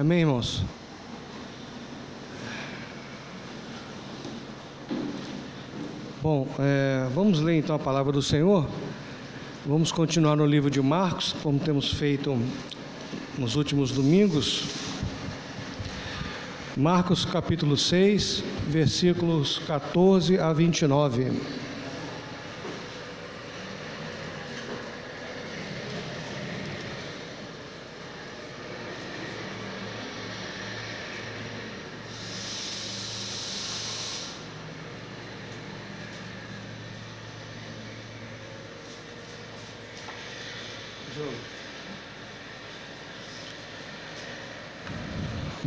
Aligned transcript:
Amém, 0.00 0.20
irmãos? 0.20 0.62
Bom, 6.22 6.48
é, 6.58 7.06
vamos 7.14 7.40
ler 7.40 7.58
então 7.58 7.76
a 7.76 7.78
palavra 7.78 8.10
do 8.10 8.22
Senhor. 8.22 8.66
Vamos 9.66 9.92
continuar 9.92 10.36
no 10.36 10.46
livro 10.46 10.70
de 10.70 10.80
Marcos, 10.80 11.36
como 11.42 11.58
temos 11.58 11.92
feito 11.92 12.34
nos 13.36 13.56
últimos 13.56 13.90
domingos. 13.90 14.64
Marcos 16.74 17.26
capítulo 17.26 17.76
6, 17.76 18.42
versículos 18.68 19.58
14 19.66 20.38
a 20.38 20.50
29. 20.50 21.59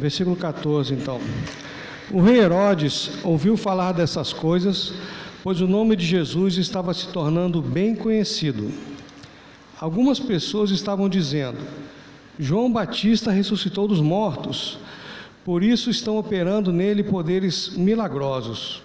Versículo 0.03 0.35
14, 0.35 0.95
então. 0.95 1.17
O 2.11 2.19
rei 2.19 2.41
Herodes 2.41 3.09
ouviu 3.23 3.55
falar 3.55 3.93
dessas 3.93 4.33
coisas, 4.33 4.91
pois 5.41 5.61
o 5.61 5.65
nome 5.65 5.95
de 5.95 6.05
Jesus 6.05 6.57
estava 6.57 6.93
se 6.93 7.07
tornando 7.07 7.61
bem 7.61 7.95
conhecido. 7.95 8.69
Algumas 9.79 10.19
pessoas 10.19 10.71
estavam 10.71 11.07
dizendo: 11.07 11.59
João 12.37 12.69
Batista 12.69 13.31
ressuscitou 13.31 13.87
dos 13.87 14.01
mortos, 14.01 14.77
por 15.45 15.63
isso 15.63 15.89
estão 15.89 16.17
operando 16.17 16.73
nele 16.73 17.01
poderes 17.01 17.69
milagrosos. 17.69 18.83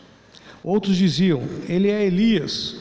Outros 0.62 0.96
diziam: 0.96 1.42
Ele 1.68 1.90
é 1.90 2.06
Elias. 2.06 2.76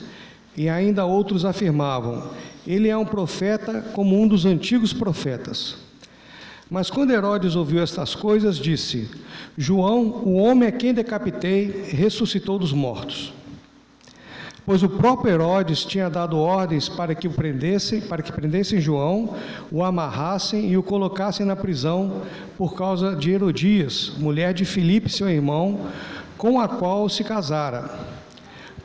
E 0.56 0.70
ainda 0.70 1.06
outros 1.06 1.44
afirmavam: 1.44 2.30
Ele 2.68 2.88
é 2.88 2.96
um 2.96 3.04
profeta 3.04 3.82
como 3.96 4.22
um 4.22 4.28
dos 4.28 4.46
antigos 4.46 4.94
profetas. 4.94 5.87
Mas 6.70 6.90
quando 6.90 7.12
Herodes 7.12 7.56
ouviu 7.56 7.82
estas 7.82 8.14
coisas, 8.14 8.58
disse: 8.58 9.10
João, 9.58 10.22
o 10.26 10.36
homem 10.36 10.68
a 10.68 10.72
quem 10.72 10.94
decapitei, 10.94 11.86
ressuscitou 11.90 12.60
dos 12.60 12.74
mortos. 12.74 13.34
Pois 14.66 14.84
o 14.84 14.90
próprio 14.90 15.34
Herodes 15.34 15.86
tinha 15.86 16.10
dado 16.10 16.38
ordens 16.38 16.90
para 16.90 17.16
que 17.16 17.26
o 17.26 17.32
prendessem, 17.32 18.02
para 18.02 18.22
que 18.22 18.34
prendessem 18.34 18.82
João, 18.82 19.34
o 19.72 19.82
amarrassem 19.82 20.70
e 20.70 20.76
o 20.76 20.84
colocassem 20.84 21.46
na 21.46 21.56
prisão 21.56 22.24
por 22.58 22.76
causa 22.76 23.16
de 23.16 23.32
Herodias, 23.32 24.12
mulher 24.18 24.54
de 24.54 24.66
Filipe, 24.66 25.10
seu 25.10 25.30
irmão, 25.30 25.80
com 26.38 26.60
a 26.60 26.68
qual 26.68 27.08
se 27.08 27.24
casara. 27.24 27.90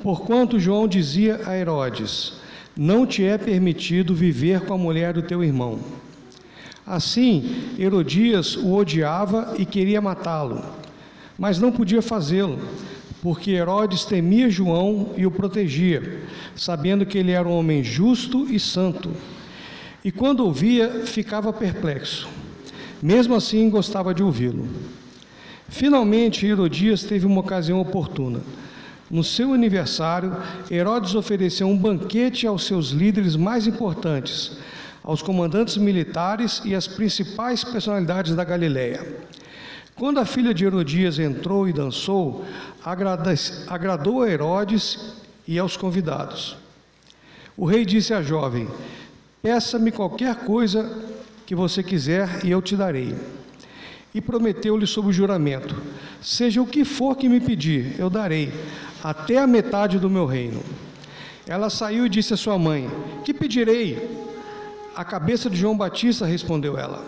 Porquanto 0.04 0.60
João 0.60 0.86
dizia 0.86 1.40
a 1.46 1.58
Herodes: 1.58 2.34
Não 2.76 3.04
te 3.04 3.24
é 3.24 3.36
permitido 3.36 4.14
viver 4.14 4.60
com 4.60 4.74
a 4.74 4.78
mulher 4.78 5.12
do 5.12 5.22
teu 5.22 5.42
irmão. 5.42 5.80
Assim, 6.86 7.74
Herodias 7.78 8.56
o 8.56 8.74
odiava 8.74 9.54
e 9.56 9.64
queria 9.64 10.00
matá-lo, 10.00 10.64
mas 11.38 11.58
não 11.58 11.70
podia 11.70 12.02
fazê-lo, 12.02 12.58
porque 13.22 13.52
Herodes 13.52 14.04
temia 14.04 14.50
João 14.50 15.14
e 15.16 15.24
o 15.24 15.30
protegia, 15.30 16.22
sabendo 16.56 17.06
que 17.06 17.16
ele 17.16 17.30
era 17.30 17.48
um 17.48 17.56
homem 17.56 17.84
justo 17.84 18.48
e 18.50 18.58
santo. 18.58 19.10
E 20.04 20.10
quando 20.10 20.44
ouvia, 20.44 21.02
ficava 21.06 21.52
perplexo. 21.52 22.28
Mesmo 23.00 23.36
assim, 23.36 23.70
gostava 23.70 24.12
de 24.12 24.22
ouvi-lo. 24.22 24.68
Finalmente, 25.68 26.44
Herodias 26.44 27.04
teve 27.04 27.26
uma 27.26 27.40
ocasião 27.40 27.80
oportuna. 27.80 28.40
No 29.08 29.22
seu 29.22 29.52
aniversário, 29.52 30.36
Herodes 30.68 31.14
ofereceu 31.14 31.68
um 31.68 31.76
banquete 31.76 32.46
aos 32.46 32.64
seus 32.64 32.90
líderes 32.90 33.36
mais 33.36 33.68
importantes 33.68 34.56
aos 35.02 35.22
comandantes 35.22 35.76
militares 35.76 36.62
e 36.64 36.74
às 36.74 36.86
principais 36.86 37.64
personalidades 37.64 38.34
da 38.34 38.44
Galiléia. 38.44 39.04
Quando 39.94 40.18
a 40.18 40.24
filha 40.24 40.54
de 40.54 40.64
Herodias 40.64 41.18
entrou 41.18 41.68
e 41.68 41.72
dançou, 41.72 42.44
agradou 43.68 44.22
a 44.22 44.30
Herodes 44.30 45.14
e 45.46 45.58
aos 45.58 45.76
convidados. 45.76 46.56
O 47.56 47.66
rei 47.66 47.84
disse 47.84 48.14
à 48.14 48.22
jovem: 48.22 48.68
Peça-me 49.42 49.92
qualquer 49.92 50.36
coisa 50.36 50.90
que 51.44 51.54
você 51.54 51.82
quiser 51.82 52.44
e 52.44 52.50
eu 52.50 52.62
te 52.62 52.76
darei. 52.76 53.14
E 54.14 54.20
prometeu-lhe 54.20 54.86
sob 54.86 55.08
o 55.08 55.12
juramento: 55.12 55.76
Seja 56.20 56.62
o 56.62 56.66
que 56.66 56.84
for 56.84 57.16
que 57.16 57.28
me 57.28 57.40
pedir, 57.40 57.94
eu 57.98 58.08
darei, 58.08 58.52
até 59.02 59.38
a 59.38 59.46
metade 59.46 59.98
do 59.98 60.08
meu 60.08 60.26
reino. 60.26 60.62
Ela 61.46 61.68
saiu 61.68 62.06
e 62.06 62.08
disse 62.08 62.32
à 62.32 62.36
sua 62.36 62.58
mãe: 62.58 62.90
Que 63.24 63.34
pedirei? 63.34 64.31
A 64.94 65.04
cabeça 65.04 65.48
de 65.48 65.56
João 65.56 65.76
Batista, 65.76 66.26
respondeu 66.26 66.76
ela. 66.76 67.02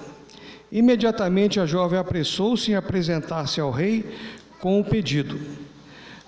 Imediatamente 0.73 1.61
a 1.61 1.67
jovem 1.67 1.99
apressou-se 1.99 2.71
em 2.71 2.75
apresentar-se 2.75 3.61
ao 3.61 3.71
rei 3.71 4.05
com 4.59 4.81
o 4.81 4.85
pedido: 4.85 5.39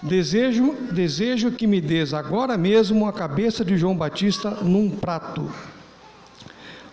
Desejo, 0.03 0.75
desejo 0.93 1.51
que 1.51 1.67
me 1.67 1.81
des 1.81 2.13
agora 2.13 2.59
mesmo 2.59 3.09
a 3.09 3.13
cabeça 3.13 3.65
de 3.65 3.77
João 3.79 3.97
Batista 3.97 4.51
num 4.63 4.91
prato. 4.91 5.51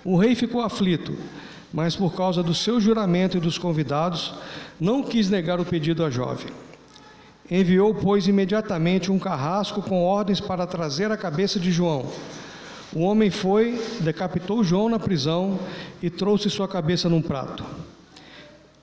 O 0.05 0.17
rei 0.17 0.33
ficou 0.33 0.61
aflito, 0.61 1.17
mas 1.73 1.95
por 1.95 2.15
causa 2.15 2.41
do 2.41 2.53
seu 2.53 2.79
juramento 2.79 3.35
e 3.35 3.41
dos 3.41 3.57
convidados, 3.57 4.33
não 4.79 5.03
quis 5.03 5.29
negar 5.29 5.59
o 5.59 5.65
pedido 5.65 6.05
à 6.05 6.09
jovem. 6.09 6.47
Enviou, 7.51 7.93
pois, 7.93 8.27
imediatamente 8.27 9.11
um 9.11 9.19
carrasco 9.19 9.81
com 9.81 10.03
ordens 10.03 10.39
para 10.39 10.65
trazer 10.65 11.11
a 11.11 11.17
cabeça 11.17 11.59
de 11.59 11.71
João. 11.71 12.05
O 12.95 13.01
homem 13.01 13.31
foi, 13.31 13.81
decapitou 14.01 14.63
João 14.63 14.87
na 14.87 14.99
prisão 14.99 15.59
e 16.01 16.11
trouxe 16.11 16.49
sua 16.49 16.67
cabeça 16.67 17.09
num 17.09 17.21
prato. 17.21 17.65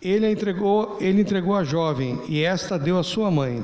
Ele 0.02 0.28
entregou, 0.28 0.96
ele 1.00 1.20
entregou 1.20 1.54
a 1.54 1.62
jovem 1.62 2.20
e 2.28 2.42
esta 2.42 2.76
deu 2.76 2.98
a 2.98 3.04
sua 3.04 3.30
mãe. 3.30 3.62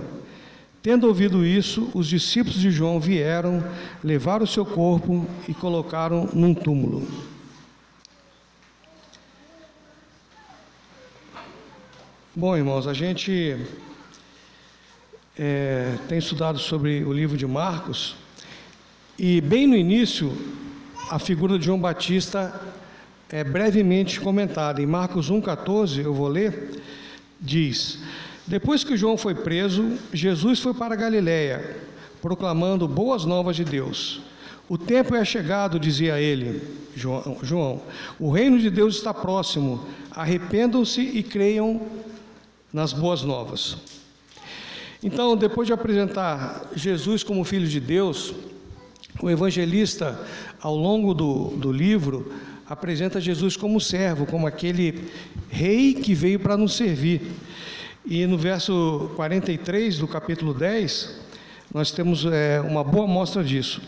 Tendo 0.81 1.09
ouvido 1.09 1.45
isso, 1.45 1.91
os 1.95 2.07
discípulos 2.07 2.61
de 2.61 2.71
João 2.71 3.01
vieram, 3.01 3.65
levaram 4.05 4.47
seu 4.47 4.65
corpo 4.65 5.27
e 5.49 5.55
colocaram 5.55 6.29
num 6.33 6.55
túmulo. 6.55 7.09
Bom, 12.37 12.57
irmãos, 12.57 12.87
a 12.87 12.93
gente 12.93 13.57
é, 15.37 15.97
tem 16.07 16.19
estudado 16.19 16.59
sobre 16.59 17.03
o 17.03 17.13
livro 17.13 17.37
de 17.37 17.47
Marcos 17.47 18.15
e 19.19 19.41
bem 19.41 19.67
no 19.67 19.75
início, 19.75 20.31
a 21.11 21.19
figura 21.19 21.59
de 21.59 21.65
João 21.65 21.81
Batista 21.81 22.61
é 23.31 23.43
brevemente 23.43 24.21
comentada. 24.21 24.83
Em 24.83 24.87
Marcos 24.87 25.31
1,14, 25.31 26.05
eu 26.05 26.13
vou 26.13 26.29
ler, 26.29 26.83
diz: 27.41 27.99
Depois 28.47 28.85
que 28.85 28.95
João 28.95 29.17
foi 29.17 29.35
preso, 29.35 29.97
Jesus 30.13 30.61
foi 30.61 30.75
para 30.75 30.95
Galiléia, 30.95 31.79
proclamando 32.21 32.87
boas 32.87 33.25
novas 33.25 33.57
de 33.57 33.65
Deus. 33.65 34.21
O 34.69 34.77
tempo 34.77 35.15
é 35.15 35.25
chegado, 35.25 35.81
dizia 35.81 36.21
ele, 36.21 36.61
João, 36.95 37.39
João. 37.43 37.83
O 38.21 38.31
reino 38.31 38.59
de 38.59 38.69
Deus 38.69 38.97
está 38.97 39.15
próximo. 39.15 39.87
Arrependam-se 40.11 41.01
e 41.01 41.23
creiam 41.23 41.81
nas 42.71 42.93
boas 42.93 43.23
novas. 43.23 43.79
Então, 45.03 45.37
depois 45.37 45.67
de 45.67 45.73
apresentar 45.73 46.69
Jesus 46.75 47.23
como 47.23 47.45
Filho 47.45 47.67
de 47.67 47.81
Deus, 47.81 48.35
o 49.21 49.31
evangelista, 49.31 50.19
ao 50.61 50.77
longo 50.77 51.15
do, 51.15 51.49
do 51.57 51.73
livro, 51.73 52.33
apresenta 52.69 53.21
Jesus 53.21 53.57
como 53.57 53.81
servo, 53.81 54.27
como 54.27 54.47
aquele 54.47 55.09
rei 55.49 55.95
que 55.95 56.15
veio 56.15 56.39
para 56.41 56.57
nos 56.57 56.75
servir. 56.75 57.23
E 58.05 58.27
no 58.27 58.37
verso 58.37 59.11
43 59.17 59.99
do 59.99 60.07
capítulo 60.07 60.53
10, 60.53 61.19
nós 61.73 61.91
temos 61.91 62.25
é, 62.25 62.61
uma 62.61 62.85
boa 62.85 63.07
mostra 63.07 63.43
disso. 63.43 63.81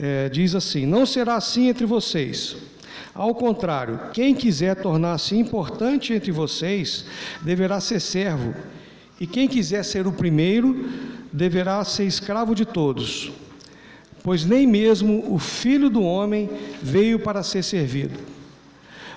É, 0.00 0.28
diz 0.28 0.54
assim: 0.54 0.86
Não 0.86 1.06
será 1.06 1.36
assim 1.36 1.68
entre 1.68 1.86
vocês. 1.86 2.56
Ao 3.14 3.34
contrário, 3.34 3.98
quem 4.12 4.34
quiser 4.34 4.76
tornar-se 4.76 5.36
importante 5.36 6.12
entre 6.12 6.30
vocês, 6.30 7.04
deverá 7.42 7.80
ser 7.80 8.00
servo. 8.00 8.54
E 9.20 9.26
quem 9.26 9.48
quiser 9.48 9.84
ser 9.84 10.06
o 10.06 10.12
primeiro, 10.12 10.88
deverá 11.32 11.82
ser 11.84 12.04
escravo 12.04 12.54
de 12.54 12.64
todos 12.64 13.32
pois 14.28 14.44
nem 14.44 14.66
mesmo 14.66 15.24
o 15.32 15.38
filho 15.38 15.88
do 15.88 16.02
homem 16.02 16.50
veio 16.82 17.18
para 17.18 17.42
ser 17.42 17.62
servido, 17.62 18.20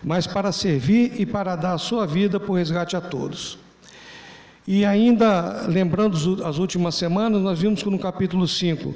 mas 0.01 0.25
para 0.25 0.53
servir 0.53 1.19
e 1.19 1.25
para 1.25 1.53
dar 1.57 1.73
a 1.73 1.77
sua 1.77 2.07
vida 2.07 2.39
por 2.39 2.53
resgate 2.53 2.95
a 2.95 3.01
todos. 3.01 3.59
E 4.65 4.85
ainda, 4.85 5.65
lembrando 5.67 6.15
as 6.45 6.57
últimas 6.57 6.95
semanas, 6.95 7.41
nós 7.41 7.59
vimos 7.59 7.83
que 7.83 7.89
no 7.89 7.99
capítulo 7.99 8.47
5, 8.47 8.95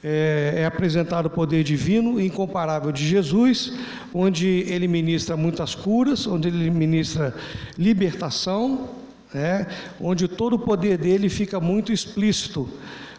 é, 0.00 0.54
é, 0.58 0.64
apresentado 0.64 1.26
o 1.26 1.30
poder 1.30 1.64
divino 1.64 2.20
incomparável 2.20 2.92
de 2.92 3.04
Jesus, 3.04 3.72
onde 4.14 4.46
ele 4.68 4.86
ministra 4.86 5.36
muitas 5.36 5.74
curas, 5.74 6.24
onde 6.24 6.46
ele 6.46 6.70
ministra 6.70 7.34
libertação, 7.76 8.90
né, 9.34 9.66
onde 10.00 10.28
todo 10.28 10.54
o 10.54 10.58
poder 10.60 10.96
dele 10.98 11.28
fica 11.28 11.58
muito 11.58 11.92
explícito 11.92 12.68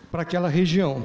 para 0.10 0.22
aquela 0.22 0.48
região. 0.48 1.04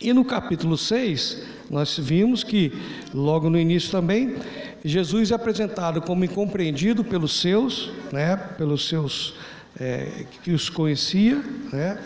E 0.00 0.12
no 0.12 0.24
capítulo 0.24 0.78
6, 0.78 1.42
nós 1.68 1.98
vimos 1.98 2.44
que, 2.44 2.72
logo 3.12 3.50
no 3.50 3.58
início 3.58 3.90
também, 3.90 4.36
Jesus 4.84 5.32
é 5.32 5.34
apresentado 5.34 6.00
como 6.00 6.24
incompreendido 6.24 7.02
pelos 7.02 7.40
seus, 7.40 7.90
né, 8.12 8.36
pelos 8.36 8.88
seus 8.88 9.34
é, 9.78 10.24
que 10.42 10.52
os 10.52 10.68
conhecia, 10.68 11.42
né, 11.72 11.98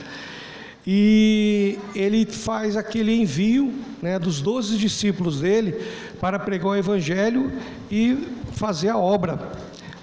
e 0.86 1.78
ele 1.94 2.24
faz 2.24 2.76
aquele 2.76 3.14
envio 3.14 3.72
né, 4.00 4.18
dos 4.18 4.40
doze 4.40 4.78
discípulos 4.78 5.40
dele 5.40 5.76
para 6.18 6.38
pregar 6.38 6.68
o 6.68 6.76
evangelho 6.76 7.52
e 7.90 8.26
fazer 8.52 8.88
a 8.88 8.96
obra 8.96 9.52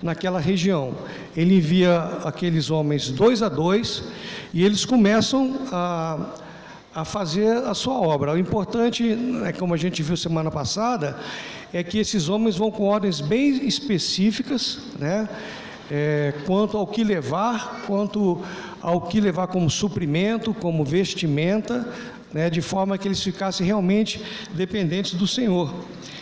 naquela 0.02 0.40
região. 0.40 0.96
Ele 1.36 1.56
envia 1.56 2.04
aqueles 2.24 2.70
homens 2.70 3.10
dois 3.10 3.42
a 3.42 3.50
dois 3.50 4.04
e 4.54 4.64
eles 4.64 4.86
começam 4.86 5.60
a, 5.72 6.36
a 6.94 7.06
fazer 7.06 7.58
a 7.66 7.74
sua 7.74 7.94
obra. 7.94 8.34
O 8.34 8.38
importante, 8.38 9.18
é 9.46 9.52
como 9.52 9.74
a 9.74 9.78
gente 9.78 10.02
viu 10.02 10.18
semana 10.18 10.50
passada, 10.50 11.18
é 11.74 11.84
que 11.84 12.00
esses 12.00 12.30
homens 12.30 12.58
vão 12.58 12.72
com 12.72 12.86
ordens 12.86 13.22
bem 13.22 13.66
específicas, 13.66 14.80
né? 14.98 15.30
É, 15.92 16.34
quanto 16.46 16.78
ao 16.78 16.86
que 16.86 17.04
levar, 17.04 17.82
quanto 17.88 18.44
ao 18.80 19.02
que 19.02 19.20
levar 19.20 19.48
como 19.48 19.70
suprimento, 19.70 20.54
como 20.54 20.86
vestimenta, 20.86 21.88
né, 22.32 22.48
de 22.48 22.62
forma 22.62 22.96
que 22.96 23.08
eles 23.08 23.24
ficassem 23.24 23.66
realmente 23.66 24.22
dependentes 24.54 25.16
do 25.16 25.26
Senhor. 25.26 25.74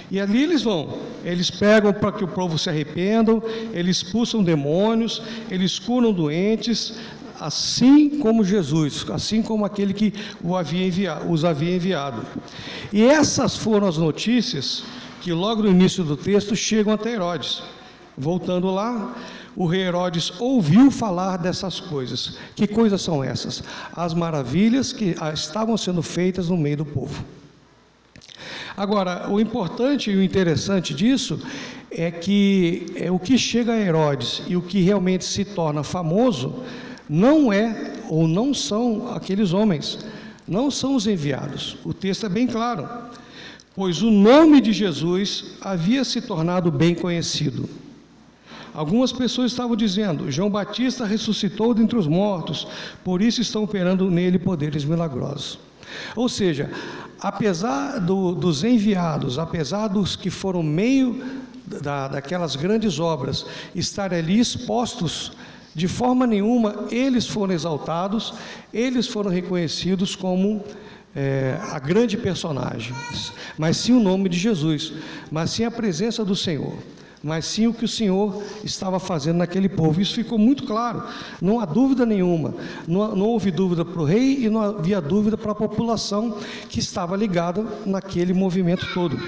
E 0.09 0.21
ali 0.21 0.41
eles 0.41 0.63
vão, 0.63 0.99
eles 1.25 1.51
pegam 1.51 1.91
para 1.91 2.13
que 2.13 2.23
o 2.23 2.29
povo 2.29 2.57
se 2.57 2.69
arrependam, 2.69 3.43
eles 3.73 3.97
expulsam 3.97 4.41
demônios, 4.41 5.21
eles 5.51 5.77
curam 5.77 6.13
doentes, 6.13 6.93
assim 7.39 8.19
como 8.19 8.44
Jesus, 8.44 9.06
assim 9.10 9.42
como 9.42 9.66
aquele 9.66 9.94
que 9.94 10.13
havia 10.57 10.88
enviado, 10.88 11.31
os 11.31 11.44
havia 11.45 11.75
enviado. 11.75 12.25
E 12.92 13.04
essas 13.04 13.56
foram 13.56 13.88
as 13.88 13.98
notícias 13.98 14.84
que 15.22 15.34
logo 15.34 15.63
no 15.63 15.69
início 15.69 16.04
do 16.04 16.16
texto 16.16 16.56
chegam 16.56 16.94
até 16.94 17.13
Herodes. 17.13 17.62
Voltando 18.18 18.72
lá, 18.72 19.16
o 19.56 19.66
rei 19.66 19.81
Herodes 19.81 20.34
ouviu 20.39 20.89
falar 20.92 21.38
dessas 21.38 21.80
coisas. 21.80 22.38
Que 22.56 22.68
coisas 22.68 23.01
são 23.01 23.24
essas? 23.24 23.63
As 23.92 24.13
maravilhas 24.13 24.94
que 24.94 25.16
ah, 25.19 25.34
estavam 25.34 25.75
sendo 25.78 26.01
feitas 26.01 26.50
no 26.50 26.57
meio 26.57 26.78
do 26.78 26.86
povo. 26.86 27.24
Agora, 28.78 29.28
o 29.28 29.39
importante 29.39 30.12
e 30.12 30.16
o 30.16 30.24
interessante 30.24 30.94
disso 30.94 31.39
é 31.89 32.12
que 32.12 32.86
é, 32.95 33.10
o 33.10 33.18
que 33.18 33.36
chega 33.36 33.74
a 33.74 33.80
Herodes 33.80 34.44
e 34.48 34.56
o 34.56 34.62
que 34.62 34.81
realmente 34.81 35.25
se 35.25 35.44
torna 35.44 35.84
famoso 35.84 36.63
não 37.09 37.51
é 37.51 37.94
ou 38.09 38.27
não 38.27 38.54
são 38.54 39.13
aqueles 39.13 39.54
homens, 39.54 40.00
não 40.48 40.71
são 40.71 40.95
os 40.95 41.07
enviados. 41.07 41.77
O 41.83 41.94
texto 41.94 42.25
é 42.25 42.30
bem 42.30 42.48
claro. 42.48 42.88
Pois 43.75 44.01
o 44.01 44.09
nome 44.09 44.59
de 44.59 44.74
Jesus 44.74 45.57
havia 45.62 46.04
se 46.04 46.19
tornado 46.21 46.71
bem 46.71 46.95
conhecido. 46.95 47.69
Algumas 48.74 49.12
pessoas 49.12 49.51
estavam 49.51 49.75
dizendo: 49.75 50.31
João 50.31 50.50
Batista 50.50 51.06
ressuscitou 51.06 51.74
dentre 51.74 51.98
os 51.98 52.07
mortos, 52.07 52.68
por 53.04 53.21
isso 53.21 53.42
estão 53.42 53.63
operando 53.63 54.10
nele 54.10 54.39
poderes 54.39 54.83
milagrosos. 54.83 55.60
Ou 56.15 56.27
seja, 56.27 56.69
apesar 57.19 58.00
do, 58.00 58.33
dos 58.33 58.63
enviados, 58.63 59.39
apesar 59.39 59.88
dos 59.88 60.15
que 60.15 60.30
foram 60.30 60.62
meio 60.62 61.24
da, 61.65 62.07
daquelas 62.07 62.56
grandes 62.56 63.00
obras 63.00 63.45
estarem 63.75 64.19
ali 64.19 64.39
expostos, 64.39 65.31
de 65.77 65.88
forma 65.88 66.25
nenhuma 66.25 66.88
eles 66.89 67.27
foram 67.27 67.53
exaltados, 67.53 68.33
eles 68.74 69.06
foram 69.06 69.29
reconhecidos 69.29 70.15
como 70.15 70.63
é, 71.15 71.56
a 71.71 71.77
grande 71.77 72.18
personagem, 72.18 72.95
mas 73.59 73.77
sim 73.77 73.94
o 73.94 74.00
nome 74.00 74.27
de 74.27 74.39
Jesus, 74.39 74.94
mas 75.31 75.51
sim 75.51 75.65
a 75.65 75.71
presença 75.71 76.25
do 76.25 76.35
Senhor 76.35 76.74
mas 77.24 77.45
sim 77.45 77.65
o 77.65 77.74
que 77.74 77.83
o 77.83 77.88
Senhor 77.88 78.44
estava 78.63 79.00
fazendo 79.00 79.38
naquele 79.38 79.68
povo. 79.68 80.00
Isso 80.00 80.13
ficou 80.13 80.38
muito 80.38 80.63
claro, 80.65 81.03
não 81.41 81.59
há 81.59 81.65
dúvida 81.65 82.06
nenhuma. 82.06 82.53
Não, 82.88 83.15
não 83.15 83.25
houve 83.25 83.50
dúvida 83.50 83.83
para 83.83 84.01
o 84.01 84.06
rei 84.06 84.45
e 84.45 84.50
não 84.50 84.62
havia 84.62 85.01
dúvida 85.01 85.35
para 85.35 85.51
a 85.51 85.56
população 85.56 86.38
que 86.69 86.79
estava 86.79 87.18
ligada 87.18 87.65
naquele 87.85 88.33
movimento 88.33 88.88
todo. 88.94 89.19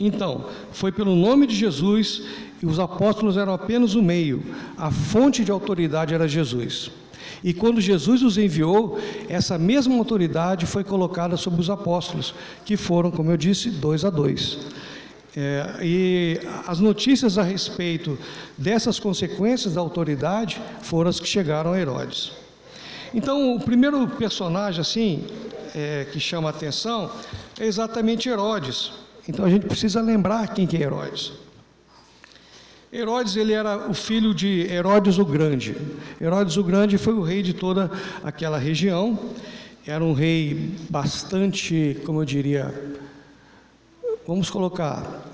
Então, 0.00 0.46
foi 0.72 0.90
pelo 0.90 1.14
nome 1.14 1.46
de 1.46 1.54
Jesus 1.54 2.22
e 2.62 2.64
os 2.64 2.78
apóstolos 2.78 3.36
eram 3.36 3.52
apenas 3.52 3.94
o 3.94 4.02
meio, 4.02 4.42
a 4.76 4.90
fonte 4.90 5.44
de 5.44 5.50
autoridade 5.50 6.14
era 6.14 6.26
Jesus. 6.26 6.90
E 7.44 7.52
quando 7.52 7.80
Jesus 7.80 8.22
os 8.22 8.38
enviou, 8.38 8.98
essa 9.28 9.58
mesma 9.58 9.94
autoridade 9.96 10.64
foi 10.64 10.82
colocada 10.82 11.36
sobre 11.36 11.60
os 11.60 11.68
apóstolos, 11.68 12.34
que 12.64 12.76
foram, 12.76 13.10
como 13.10 13.30
eu 13.30 13.36
disse, 13.36 13.70
dois 13.70 14.04
a 14.04 14.10
dois. 14.10 14.58
É, 15.36 15.78
e 15.82 16.40
as 16.66 16.80
notícias 16.80 17.38
a 17.38 17.42
respeito 17.42 18.18
dessas 18.58 18.98
consequências 18.98 19.74
da 19.74 19.80
autoridade 19.80 20.60
foram 20.82 21.08
as 21.08 21.20
que 21.20 21.26
chegaram 21.26 21.72
a 21.72 21.78
Herodes. 21.78 22.32
Então, 23.14 23.54
o 23.54 23.60
primeiro 23.60 24.06
personagem 24.08 24.80
assim 24.80 25.24
é, 25.74 26.06
que 26.12 26.18
chama 26.18 26.48
a 26.48 26.50
atenção 26.50 27.10
é 27.58 27.66
exatamente 27.66 28.28
Herodes. 28.28 28.92
Então, 29.28 29.44
a 29.44 29.50
gente 29.50 29.66
precisa 29.66 30.00
lembrar 30.00 30.54
quem 30.54 30.66
que 30.66 30.76
é 30.76 30.82
Herodes. 30.82 31.32
Herodes 32.92 33.36
ele 33.36 33.52
era 33.52 33.88
o 33.88 33.94
filho 33.94 34.34
de 34.34 34.66
Herodes 34.68 35.16
o 35.18 35.24
Grande. 35.24 35.76
Herodes 36.20 36.56
o 36.56 36.64
Grande 36.64 36.98
foi 36.98 37.14
o 37.14 37.22
rei 37.22 37.40
de 37.40 37.54
toda 37.54 37.88
aquela 38.24 38.58
região. 38.58 39.16
Era 39.86 40.02
um 40.02 40.12
rei 40.12 40.74
bastante, 40.90 41.96
como 42.04 42.20
eu 42.20 42.24
diria, 42.24 42.74
vamos 44.26 44.50
colocar, 44.50 45.30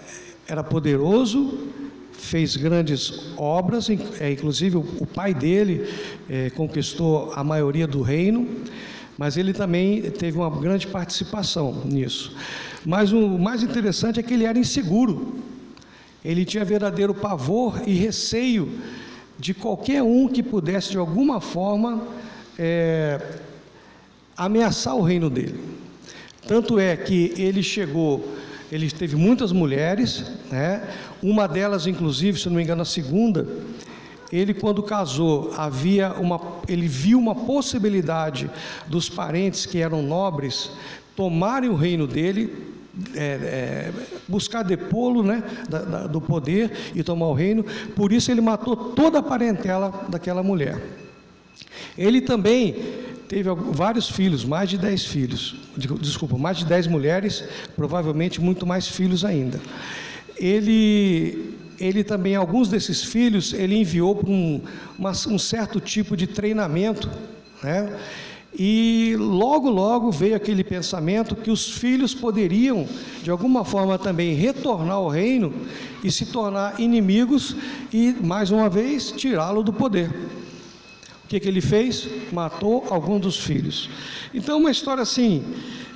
era 0.47 0.63
poderoso, 0.63 1.71
fez 2.13 2.57
grandes 2.57 3.33
obras, 3.37 3.89
é, 4.21 4.33
inclusive 4.33 4.77
o 4.77 5.07
pai 5.07 5.33
dele 5.33 5.89
é, 6.29 6.51
conquistou 6.51 7.33
a 7.35 7.43
maioria 7.43 7.87
do 7.87 8.03
reino, 8.03 8.49
mas 9.19 9.37
ele 9.37 9.53
também 9.53 10.03
teve 10.11 10.37
uma 10.37 10.51
grande 10.51 10.87
participação 10.87 11.83
nisso. 11.85 12.35
Mas 12.85 13.13
o 13.13 13.39
mais 13.39 13.63
interessante 13.63 14.21
é 14.21 14.23
que 14.23 14.35
ele 14.35 14.45
era 14.45 14.59
inseguro, 14.59 15.37
ele 16.25 16.45
tinha 16.45 16.65
verdadeiro 16.65 17.15
pavor 17.15 17.83
e 17.87 17.95
receio 17.95 18.71
de 19.39 19.55
qualquer 19.55 20.03
um 20.03 20.29
que 20.29 20.43
pudesse 20.43 20.91
de 20.91 20.99
alguma 20.99 21.41
forma 21.41 22.07
é, 22.59 23.21
ameaçar 24.37 24.97
o 24.97 25.03
reino 25.03 25.29
dele. 25.31 25.61
Tanto 26.47 26.79
é 26.79 26.97
que 26.97 27.35
ele 27.37 27.63
chegou 27.63 28.37
ele 28.71 28.91
teve 28.91 29.15
muitas 29.15 29.53
mulheres, 29.53 30.25
né? 30.51 30.83
uma 31.23 31.47
delas, 31.47 31.87
inclusive, 31.87 32.39
se 32.39 32.49
não 32.49 32.57
me 32.57 32.63
engano, 32.63 32.83
a 32.83 32.85
segunda. 32.85 33.47
Ele, 34.33 34.53
quando 34.53 34.83
casou, 34.83 35.53
havia 35.57 36.13
uma, 36.15 36.41
ele 36.69 36.89
viu 36.89 37.19
uma 37.19 37.35
possibilidade 37.35 38.51
dos 38.87 39.09
parentes 39.09 39.67
que 39.67 39.79
eram 39.79 40.03
nobres 40.03 40.71
tomarem 41.15 41.71
o 41.71 41.75
reino 41.75 42.07
dele, 42.07 42.53
é, 43.15 43.21
é, 43.21 43.93
buscar 44.29 44.63
depô-lo 44.63 45.23
né, 45.23 45.43
da, 45.69 45.79
da, 45.81 46.07
do 46.07 46.21
poder 46.21 46.71
e 46.95 47.03
tomar 47.03 47.27
o 47.27 47.35
reino. 47.35 47.65
Por 47.95 48.13
isso 48.13 48.31
ele 48.31 48.41
matou 48.41 48.77
toda 48.77 49.19
a 49.19 49.23
parentela 49.23 50.07
daquela 50.09 50.43
mulher. 50.43 50.81
Ele 51.97 52.21
também 52.21 52.77
teve 53.29 53.49
vários 53.73 54.09
filhos, 54.09 54.45
mais 54.45 54.71
de 54.71 54.79
dez 54.79 55.05
filhos, 55.05 55.57
desculpa, 56.01 56.39
mais 56.39 56.59
de 56.59 56.65
dez 56.65 56.87
mulheres, 56.87 57.45
provavelmente 57.75 58.41
muito 58.41 58.67
mais 58.67 58.87
filhos 58.87 59.25
ainda. 59.25 59.61
Ele, 60.37 61.55
ele 61.79 62.03
também, 62.03 62.35
alguns 62.35 62.69
desses 62.69 63.03
filhos, 63.05 63.53
ele 63.53 63.77
enviou 63.77 64.15
para 64.15 64.31
um, 64.31 64.61
uma, 64.99 65.11
um 65.11 65.39
certo 65.39 65.81
tipo 65.81 66.17
de 66.17 66.27
treinamento, 66.27 67.11
né? 67.63 67.99
E 68.59 69.15
logo, 69.19 69.69
logo 69.69 70.11
veio 70.11 70.35
aquele 70.35 70.65
pensamento 70.65 71.37
que 71.37 71.51
os 71.51 71.69
filhos 71.69 72.15
poderiam, 72.15 72.89
de 73.23 73.31
alguma 73.31 73.67
forma 73.67 73.99
também, 73.99 74.35
retornar 74.35 74.97
ao 74.97 75.09
reino 75.09 75.53
e 76.03 76.11
se 76.11 76.27
tornar 76.27 76.81
inimigos 76.81 77.55
e, 77.93 78.17
mais 78.23 78.51
uma 78.51 78.71
vez, 78.71 79.13
tirá-lo 79.13 79.63
do 79.63 79.75
poder. 79.75 80.09
O 81.25 81.29
que, 81.29 81.39
que 81.39 81.49
ele 81.49 81.61
fez? 81.61 82.09
Matou 82.33 82.87
algum 82.89 83.19
dos 83.19 83.37
filhos. 83.37 83.91
Então, 84.33 84.59
uma 84.59 84.71
história 84.71 85.03
assim, 85.03 85.45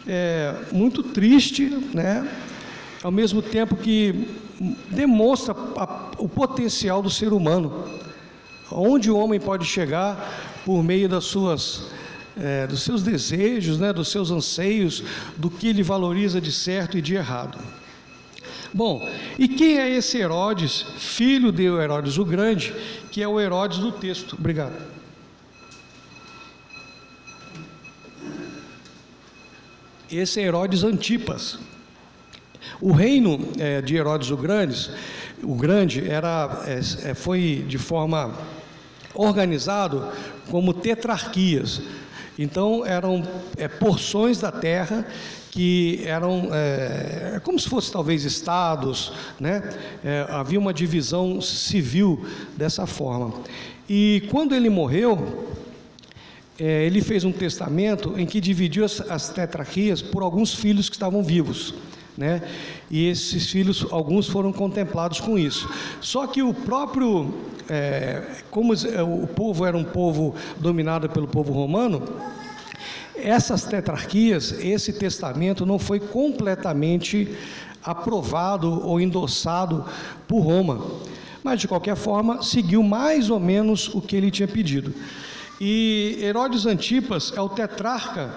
é, 0.07 0.55
muito 0.71 1.03
triste, 1.03 1.65
né? 1.95 2.29
Ao 3.03 3.11
mesmo 3.11 3.41
tempo 3.41 3.77
que 3.77 4.29
demonstra 4.91 5.55
a, 5.77 6.11
o 6.19 6.29
potencial 6.29 7.03
do 7.03 7.11
ser 7.11 7.33
humano, 7.33 7.85
onde 8.71 9.11
o 9.11 9.17
homem 9.17 9.41
pode 9.41 9.65
chegar 9.65 10.63
por 10.65 10.83
meio 10.83 11.09
das 11.09 11.25
suas 11.25 11.89
é, 12.37 12.67
dos 12.67 12.83
seus 12.83 13.03
desejos, 13.03 13.79
né, 13.79 13.93
dos 13.93 14.09
seus 14.09 14.31
anseios, 14.31 15.03
do 15.37 15.51
que 15.51 15.69
ele 15.69 15.83
valoriza 15.83 16.41
de 16.41 16.53
certo 16.53 16.97
e 16.97 17.03
de 17.03 17.15
errado. 17.15 17.59
Bom, 18.73 19.07
e 19.39 19.49
quem 19.49 19.79
é 19.79 19.91
esse 19.91 20.19
Herodes, 20.19 20.87
filho 20.97 21.51
de 21.51 21.65
Herodes 21.65 22.19
o 22.19 22.25
Grande, 22.25 22.73
que 23.11 23.23
é 23.23 23.27
o 23.27 23.41
Herodes 23.41 23.79
do 23.79 23.91
texto? 23.91 24.37
Obrigado. 24.39 24.75
Esse 30.11 30.41
é 30.41 30.45
Herodes 30.45 30.83
Antipas. 30.85 31.59
O 32.81 32.93
reino 32.93 33.49
é, 33.59 33.81
de 33.81 33.97
Herodes 33.97 34.31
o 34.31 34.37
Grande, 34.37 34.91
o 35.43 35.55
Grande 35.55 36.09
era, 36.09 36.63
é, 36.67 37.11
é, 37.11 37.15
foi 37.15 37.65
de 37.67 37.79
forma 37.79 38.35
organizado 39.15 40.09
como 40.51 40.73
tetrarquias. 40.73 41.83
Então 42.39 42.85
eram 42.87 43.23
é, 43.57 43.69
porções 43.69 44.41
da 44.41 44.51
terra 44.51 45.07
que 45.51 46.01
eram 46.05 46.49
é, 46.53 47.41
como 47.43 47.59
se 47.59 47.69
fossem 47.69 47.93
talvez 47.93 48.25
estados, 48.25 49.13
né? 49.39 49.63
É, 50.05 50.27
havia 50.29 50.59
uma 50.59 50.73
divisão 50.73 51.41
civil 51.41 52.25
dessa 52.57 52.87
forma. 52.87 53.35
E 53.89 54.23
quando 54.31 54.55
ele 54.55 54.71
morreu, 54.71 55.57
é, 56.59 56.85
ele 56.85 57.03
fez 57.03 57.25
um 57.25 57.33
testamento 57.33 58.15
em 58.17 58.27
que 58.27 58.41
dividiu 58.41 58.85
as, 58.85 59.01
as 59.01 59.31
tetrarquias 59.31 60.01
por 60.01 60.23
alguns 60.23 60.55
filhos 60.55 60.89
que 60.89 60.95
estavam 60.95 61.23
vivos. 61.23 61.75
Né? 62.21 62.43
E 62.91 63.09
esses 63.09 63.51
filhos, 63.51 63.87
alguns 63.91 64.29
foram 64.29 64.53
contemplados 64.53 65.19
com 65.21 65.39
isso. 65.39 65.67
Só 66.03 66.27
que 66.27 66.43
o 66.43 66.53
próprio, 66.53 67.33
é, 67.67 68.43
como 68.51 68.75
o 68.75 69.27
povo 69.27 69.65
era 69.65 69.75
um 69.75 69.85
povo 69.85 70.35
dominado 70.59 71.09
pelo 71.09 71.27
povo 71.27 71.51
romano, 71.51 72.03
essas 73.17 73.65
tetrarquias, 73.65 74.53
esse 74.53 74.93
testamento 74.93 75.65
não 75.65 75.79
foi 75.79 75.99
completamente 75.99 77.35
aprovado 77.83 78.87
ou 78.87 79.01
endossado 79.01 79.87
por 80.29 80.41
Roma, 80.41 80.79
mas 81.43 81.59
de 81.59 81.67
qualquer 81.67 81.97
forma 81.97 82.43
seguiu 82.43 82.83
mais 82.83 83.31
ou 83.31 83.41
menos 83.41 83.89
o 83.95 84.03
que 84.03 84.15
ele 84.15 84.31
tinha 84.31 84.47
pedido. 84.47 84.93
E 85.59 86.19
Herodes 86.21 86.67
Antipas 86.67 87.33
é 87.35 87.41
o 87.41 87.49
tetrarca 87.49 88.35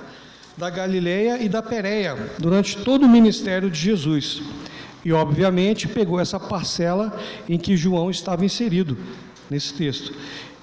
da 0.58 0.70
Galileia 0.70 1.42
e 1.42 1.50
da 1.50 1.62
Pérea 1.62 2.16
durante 2.40 2.78
todo 2.78 3.06
o 3.06 3.10
ministério 3.10 3.70
de 3.70 3.80
Jesus. 3.80 4.42
E 5.04 5.12
obviamente 5.12 5.88
pegou 5.88 6.20
essa 6.20 6.40
parcela 6.40 7.18
em 7.50 7.58
que 7.58 7.76
João 7.76 8.10
estava 8.10 8.46
inserido 8.46 8.98
nesse 9.50 9.74
texto. 9.74 10.14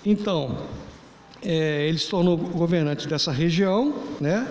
Então, 0.04 0.58
é, 1.42 1.86
ele 1.88 1.98
se 1.98 2.08
tornou 2.08 2.36
governante 2.36 3.06
dessa 3.06 3.32
região, 3.32 3.94
né? 4.20 4.46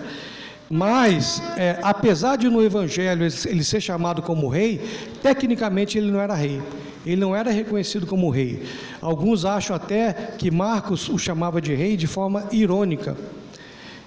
Mas, 0.68 1.42
é, 1.56 1.80
apesar 1.82 2.36
de 2.36 2.48
no 2.48 2.62
Evangelho 2.62 3.26
ele 3.46 3.64
ser 3.64 3.80
chamado 3.80 4.22
como 4.22 4.48
rei, 4.48 4.80
tecnicamente 5.20 5.98
ele 5.98 6.12
não 6.12 6.20
era 6.20 6.34
rei. 6.34 6.62
Ele 7.04 7.16
não 7.16 7.34
era 7.34 7.50
reconhecido 7.50 8.06
como 8.06 8.30
rei. 8.30 8.62
Alguns 9.00 9.44
acham 9.44 9.74
até 9.74 10.12
que 10.38 10.48
Marcos 10.48 11.08
o 11.08 11.18
chamava 11.18 11.60
de 11.60 11.74
rei 11.74 11.96
de 11.96 12.06
forma 12.06 12.46
irônica. 12.52 13.16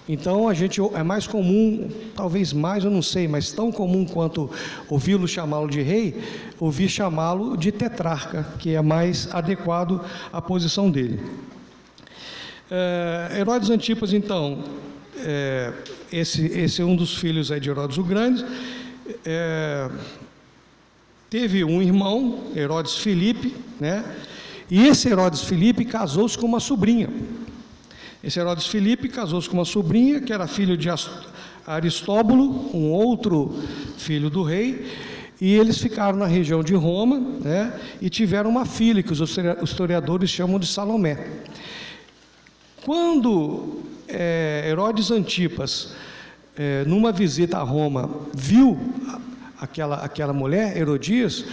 Então 0.07 0.50
a 0.50 0.53
gente 0.53 0.81
é 0.81 1.03
mais 1.03 1.25
comum, 1.25 1.89
talvez 2.15 2.51
mais, 2.51 2.83
eu 2.83 2.91
não 2.91 3.01
sei, 3.01 3.27
mas 3.27 3.51
tão 3.51 3.72
comum 3.72 4.05
quanto 4.05 4.50
ouvi-lo 4.89 5.27
chamá-lo 5.27 5.69
de 5.69 5.81
rei, 5.81 6.22
ouvir 6.60 6.89
chamá-lo 6.89 7.55
de 7.55 7.72
tetrarca, 7.72 8.45
que 8.60 8.75
é 8.75 8.81
mais 8.81 9.33
adequado 9.33 10.01
à 10.31 10.41
posição 10.41 10.91
dele. 10.91 11.22
É, 12.69 13.39
Herodes 13.39 13.69
Antipas, 13.69 14.12
então, 14.12 14.63
é, 15.17 15.72
esse, 16.12 16.48
esse 16.48 16.81
é 16.81 16.86
um 16.86 16.95
dos 16.95 17.15
filhos 17.15 17.50
aí 17.50 17.60
de 17.60 17.69
Herodes 17.69 17.98
o 17.98 18.03
Grande, 18.03 18.45
é, 19.25 19.89
teve 21.29 21.63
um 21.63 21.81
irmão, 21.81 22.51
Herodes 22.55 22.98
Filipe, 22.98 23.55
né? 23.79 24.03
E 24.69 24.88
esse 24.88 25.07
Herodes 25.07 25.41
Filipe 25.43 25.86
casou-se 25.86 26.38
com 26.38 26.45
uma 26.45 26.60
sobrinha. 26.60 27.10
Esse 28.24 28.39
Herodes 28.39 28.68
Filipe 28.68 29.10
casou-se 29.10 29.50
com 29.50 29.58
uma 29.58 29.65
sobrinha 29.65 30.22
que 30.22 30.32
era 30.32 30.48
filho 30.48 30.77
de 30.77 30.88
Aristóbulo, 31.68 32.74
um 32.74 32.89
outro 32.89 33.62
filho 33.98 34.30
do 34.30 34.44
rei, 34.44 34.88
e 35.42 35.53
eles 35.53 35.77
ficaram 35.77 36.18
na 36.18 36.25
região 36.25 36.63
de 36.63 36.74
Roma, 36.74 37.20
né? 37.20 37.77
E 38.01 38.10
tiveram 38.10 38.50
uma 38.50 38.65
filha 38.65 39.03
que 39.03 39.12
os 39.12 39.20
historiadores 39.62 40.30
chamam 40.30 40.58
de 40.58 40.68
Salomé. 40.68 41.27
Quando 42.86 43.82
é, 44.08 44.68
Herodes 44.70 45.12
Antipas, 45.12 45.94
é, 46.56 46.86
numa 46.86 47.12
visita 47.12 47.58
a 47.58 47.63
Roma, 47.63 48.10
viu 48.34 48.80
aquela, 49.60 49.98
aquela 49.98 50.32
mulher, 50.32 50.77
Herodias, 50.77 51.44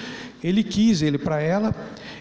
ele 0.43 0.63
quis 0.63 1.03
ele 1.03 1.19
para 1.19 1.41
ela, 1.41 1.75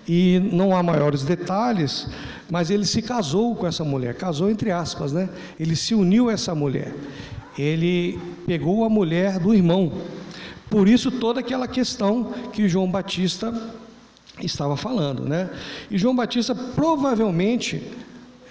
e 0.07 0.39
não 0.51 0.75
há 0.75 0.81
maiores 0.81 1.23
detalhes, 1.23 2.07
mas 2.49 2.69
ele 2.69 2.85
se 2.85 3.01
casou 3.01 3.55
com 3.55 3.67
essa 3.67 3.83
mulher, 3.83 4.15
casou 4.15 4.49
entre 4.49 4.71
aspas, 4.71 5.11
né? 5.11 5.29
Ele 5.59 5.75
se 5.75 5.93
uniu 5.93 6.29
a 6.29 6.33
essa 6.33 6.55
mulher. 6.55 6.93
Ele 7.57 8.19
pegou 8.47 8.85
a 8.85 8.89
mulher 8.89 9.39
do 9.39 9.53
irmão. 9.53 9.91
Por 10.69 10.87
isso 10.87 11.11
toda 11.11 11.39
aquela 11.39 11.67
questão 11.67 12.33
que 12.53 12.67
João 12.69 12.89
Batista 12.89 13.53
estava 14.41 14.77
falando, 14.77 15.23
né? 15.23 15.49
E 15.89 15.97
João 15.97 16.15
Batista 16.15 16.55
provavelmente 16.55 17.83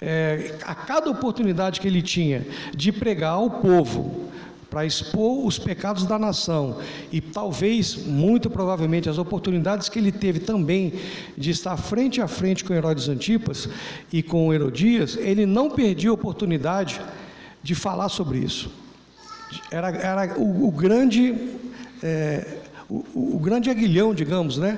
é, 0.01 0.55
a 0.63 0.73
cada 0.73 1.09
oportunidade 1.09 1.79
que 1.79 1.87
ele 1.87 2.01
tinha 2.01 2.45
de 2.75 2.91
pregar 2.91 3.33
ao 3.33 3.49
povo, 3.49 4.28
para 4.69 4.85
expor 4.85 5.45
os 5.45 5.57
pecados 5.57 6.05
da 6.05 6.19
nação 6.19 6.77
e 7.11 7.19
talvez, 7.19 7.95
muito 7.95 8.49
provavelmente, 8.49 9.09
as 9.09 9.17
oportunidades 9.17 9.89
que 9.89 9.97
ele 9.97 10.11
teve 10.11 10.39
também 10.39 10.93
de 11.37 11.49
estar 11.49 11.75
frente 11.75 12.21
a 12.21 12.27
frente 12.27 12.63
com 12.63 12.73
Herodes 12.73 13.09
Antipas 13.09 13.67
e 14.13 14.21
com 14.21 14.53
Herodias, 14.53 15.17
ele 15.17 15.45
não 15.45 15.71
perdia 15.71 16.11
a 16.11 16.13
oportunidade 16.13 17.01
de 17.63 17.73
falar 17.73 18.09
sobre 18.09 18.39
isso. 18.39 18.71
Era, 19.71 19.89
era 19.89 20.39
o, 20.39 20.67
o 20.67 20.71
grande, 20.71 21.35
é, 22.03 22.57
o, 22.87 23.35
o 23.35 23.39
grande 23.39 23.69
aguilhão, 23.69 24.13
digamos, 24.13 24.57
né, 24.57 24.77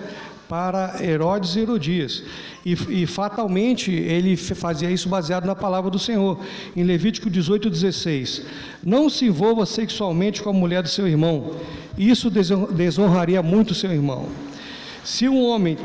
para 0.51 1.01
Herodes 1.01 1.55
e 1.55 1.61
Herodias. 1.61 2.23
E, 2.65 2.73
e, 2.73 3.07
fatalmente 3.07 3.89
ele 3.89 4.35
fazia 4.35 4.91
isso 4.91 5.07
baseado 5.07 5.45
na 5.45 5.55
palavra 5.55 5.89
do 5.89 5.97
Senhor. 5.97 6.37
Em 6.75 6.83
Levítico 6.83 7.29
18, 7.29 7.69
16: 7.69 8.45
Não 8.83 9.09
se 9.09 9.23
envolva 9.27 9.65
sexualmente 9.65 10.41
com 10.43 10.49
a 10.49 10.53
mulher 10.53 10.83
do 10.83 10.89
seu 10.89 11.07
irmão, 11.07 11.55
isso 11.97 12.29
desonraria 12.29 13.41
muito 13.41 13.73
seu 13.73 13.93
irmão. 13.93 14.27
Se 15.05 15.29
um 15.29 15.41
homem 15.41 15.77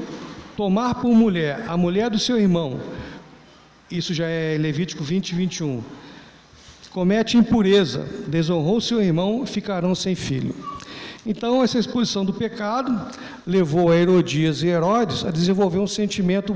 tomar 0.56 0.96
por 0.96 1.14
mulher 1.14 1.64
a 1.68 1.76
mulher 1.76 2.10
do 2.10 2.18
seu 2.18 2.36
irmão, 2.36 2.80
isso 3.88 4.12
já 4.12 4.26
é 4.26 4.58
Levítico 4.58 5.04
20, 5.04 5.32
21, 5.32 5.80
comete 6.90 7.36
impureza, 7.36 8.04
desonrou 8.26 8.80
seu 8.80 9.00
irmão, 9.00 9.46
ficarão 9.46 9.94
sem 9.94 10.16
filho. 10.16 10.75
Então, 11.26 11.60
essa 11.60 11.76
exposição 11.76 12.24
do 12.24 12.32
pecado 12.32 13.12
levou 13.44 13.90
a 13.90 13.96
Herodias 13.96 14.62
e 14.62 14.68
Herodes 14.68 15.24
a 15.24 15.30
desenvolver 15.32 15.80
um 15.80 15.86
sentimento 15.86 16.54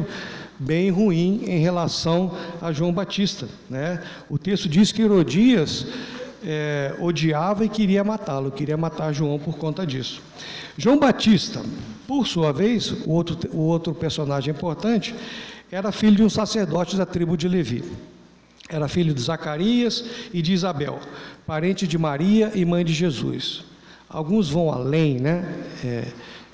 bem 0.57 0.91
ruim 0.91 1.43
em 1.45 1.59
relação 1.59 2.37
a 2.63 2.71
João 2.71 2.93
Batista. 2.93 3.49
Né? 3.69 4.01
O 4.29 4.39
texto 4.39 4.69
diz 4.69 4.93
que 4.93 5.03
Herodias 5.03 5.87
é, 6.45 6.95
odiava 7.01 7.65
e 7.65 7.69
queria 7.69 8.05
matá-lo, 8.05 8.53
queria 8.53 8.77
matar 8.77 9.13
João 9.13 9.41
por 9.41 9.59
conta 9.59 9.85
disso. 9.85 10.23
João 10.79 11.01
Batista, 11.01 11.65
por 12.07 12.29
sua 12.29 12.53
vez, 12.53 12.93
o 12.93 13.11
outro, 13.11 13.37
o 13.53 13.63
outro 13.63 13.93
personagem 13.93 14.55
importante, 14.55 15.17
era 15.73 15.91
filho 15.91 16.15
de 16.15 16.23
um 16.23 16.31
sacerdote 16.31 16.97
da 16.97 17.05
tribo 17.05 17.37
de 17.37 17.49
Levi. 17.49 17.83
Era 18.69 18.87
filho 18.87 19.13
de 19.13 19.21
Zacarias 19.21 20.05
e 20.33 20.41
de 20.41 20.53
Isabel, 20.53 21.01
parente 21.45 21.89
de 21.89 21.99
Maria 21.99 22.53
e 22.55 22.65
mãe 22.65 22.85
de 22.85 22.93
Jesus. 22.93 23.69
Alguns 24.13 24.51
vão 24.51 24.73
além, 24.73 25.21
né? 25.21 25.45
É, 25.85 26.05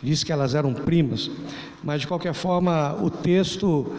diz 0.02 0.22
que 0.22 0.30
elas 0.30 0.54
eram 0.54 0.74
primas, 0.74 1.30
mas 1.82 2.02
de 2.02 2.06
qualquer 2.06 2.34
forma 2.34 2.94
o 3.02 3.08
texto 3.08 3.94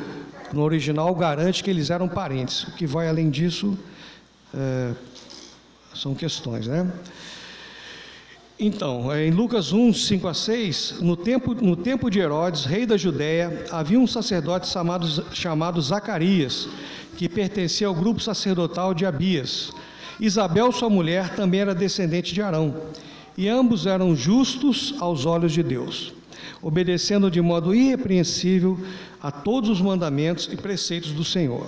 no 0.54 0.62
original 0.62 1.14
garante 1.16 1.64
que 1.64 1.70
eles 1.72 1.90
eram 1.90 2.08
parentes. 2.08 2.66
O 2.66 2.74
que 2.74 2.86
vai 2.86 3.10
além 3.10 3.32
disso 3.32 3.76
é, 4.54 4.94
são 5.96 6.14
questões, 6.14 6.68
né? 6.68 6.88
Então, 8.60 9.16
em 9.16 9.32
Lucas 9.32 9.74
1, 9.74 9.92
5 9.92 10.28
a 10.28 10.36
6, 10.36 10.98
no 11.02 11.18
tempo, 11.18 11.56
no 11.56 11.76
tempo 11.76 12.12
de 12.12 12.20
Herodes, 12.20 12.64
rei 12.64 12.86
da 12.86 12.96
Judéia, 12.96 13.66
havia 13.72 14.00
um 14.00 14.06
sacerdote 14.06 14.68
chamado, 14.68 15.08
chamado 15.34 15.82
Zacarias, 15.82 16.70
que 17.18 17.28
pertencia 17.28 17.88
ao 17.88 17.96
grupo 17.96 18.20
sacerdotal 18.20 18.94
de 18.94 19.04
Abias. 19.04 19.72
Isabel, 20.20 20.72
sua 20.72 20.92
mulher, 20.92 21.36
também 21.36 21.62
era 21.62 21.74
descendente 21.74 22.36
de 22.36 22.42
Arão 22.42 22.76
e 23.38 23.48
ambos 23.48 23.86
eram 23.86 24.16
justos 24.16 24.96
aos 25.00 25.26
olhos 25.26 25.54
de 25.54 25.62
Deus, 25.62 26.12
obedecendo 26.62 27.30
de 27.30 27.40
modo 27.40 27.76
irrepreensível 27.76 28.80
a 29.22 29.30
todos 29.30 29.70
os 29.70 29.80
mandamentos 29.80 30.50
e 30.52 30.58
preceitos 30.58 31.12
do 31.12 31.24
Senhor. 31.24 31.66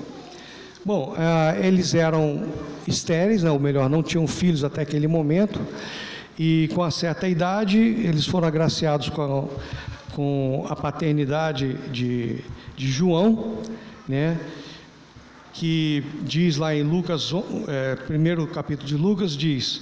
Bom, 0.84 1.14
uh, 1.14 1.64
eles 1.64 1.94
eram 1.94 2.48
estéreis, 2.88 3.44
né, 3.44 3.52
ou 3.52 3.60
melhor, 3.60 3.90
não 3.90 4.02
tinham 4.02 4.26
filhos 4.26 4.64
até 4.64 4.82
aquele 4.82 5.08
momento, 5.08 5.60
e 6.38 6.70
com 6.74 6.82
a 6.82 6.90
certa 6.90 7.28
idade 7.28 7.78
eles 7.78 8.26
foram 8.26 8.48
agraciados 8.48 9.10
com 9.10 9.22
a, 9.22 10.16
com 10.16 10.66
a 10.70 10.76
paternidade 10.76 11.74
de, 11.92 12.38
de 12.76 12.88
João, 12.88 13.58
né? 14.08 14.40
que 15.54 16.04
diz 16.22 16.56
lá 16.56 16.74
em 16.74 16.84
Lucas, 16.84 17.32
é, 17.68 17.96
primeiro 17.96 18.48
capítulo 18.48 18.88
de 18.88 18.96
Lucas, 18.96 19.36
diz 19.36 19.82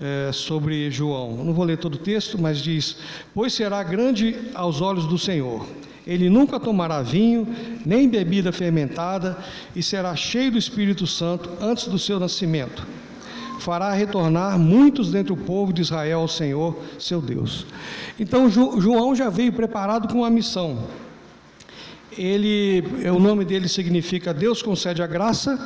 é, 0.00 0.30
sobre 0.32 0.90
João. 0.90 1.44
Não 1.44 1.52
vou 1.52 1.64
ler 1.64 1.78
todo 1.78 1.94
o 1.94 1.98
texto, 1.98 2.40
mas 2.40 2.58
diz: 2.58 2.96
Pois 3.34 3.52
será 3.52 3.82
grande 3.82 4.36
aos 4.54 4.80
olhos 4.80 5.06
do 5.06 5.18
Senhor. 5.18 5.66
Ele 6.06 6.30
nunca 6.30 6.60
tomará 6.60 7.02
vinho, 7.02 7.48
nem 7.84 8.08
bebida 8.08 8.52
fermentada, 8.52 9.36
e 9.74 9.82
será 9.82 10.14
cheio 10.14 10.52
do 10.52 10.58
Espírito 10.58 11.06
Santo 11.06 11.50
antes 11.60 11.88
do 11.88 11.98
seu 11.98 12.20
nascimento. 12.20 12.86
Fará 13.58 13.92
retornar 13.92 14.56
muitos 14.58 15.10
dentre 15.10 15.32
o 15.32 15.36
povo 15.36 15.72
de 15.72 15.82
Israel 15.82 16.20
ao 16.20 16.28
Senhor, 16.28 16.76
seu 16.98 17.20
Deus. 17.20 17.66
Então 18.20 18.48
João 18.48 19.16
já 19.16 19.28
veio 19.28 19.52
preparado 19.52 20.06
com 20.06 20.18
uma 20.18 20.30
missão 20.30 20.78
ele, 22.18 22.84
o 23.14 23.18
nome 23.18 23.44
dele 23.44 23.68
significa 23.68 24.32
Deus 24.32 24.62
concede 24.62 25.02
a 25.02 25.06
graça, 25.06 25.58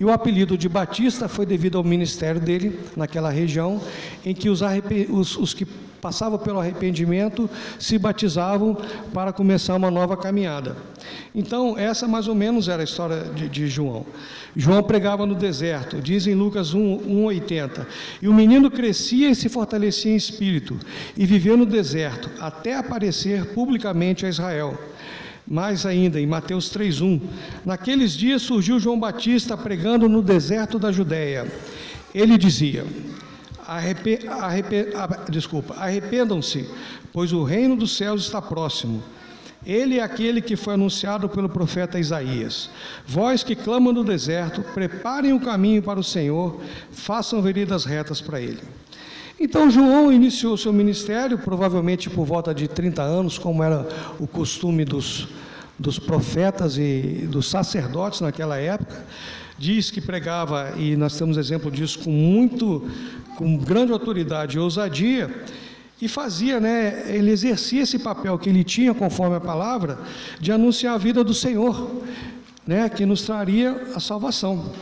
e 0.00 0.04
o 0.04 0.10
apelido 0.10 0.58
de 0.58 0.68
Batista 0.68 1.28
foi 1.28 1.46
devido 1.46 1.78
ao 1.78 1.84
ministério 1.84 2.40
dele 2.40 2.78
naquela 2.96 3.30
região, 3.30 3.80
em 4.24 4.34
que 4.34 4.48
os, 4.48 4.60
os, 5.08 5.36
os 5.36 5.54
que 5.54 5.66
passavam 6.04 6.38
pelo 6.38 6.60
arrependimento 6.60 7.48
se 7.78 7.96
batizavam 7.96 8.76
para 9.14 9.32
começar 9.32 9.74
uma 9.74 9.90
nova 9.90 10.18
caminhada. 10.18 10.76
Então, 11.34 11.78
essa 11.78 12.06
mais 12.06 12.28
ou 12.28 12.34
menos 12.34 12.68
era 12.68 12.82
a 12.82 12.84
história 12.84 13.24
de, 13.34 13.48
de 13.48 13.68
João. 13.68 14.04
João 14.54 14.82
pregava 14.82 15.24
no 15.24 15.34
deserto, 15.34 16.02
diz 16.02 16.26
em 16.26 16.34
Lucas 16.34 16.74
1,80: 16.74 17.86
E 18.20 18.28
o 18.28 18.34
menino 18.34 18.70
crescia 18.70 19.30
e 19.30 19.34
se 19.34 19.48
fortalecia 19.48 20.12
em 20.12 20.16
espírito, 20.16 20.78
e 21.16 21.24
viveu 21.24 21.56
no 21.56 21.64
deserto, 21.64 22.28
até 22.38 22.76
aparecer 22.76 23.46
publicamente 23.54 24.26
a 24.26 24.28
Israel. 24.28 24.78
Mais 25.46 25.84
ainda, 25.84 26.18
em 26.18 26.26
Mateus 26.26 26.70
3:1, 26.70 27.20
naqueles 27.64 28.12
dias 28.12 28.42
surgiu 28.42 28.80
João 28.80 28.98
Batista 28.98 29.56
pregando 29.56 30.08
no 30.08 30.22
deserto 30.22 30.78
da 30.78 30.90
Judéia. 30.90 31.46
Ele 32.14 32.38
dizia: 32.38 32.86
arrepe, 33.66 34.26
arrepe, 34.26 34.86
desculpa, 35.30 35.74
arrependam-se, 35.74 36.68
pois 37.12 37.32
o 37.32 37.42
reino 37.42 37.76
dos 37.76 37.96
céus 37.96 38.22
está 38.22 38.40
próximo. 38.40 39.02
Ele 39.66 39.98
é 39.98 40.02
aquele 40.02 40.42
que 40.42 40.56
foi 40.56 40.74
anunciado 40.74 41.28
pelo 41.28 41.48
profeta 41.48 41.98
Isaías. 41.98 42.68
Vós 43.06 43.42
que 43.42 43.54
clamam 43.54 43.92
no 43.92 44.04
deserto, 44.04 44.62
preparem 44.74 45.32
o 45.32 45.40
caminho 45.40 45.82
para 45.82 45.98
o 45.98 46.04
Senhor, 46.04 46.60
façam 46.92 47.40
veredas 47.40 47.84
retas 47.84 48.20
para 48.20 48.40
ele. 48.40 48.60
Então 49.38 49.70
João 49.70 50.12
iniciou 50.12 50.56
seu 50.56 50.72
ministério, 50.72 51.38
provavelmente 51.38 52.08
por 52.08 52.24
volta 52.24 52.54
de 52.54 52.68
30 52.68 53.02
anos, 53.02 53.36
como 53.36 53.62
era 53.62 53.86
o 54.20 54.26
costume 54.26 54.84
dos, 54.84 55.28
dos 55.78 55.98
profetas 55.98 56.78
e 56.78 57.26
dos 57.28 57.48
sacerdotes 57.50 58.20
naquela 58.20 58.58
época. 58.58 59.04
Diz 59.58 59.90
que 59.90 60.00
pregava, 60.00 60.74
e 60.76 60.96
nós 60.96 61.16
temos 61.16 61.36
exemplo 61.36 61.70
disso 61.70 62.00
com 62.00 62.10
muito, 62.10 62.88
com 63.36 63.56
grande 63.56 63.92
autoridade 63.92 64.56
e 64.56 64.60
ousadia, 64.60 65.30
e 66.00 66.08
fazia, 66.08 66.60
né, 66.60 67.04
ele 67.06 67.30
exercia 67.30 67.82
esse 67.82 67.98
papel 67.98 68.38
que 68.38 68.48
ele 68.48 68.64
tinha 68.64 68.92
conforme 68.92 69.36
a 69.36 69.40
palavra, 69.40 69.98
de 70.40 70.52
anunciar 70.52 70.94
a 70.94 70.98
vida 70.98 71.24
do 71.24 71.32
Senhor, 71.32 72.02
né, 72.66 72.88
que 72.88 73.06
nos 73.06 73.22
traria 73.22 73.88
a 73.94 74.00
salvação. 74.00 74.72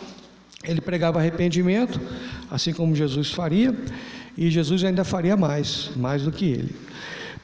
Ele 0.65 0.81
pregava 0.81 1.19
arrependimento, 1.19 2.01
assim 2.51 2.73
como 2.73 2.95
Jesus 2.95 3.31
faria, 3.31 3.75
e 4.37 4.51
Jesus 4.51 4.85
ainda 4.85 5.05
faria 5.05 5.37
mais, 5.37 5.91
mais 5.97 6.23
do 6.23 6.33
que 6.33 6.47
ele. 6.47 6.75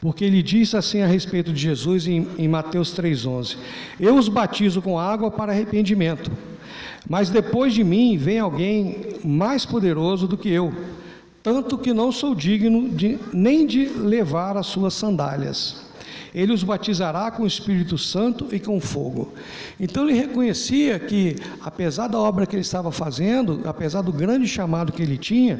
Porque 0.00 0.24
ele 0.24 0.42
disse 0.42 0.76
assim 0.76 1.02
a 1.02 1.06
respeito 1.06 1.52
de 1.52 1.60
Jesus 1.60 2.06
em, 2.06 2.28
em 2.38 2.46
Mateus 2.46 2.94
3,11: 2.94 3.56
Eu 3.98 4.16
os 4.16 4.28
batizo 4.28 4.80
com 4.80 4.98
água 4.98 5.30
para 5.30 5.52
arrependimento, 5.52 6.30
mas 7.08 7.30
depois 7.30 7.74
de 7.74 7.82
mim 7.82 8.16
vem 8.16 8.38
alguém 8.38 9.18
mais 9.24 9.66
poderoso 9.66 10.28
do 10.28 10.36
que 10.36 10.48
eu, 10.48 10.72
tanto 11.42 11.76
que 11.76 11.92
não 11.92 12.12
sou 12.12 12.34
digno 12.34 12.88
de, 12.88 13.18
nem 13.32 13.66
de 13.66 13.86
levar 13.86 14.56
as 14.56 14.66
suas 14.66 14.94
sandálias 14.94 15.87
ele 16.34 16.52
os 16.52 16.62
batizará 16.62 17.30
com 17.30 17.42
o 17.42 17.46
Espírito 17.46 17.96
Santo 17.96 18.48
e 18.52 18.60
com 18.60 18.80
fogo. 18.80 19.32
Então 19.78 20.08
ele 20.08 20.18
reconhecia 20.18 20.98
que, 20.98 21.36
apesar 21.62 22.08
da 22.08 22.18
obra 22.18 22.46
que 22.46 22.56
ele 22.56 22.62
estava 22.62 22.92
fazendo, 22.92 23.62
apesar 23.64 24.02
do 24.02 24.12
grande 24.12 24.46
chamado 24.46 24.92
que 24.92 25.02
ele 25.02 25.16
tinha, 25.16 25.58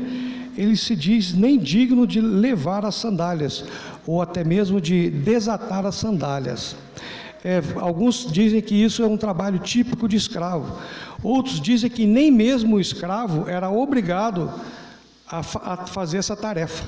ele 0.57 0.77
se 0.77 0.97
diz 0.97 1.33
nem 1.33 1.59
digno 1.59 2.07
de 2.07 2.21
levar 2.21 2.85
as 2.85 2.97
sandálias, 2.97 3.65
ou 4.07 4.21
até 4.21 4.43
mesmo 4.43 4.81
de 4.81 5.09
desatar 5.11 5.87
as 5.87 5.95
sandálias. 5.95 6.77
É, 7.45 7.63
alguns 7.77 8.27
dizem 8.31 8.61
que 8.61 8.75
isso 8.75 9.03
é 9.03 9.07
um 9.07 9.17
trabalho 9.17 9.61
típico 9.61 10.09
de 10.09 10.17
escravo, 10.17 10.77
outros 11.23 11.61
dizem 11.61 11.89
que 11.89 12.05
nem 12.05 12.31
mesmo 12.33 12.77
o 12.77 12.81
escravo 12.81 13.49
era 13.49 13.71
obrigado 13.71 14.53
a, 15.31 15.39
a 15.39 15.87
fazer 15.87 16.19
essa 16.19 16.35
tarefa. 16.35 16.85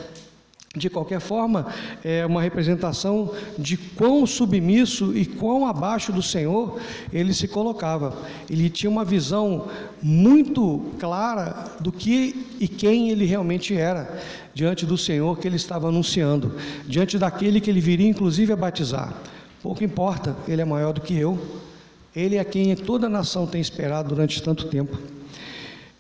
De 0.76 0.88
qualquer 0.88 1.18
forma, 1.18 1.66
é 2.04 2.24
uma 2.24 2.40
representação 2.40 3.34
de 3.58 3.76
quão 3.76 4.24
submisso 4.24 5.16
e 5.16 5.26
quão 5.26 5.66
abaixo 5.66 6.12
do 6.12 6.22
Senhor 6.22 6.78
ele 7.12 7.34
se 7.34 7.48
colocava. 7.48 8.16
Ele 8.48 8.70
tinha 8.70 8.88
uma 8.88 9.04
visão 9.04 9.66
muito 10.00 10.92
clara 11.00 11.64
do 11.80 11.90
que 11.90 12.46
e 12.60 12.68
quem 12.68 13.10
ele 13.10 13.24
realmente 13.24 13.76
era 13.76 14.20
diante 14.54 14.86
do 14.86 14.96
Senhor 14.96 15.36
que 15.40 15.48
ele 15.48 15.56
estava 15.56 15.88
anunciando, 15.88 16.54
diante 16.86 17.18
daquele 17.18 17.60
que 17.60 17.68
ele 17.68 17.80
viria 17.80 18.08
inclusive 18.08 18.52
a 18.52 18.56
batizar. 18.56 19.12
Pouco 19.60 19.82
importa, 19.82 20.36
ele 20.46 20.62
é 20.62 20.64
maior 20.64 20.92
do 20.92 21.00
que 21.00 21.16
eu. 21.16 21.36
Ele 22.14 22.36
é 22.36 22.44
quem 22.44 22.76
toda 22.76 23.08
a 23.08 23.10
nação 23.10 23.44
tem 23.44 23.60
esperado 23.60 24.10
durante 24.10 24.40
tanto 24.40 24.68
tempo. 24.68 24.96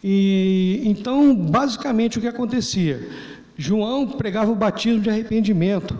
E 0.02 0.80
então, 0.84 1.34
basicamente 1.34 2.18
o 2.18 2.20
que 2.20 2.28
acontecia? 2.28 3.06
João 3.60 4.06
pregava 4.06 4.50
o 4.50 4.54
batismo 4.54 5.02
de 5.02 5.10
arrependimento 5.10 5.94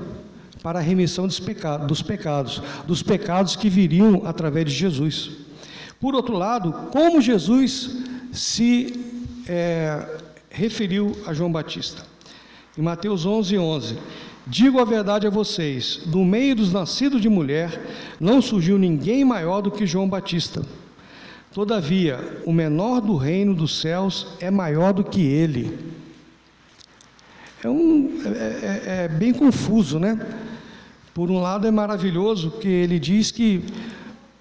para 0.62 0.78
a 0.78 0.82
remissão 0.82 1.26
dos, 1.26 1.38
pecados, 1.38 1.86
dos 1.86 2.00
pecados, 2.00 2.62
dos 2.86 3.02
pecados 3.02 3.54
que 3.54 3.68
viriam 3.68 4.22
através 4.24 4.64
de 4.64 4.72
Jesus. 4.72 5.30
Por 6.00 6.14
outro 6.14 6.38
lado, 6.38 6.72
como 6.90 7.20
Jesus 7.20 7.98
se 8.32 8.98
é, 9.46 10.20
referiu 10.48 11.14
a 11.26 11.34
João 11.34 11.52
Batista? 11.52 12.02
Em 12.78 12.80
Mateus 12.80 13.26
11, 13.26 13.58
11, 13.58 13.98
Digo 14.46 14.80
a 14.80 14.84
verdade 14.84 15.26
a 15.26 15.30
vocês: 15.30 16.00
do 16.06 16.24
meio 16.24 16.56
dos 16.56 16.72
nascidos 16.72 17.20
de 17.20 17.28
mulher, 17.28 17.78
não 18.18 18.40
surgiu 18.40 18.78
ninguém 18.78 19.22
maior 19.22 19.60
do 19.60 19.70
que 19.70 19.86
João 19.86 20.08
Batista. 20.08 20.62
Todavia, 21.52 22.40
o 22.46 22.52
menor 22.54 23.02
do 23.02 23.16
reino 23.16 23.54
dos 23.54 23.78
céus 23.80 24.28
é 24.40 24.50
maior 24.50 24.94
do 24.94 25.04
que 25.04 25.20
ele 25.20 25.78
é, 27.62 27.68
um, 27.68 28.20
é, 28.24 28.28
é, 28.28 29.04
é 29.04 29.08
bem 29.08 29.32
confuso, 29.32 29.98
né? 29.98 30.18
Por 31.12 31.30
um 31.30 31.40
lado 31.40 31.66
é 31.66 31.70
maravilhoso 31.70 32.52
que 32.52 32.68
ele 32.68 32.98
diz 32.98 33.30
que 33.30 33.62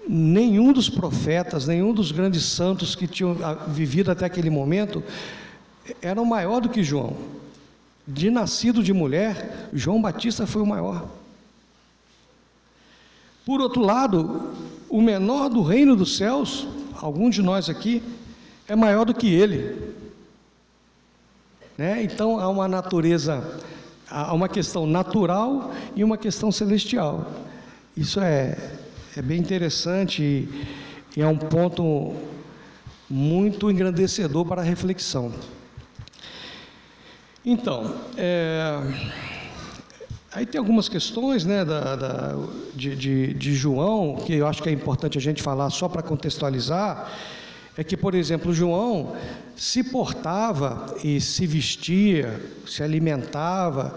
nenhum 0.08 0.72
dos 0.72 0.88
profetas, 0.88 1.66
nenhum 1.66 1.92
dos 1.92 2.10
grandes 2.10 2.44
santos 2.44 2.94
que 2.94 3.06
tinham 3.06 3.36
ah, 3.42 3.54
vivido 3.54 4.10
até 4.10 4.24
aquele 4.24 4.50
momento 4.50 5.02
era 6.00 6.22
maior 6.24 6.60
do 6.60 6.68
que 6.68 6.82
João. 6.82 7.16
De 8.06 8.30
nascido 8.30 8.82
de 8.82 8.92
mulher, 8.92 9.68
João 9.72 10.00
Batista 10.00 10.46
foi 10.46 10.62
o 10.62 10.66
maior. 10.66 11.08
Por 13.44 13.60
outro 13.60 13.82
lado, 13.82 14.52
o 14.88 15.00
menor 15.00 15.48
do 15.48 15.62
reino 15.62 15.94
dos 15.94 16.16
céus, 16.16 16.66
algum 16.94 17.30
de 17.30 17.42
nós 17.42 17.68
aqui, 17.68 18.02
é 18.66 18.74
maior 18.74 19.04
do 19.04 19.14
que 19.14 19.28
ele. 19.28 19.94
Né? 21.80 22.02
Então 22.02 22.38
há 22.38 22.46
uma 22.46 22.68
natureza, 22.68 23.42
há 24.10 24.34
uma 24.34 24.50
questão 24.50 24.86
natural 24.86 25.72
e 25.96 26.04
uma 26.04 26.18
questão 26.18 26.52
celestial. 26.52 27.26
Isso 27.96 28.20
é, 28.20 28.54
é 29.16 29.22
bem 29.22 29.38
interessante 29.38 30.22
e, 31.16 31.22
é 31.22 31.26
um 31.26 31.38
ponto 31.38 32.14
muito 33.08 33.70
engrandecedor 33.70 34.44
para 34.44 34.60
a 34.60 34.64
reflexão. 34.64 35.32
Então, 37.46 37.96
é, 38.14 38.78
aí 40.32 40.44
tem 40.44 40.58
algumas 40.58 40.86
questões 40.86 41.46
né, 41.46 41.64
da, 41.64 41.96
da 41.96 42.36
de, 42.74 42.94
de, 42.94 43.32
de 43.32 43.54
João, 43.54 44.16
que 44.16 44.34
eu 44.34 44.46
acho 44.46 44.62
que 44.62 44.68
é 44.68 44.72
importante 44.72 45.16
a 45.16 45.20
gente 45.20 45.42
falar 45.42 45.70
só 45.70 45.88
para 45.88 46.02
contextualizar 46.02 47.10
é 47.76 47.84
que, 47.84 47.96
por 47.96 48.14
exemplo, 48.14 48.52
João 48.52 49.14
se 49.56 49.84
portava 49.84 50.96
e 51.04 51.20
se 51.20 51.46
vestia, 51.46 52.40
se 52.66 52.82
alimentava 52.82 53.96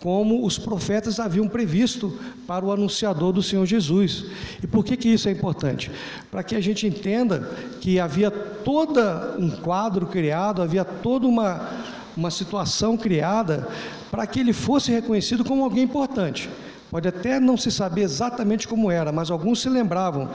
como 0.00 0.46
os 0.46 0.58
profetas 0.58 1.20
haviam 1.20 1.46
previsto 1.46 2.18
para 2.46 2.64
o 2.64 2.72
anunciador 2.72 3.32
do 3.32 3.42
Senhor 3.42 3.66
Jesus. 3.66 4.24
E 4.62 4.66
por 4.66 4.84
que, 4.84 4.96
que 4.96 5.08
isso 5.08 5.28
é 5.28 5.32
importante? 5.32 5.90
Para 6.30 6.42
que 6.42 6.56
a 6.56 6.60
gente 6.60 6.86
entenda 6.86 7.50
que 7.80 8.00
havia 8.00 8.30
todo 8.30 9.00
um 9.38 9.50
quadro 9.50 10.06
criado, 10.06 10.62
havia 10.62 10.84
toda 10.84 11.26
uma, 11.26 11.68
uma 12.16 12.30
situação 12.30 12.96
criada 12.96 13.68
para 14.10 14.26
que 14.26 14.40
ele 14.40 14.54
fosse 14.54 14.90
reconhecido 14.90 15.44
como 15.44 15.64
alguém 15.64 15.84
importante. 15.84 16.48
Pode 16.90 17.06
até 17.06 17.38
não 17.38 17.56
se 17.56 17.70
saber 17.70 18.02
exatamente 18.02 18.66
como 18.66 18.90
era, 18.90 19.12
mas 19.12 19.30
alguns 19.30 19.62
se 19.62 19.68
lembravam 19.68 20.28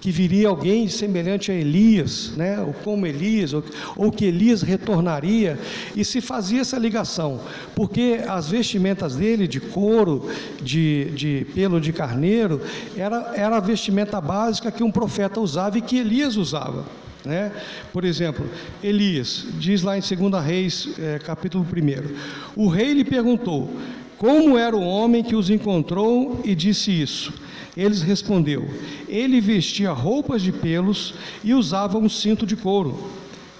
que 0.00 0.10
viria 0.10 0.48
alguém 0.48 0.88
semelhante 0.88 1.50
a 1.50 1.54
Elias, 1.54 2.32
né? 2.36 2.58
ou 2.60 2.72
como 2.72 3.06
Elias, 3.06 3.52
ou, 3.52 4.10
que 4.10 4.24
Elias 4.24 4.62
retornaria, 4.62 5.58
e 5.94 6.04
se 6.04 6.20
fazia 6.20 6.62
essa 6.62 6.78
ligação, 6.78 7.40
porque 7.74 8.20
as 8.26 8.48
vestimentas 8.48 9.16
dele, 9.16 9.46
de 9.46 9.60
couro, 9.60 10.30
de, 10.62 11.10
de 11.10 11.46
pelo 11.54 11.80
de 11.80 11.92
carneiro, 11.92 12.62
era, 12.96 13.32
era 13.34 13.56
a 13.56 13.60
vestimenta 13.60 14.20
básica 14.20 14.70
que 14.70 14.82
um 14.82 14.90
profeta 14.90 15.38
usava 15.40 15.76
e 15.76 15.82
que 15.82 15.98
Elias 15.98 16.36
usava. 16.36 16.84
Né? 17.24 17.52
Por 17.92 18.04
exemplo, 18.04 18.48
Elias, 18.82 19.44
diz 19.58 19.82
lá 19.82 19.98
em 19.98 20.00
2 20.00 20.42
Reis, 20.42 20.88
é, 20.98 21.18
capítulo 21.18 21.64
1: 21.64 22.62
O 22.62 22.68
rei 22.68 22.94
lhe 22.94 23.04
perguntou: 23.04 23.76
como 24.20 24.58
era 24.58 24.76
o 24.76 24.84
homem 24.84 25.24
que 25.24 25.34
os 25.34 25.48
encontrou 25.48 26.42
e 26.44 26.54
disse 26.54 26.90
isso? 26.90 27.32
Eles 27.74 28.02
respondeu: 28.02 28.68
Ele 29.08 29.40
vestia 29.40 29.92
roupas 29.92 30.42
de 30.42 30.52
pelos 30.52 31.14
e 31.42 31.54
usava 31.54 31.96
um 31.96 32.06
cinto 32.06 32.44
de 32.44 32.54
couro. 32.54 33.10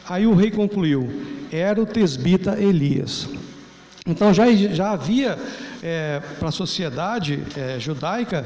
Aí 0.07 0.27
o 0.27 0.35
rei 0.35 0.51
concluiu: 0.51 1.09
Era 1.51 1.81
o 1.81 1.87
tesbita 1.87 2.61
Elias. 2.61 3.27
Então 4.07 4.33
já, 4.33 4.51
já 4.53 4.93
havia 4.93 5.39
é, 5.83 6.21
para 6.39 6.49
a 6.49 6.53
sociedade 6.53 7.43
é, 7.57 7.79
judaica 7.79 8.45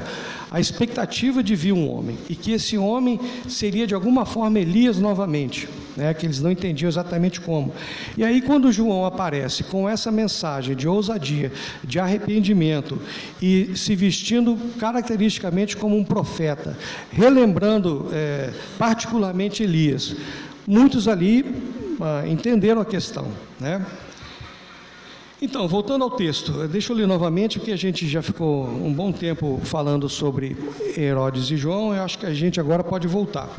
a 0.51 0.59
expectativa 0.59 1.41
de 1.41 1.55
vir 1.55 1.71
um 1.71 1.89
homem 1.89 2.17
e 2.29 2.35
que 2.35 2.51
esse 2.51 2.77
homem 2.77 3.19
seria 3.47 3.87
de 3.87 3.93
alguma 3.93 4.25
forma 4.25 4.59
Elias 4.59 4.97
novamente, 4.97 5.67
né, 5.95 6.13
que 6.13 6.25
eles 6.25 6.41
não 6.41 6.51
entendiam 6.51 6.89
exatamente 6.89 7.39
como. 7.39 7.73
E 8.17 8.23
aí, 8.23 8.41
quando 8.41 8.71
João 8.71 9.05
aparece 9.05 9.63
com 9.63 9.87
essa 9.87 10.11
mensagem 10.11 10.75
de 10.75 10.87
ousadia, 10.87 11.51
de 11.83 11.99
arrependimento 11.99 12.99
e 13.41 13.71
se 13.75 13.95
vestindo 13.95 14.57
caracteristicamente 14.77 15.77
como 15.77 15.97
um 15.97 16.03
profeta, 16.03 16.77
relembrando 17.11 18.09
é, 18.11 18.51
particularmente 18.77 19.63
Elias, 19.63 20.15
muitos 20.67 21.07
ali 21.07 21.45
ah, 22.01 22.23
entenderam 22.27 22.81
a 22.81 22.85
questão, 22.85 23.27
né? 23.59 23.85
Então, 25.41 25.67
voltando 25.67 26.05
ao 26.05 26.11
texto, 26.11 26.65
deixa 26.65 26.93
eu 26.93 26.97
ler 26.97 27.07
novamente, 27.07 27.59
porque 27.59 27.73
a 27.73 27.77
gente 27.77 28.07
já 28.07 28.21
ficou 28.21 28.65
um 28.67 28.93
bom 28.93 29.11
tempo 29.11 29.59
falando 29.65 30.07
sobre 30.07 30.55
Herodes 30.95 31.51
e 31.51 31.57
João, 31.57 31.93
eu 31.93 32.01
acho 32.03 32.17
que 32.17 32.25
a 32.25 32.33
gente 32.33 32.57
agora 32.57 32.81
pode 32.81 33.05
voltar. 33.05 33.49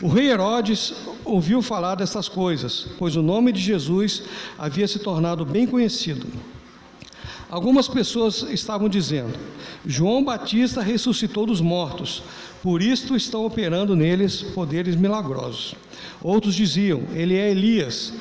O 0.00 0.06
rei 0.06 0.30
Herodes 0.30 0.94
ouviu 1.24 1.60
falar 1.62 1.96
dessas 1.96 2.28
coisas, 2.28 2.86
pois 2.96 3.16
o 3.16 3.22
nome 3.22 3.50
de 3.50 3.60
Jesus 3.60 4.22
havia 4.56 4.86
se 4.86 5.00
tornado 5.00 5.44
bem 5.44 5.66
conhecido. 5.66 6.28
Algumas 7.50 7.88
pessoas 7.88 8.42
estavam 8.42 8.88
dizendo: 8.88 9.36
João 9.84 10.22
Batista 10.22 10.80
ressuscitou 10.80 11.44
dos 11.44 11.60
mortos, 11.60 12.22
por 12.62 12.80
isto 12.80 13.16
estão 13.16 13.44
operando 13.44 13.96
neles 13.96 14.42
poderes 14.42 14.94
milagrosos. 14.94 15.74
Outros 16.22 16.54
diziam: 16.54 17.02
Ele 17.12 17.36
é 17.36 17.50
Elias. 17.50 18.12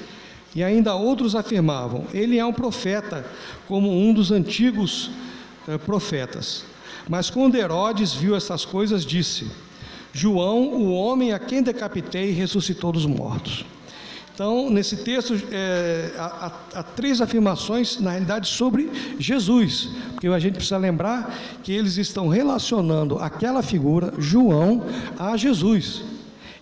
E 0.55 0.63
ainda 0.63 0.95
outros 0.95 1.35
afirmavam: 1.35 2.05
ele 2.13 2.39
é 2.39 2.45
um 2.45 2.53
profeta, 2.53 3.25
como 3.67 3.91
um 3.91 4.13
dos 4.13 4.31
antigos 4.31 5.11
eh, 5.67 5.77
profetas. 5.77 6.63
Mas 7.09 7.29
quando 7.29 7.55
Herodes 7.55 8.13
viu 8.13 8.35
essas 8.35 8.63
coisas, 8.63 9.05
disse: 9.05 9.47
João, 10.13 10.69
o 10.69 10.93
homem 10.93 11.33
a 11.33 11.39
quem 11.39 11.61
decapitei, 11.61 12.31
ressuscitou 12.31 12.93
dos 12.93 13.05
mortos. 13.05 13.65
Então, 14.33 14.69
nesse 14.69 14.97
texto, 14.97 15.33
é, 15.49 16.11
há, 16.17 16.51
há, 16.73 16.83
três 16.83 17.21
afirmações, 17.21 18.01
na 18.01 18.11
realidade, 18.11 18.49
sobre 18.49 18.91
Jesus, 19.17 19.87
porque 20.11 20.27
a 20.27 20.39
gente 20.39 20.55
precisa 20.55 20.77
lembrar 20.77 21.33
que 21.63 21.71
eles 21.71 21.95
estão 21.95 22.27
relacionando 22.27 23.17
aquela 23.17 23.63
figura, 23.63 24.13
João, 24.17 24.83
a 25.17 25.37
Jesus. 25.37 26.03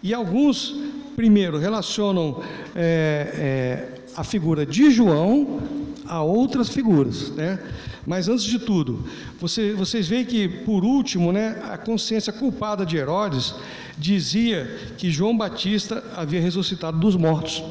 E 0.03 0.13
alguns 0.13 0.75
primeiro, 1.15 1.58
relacionam 1.58 2.41
é, 2.76 3.34
é, 3.36 4.02
a 4.15 4.23
figura 4.23 4.65
de 4.65 4.91
João 4.91 5.60
a 6.06 6.21
outras 6.21 6.69
figuras, 6.69 7.30
né? 7.32 7.60
Mas 8.06 8.28
antes 8.28 8.43
de 8.43 8.60
tudo, 8.60 9.06
você, 9.39 9.71
vocês 9.73 10.08
veem 10.08 10.26
que, 10.26 10.47
por 10.47 10.84
último, 10.84 11.32
né, 11.32 11.62
a 11.71 11.78
consciência 11.78 12.34
culpada 12.34 12.86
de 12.86 12.97
Herodes 12.97 13.56
dizia 13.97 14.93
que 14.97 15.10
João 15.10 15.38
Batista 15.38 16.04
havia 16.15 16.41
ressuscitado 16.41 16.99
dos 16.99 17.15
mortos. 17.15 17.63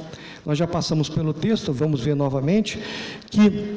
Nós 0.44 0.56
já 0.56 0.66
passamos 0.66 1.08
pelo 1.08 1.34
texto, 1.34 1.72
vamos 1.72 2.00
ver 2.00 2.16
novamente, 2.16 2.78
que 3.30 3.76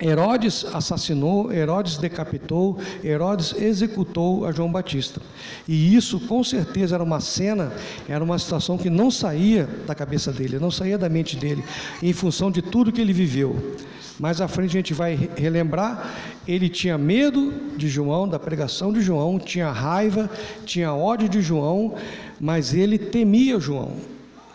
Herodes 0.00 0.64
assassinou, 0.72 1.52
Herodes 1.52 1.96
decapitou, 1.96 2.78
Herodes 3.02 3.52
executou 3.58 4.46
a 4.46 4.52
João 4.52 4.70
Batista. 4.70 5.20
E 5.66 5.94
isso, 5.94 6.20
com 6.20 6.44
certeza, 6.44 6.94
era 6.94 7.02
uma 7.02 7.20
cena, 7.20 7.72
era 8.08 8.22
uma 8.22 8.38
situação 8.38 8.78
que 8.78 8.88
não 8.88 9.10
saía 9.10 9.68
da 9.86 9.96
cabeça 9.96 10.32
dele, 10.32 10.60
não 10.60 10.70
saía 10.70 10.96
da 10.96 11.08
mente 11.08 11.36
dele, 11.36 11.64
em 12.00 12.12
função 12.12 12.48
de 12.48 12.62
tudo 12.62 12.92
que 12.92 13.00
ele 13.00 13.12
viveu. 13.12 13.74
Mais 14.20 14.40
à 14.40 14.46
frente 14.46 14.70
a 14.70 14.80
gente 14.80 14.94
vai 14.94 15.30
relembrar, 15.36 16.14
ele 16.46 16.68
tinha 16.68 16.96
medo 16.96 17.52
de 17.76 17.88
João, 17.88 18.28
da 18.28 18.38
pregação 18.38 18.92
de 18.92 19.00
João, 19.00 19.38
tinha 19.38 19.70
raiva, 19.70 20.30
tinha 20.64 20.92
ódio 20.92 21.28
de 21.28 21.40
João, 21.40 21.94
mas 22.40 22.72
ele 22.72 22.98
temia 22.98 23.58
João. 23.58 23.92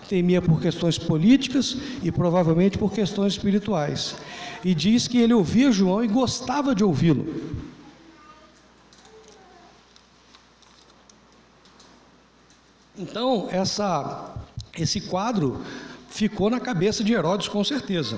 Temia 0.08 0.42
por 0.42 0.62
questões 0.62 0.98
políticas 0.98 1.78
e 2.02 2.12
provavelmente 2.12 2.78
por 2.78 2.92
questões 2.92 3.34
espirituais 3.34 4.16
e 4.64 4.74
diz 4.74 5.08
que 5.08 5.18
ele 5.18 5.34
ouvia 5.34 5.72
João 5.72 6.04
e 6.04 6.08
gostava 6.08 6.74
de 6.74 6.84
ouvi-lo. 6.84 7.62
Então, 12.98 13.48
essa, 13.52 14.34
esse 14.78 15.02
quadro 15.02 15.62
ficou 16.10 16.50
na 16.50 16.60
cabeça 16.60 17.04
de 17.04 17.12
Herodes 17.12 17.48
com 17.48 17.64
certeza. 17.64 18.18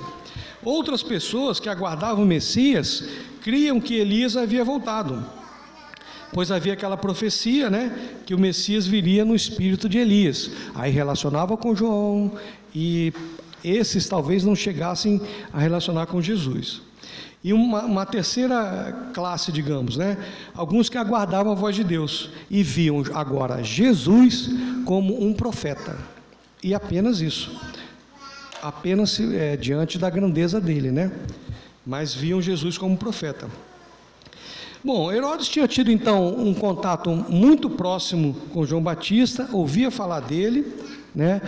Outras 0.62 1.02
pessoas 1.02 1.58
que 1.58 1.68
aguardavam 1.68 2.24
o 2.24 2.26
Messias 2.26 3.08
criam 3.40 3.80
que 3.80 3.94
Elias 3.94 4.36
havia 4.36 4.64
voltado, 4.64 5.24
pois 6.32 6.50
havia 6.50 6.74
aquela 6.74 6.96
profecia, 6.96 7.70
né, 7.70 8.18
que 8.26 8.34
o 8.34 8.38
Messias 8.38 8.86
viria 8.86 9.24
no 9.24 9.34
espírito 9.34 9.88
de 9.88 9.98
Elias. 9.98 10.50
Aí 10.74 10.90
relacionava 10.90 11.56
com 11.56 11.74
João 11.74 12.32
e 12.74 13.12
esses 13.64 14.08
talvez 14.08 14.44
não 14.44 14.54
chegassem 14.54 15.20
a 15.52 15.58
relacionar 15.58 16.06
com 16.06 16.20
Jesus. 16.20 16.82
E 17.42 17.52
uma, 17.52 17.84
uma, 17.84 18.04
terceira 18.04 19.10
classe, 19.14 19.52
digamos, 19.52 19.96
né? 19.96 20.16
Alguns 20.54 20.88
que 20.88 20.98
aguardavam 20.98 21.52
a 21.52 21.54
voz 21.54 21.76
de 21.76 21.84
Deus 21.84 22.30
e 22.50 22.62
viam 22.62 23.04
agora 23.14 23.62
Jesus 23.62 24.50
como 24.84 25.24
um 25.24 25.32
profeta. 25.32 25.96
E 26.62 26.74
apenas 26.74 27.20
isso. 27.20 27.56
Apenas 28.60 29.20
é, 29.20 29.56
diante 29.56 29.96
da 29.96 30.10
grandeza 30.10 30.60
dele, 30.60 30.90
né? 30.90 31.12
Mas 31.86 32.12
viam 32.12 32.42
Jesus 32.42 32.76
como 32.76 32.96
profeta. 32.96 33.48
Bom, 34.82 35.12
Herodes 35.12 35.48
tinha 35.48 35.66
tido 35.68 35.90
então 35.90 36.28
um 36.28 36.54
contato 36.54 37.10
muito 37.10 37.68
próximo 37.70 38.34
com 38.52 38.64
João 38.64 38.82
Batista, 38.82 39.48
ouvia 39.52 39.90
falar 39.90 40.20
dele, 40.20 40.64
né? 41.14 41.40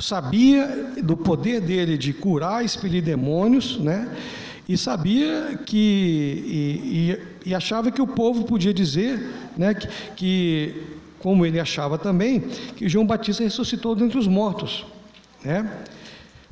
Sabia 0.00 0.92
do 1.02 1.16
poder 1.16 1.60
dele 1.60 1.96
de 1.98 2.12
curar, 2.12 2.64
expelir 2.64 3.02
demônios, 3.02 3.78
né? 3.78 4.08
E 4.68 4.76
sabia 4.76 5.58
que 5.66 5.76
e, 5.76 7.10
e, 7.46 7.50
e 7.50 7.54
achava 7.54 7.90
que 7.90 8.00
o 8.00 8.06
povo 8.06 8.44
podia 8.44 8.72
dizer, 8.72 9.18
né? 9.56 9.74
Que, 9.74 9.88
que, 10.16 10.82
como 11.18 11.44
ele 11.44 11.60
achava 11.60 11.98
também, 11.98 12.40
que 12.76 12.88
João 12.88 13.06
Batista 13.06 13.42
ressuscitou 13.42 13.94
dentre 13.94 14.18
os 14.18 14.26
mortos, 14.26 14.86
né? 15.44 15.70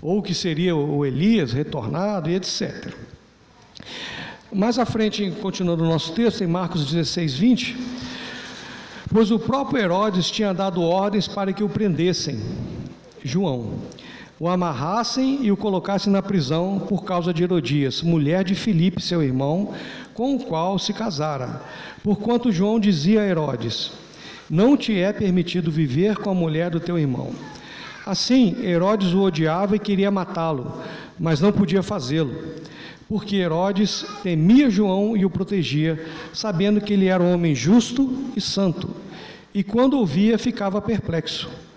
Ou 0.02 0.22
que 0.22 0.34
seria 0.34 0.76
o 0.76 1.04
Elias 1.04 1.52
retornado 1.52 2.30
e 2.30 2.34
etc. 2.34 2.92
Mais 4.52 4.78
à 4.78 4.86
frente, 4.86 5.30
continuando 5.42 5.84
o 5.84 5.88
nosso 5.88 6.12
texto, 6.12 6.42
em 6.42 6.46
Marcos 6.46 6.86
16, 6.86 7.34
20, 7.34 7.76
pois 9.12 9.30
o 9.30 9.38
próprio 9.38 9.82
Herodes 9.82 10.30
tinha 10.30 10.54
dado 10.54 10.82
ordens 10.82 11.28
para 11.28 11.52
que 11.52 11.62
o 11.62 11.68
prendessem 11.68 12.40
João, 13.28 13.74
o 14.40 14.48
amarrassem 14.48 15.40
e 15.42 15.52
o 15.52 15.56
colocassem 15.56 16.10
na 16.10 16.22
prisão 16.22 16.80
por 16.88 17.04
causa 17.04 17.32
de 17.34 17.42
Herodias, 17.42 18.02
mulher 18.02 18.42
de 18.42 18.54
Filipe, 18.54 19.02
seu 19.02 19.22
irmão, 19.22 19.74
com 20.14 20.34
o 20.34 20.38
qual 20.38 20.78
se 20.78 20.94
casara. 20.94 21.60
Porquanto 22.02 22.50
João 22.50 22.80
dizia 22.80 23.20
a 23.20 23.26
Herodes: 23.26 23.92
Não 24.48 24.78
te 24.78 24.98
é 24.98 25.12
permitido 25.12 25.70
viver 25.70 26.16
com 26.16 26.30
a 26.30 26.34
mulher 26.34 26.70
do 26.70 26.80
teu 26.80 26.98
irmão. 26.98 27.30
Assim, 28.06 28.56
Herodes 28.64 29.12
o 29.12 29.20
odiava 29.20 29.76
e 29.76 29.78
queria 29.78 30.10
matá-lo, 30.10 30.72
mas 31.20 31.40
não 31.40 31.52
podia 31.52 31.82
fazê-lo, 31.82 32.34
porque 33.06 33.36
Herodes 33.36 34.06
temia 34.22 34.70
João 34.70 35.14
e 35.14 35.26
o 35.26 35.30
protegia, 35.30 36.02
sabendo 36.32 36.80
que 36.80 36.94
ele 36.94 37.08
era 37.08 37.22
um 37.22 37.34
homem 37.34 37.54
justo 37.54 38.10
e 38.34 38.40
santo, 38.40 38.88
e 39.52 39.62
quando 39.62 39.98
ouvia 39.98 40.38
ficava 40.38 40.80
perplexo. 40.80 41.67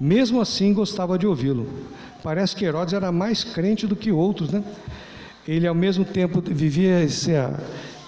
Mesmo 0.00 0.40
assim, 0.40 0.72
gostava 0.72 1.18
de 1.18 1.26
ouvi-lo. 1.26 1.68
Parece 2.22 2.56
que 2.56 2.64
Herodes 2.64 2.94
era 2.94 3.12
mais 3.12 3.44
crente 3.44 3.86
do 3.86 3.94
que 3.94 4.10
outros, 4.10 4.50
né? 4.50 4.64
Ele 5.46 5.66
ao 5.66 5.74
mesmo 5.74 6.04
tempo 6.04 6.40
vivia 6.40 7.02
esse, 7.02 7.32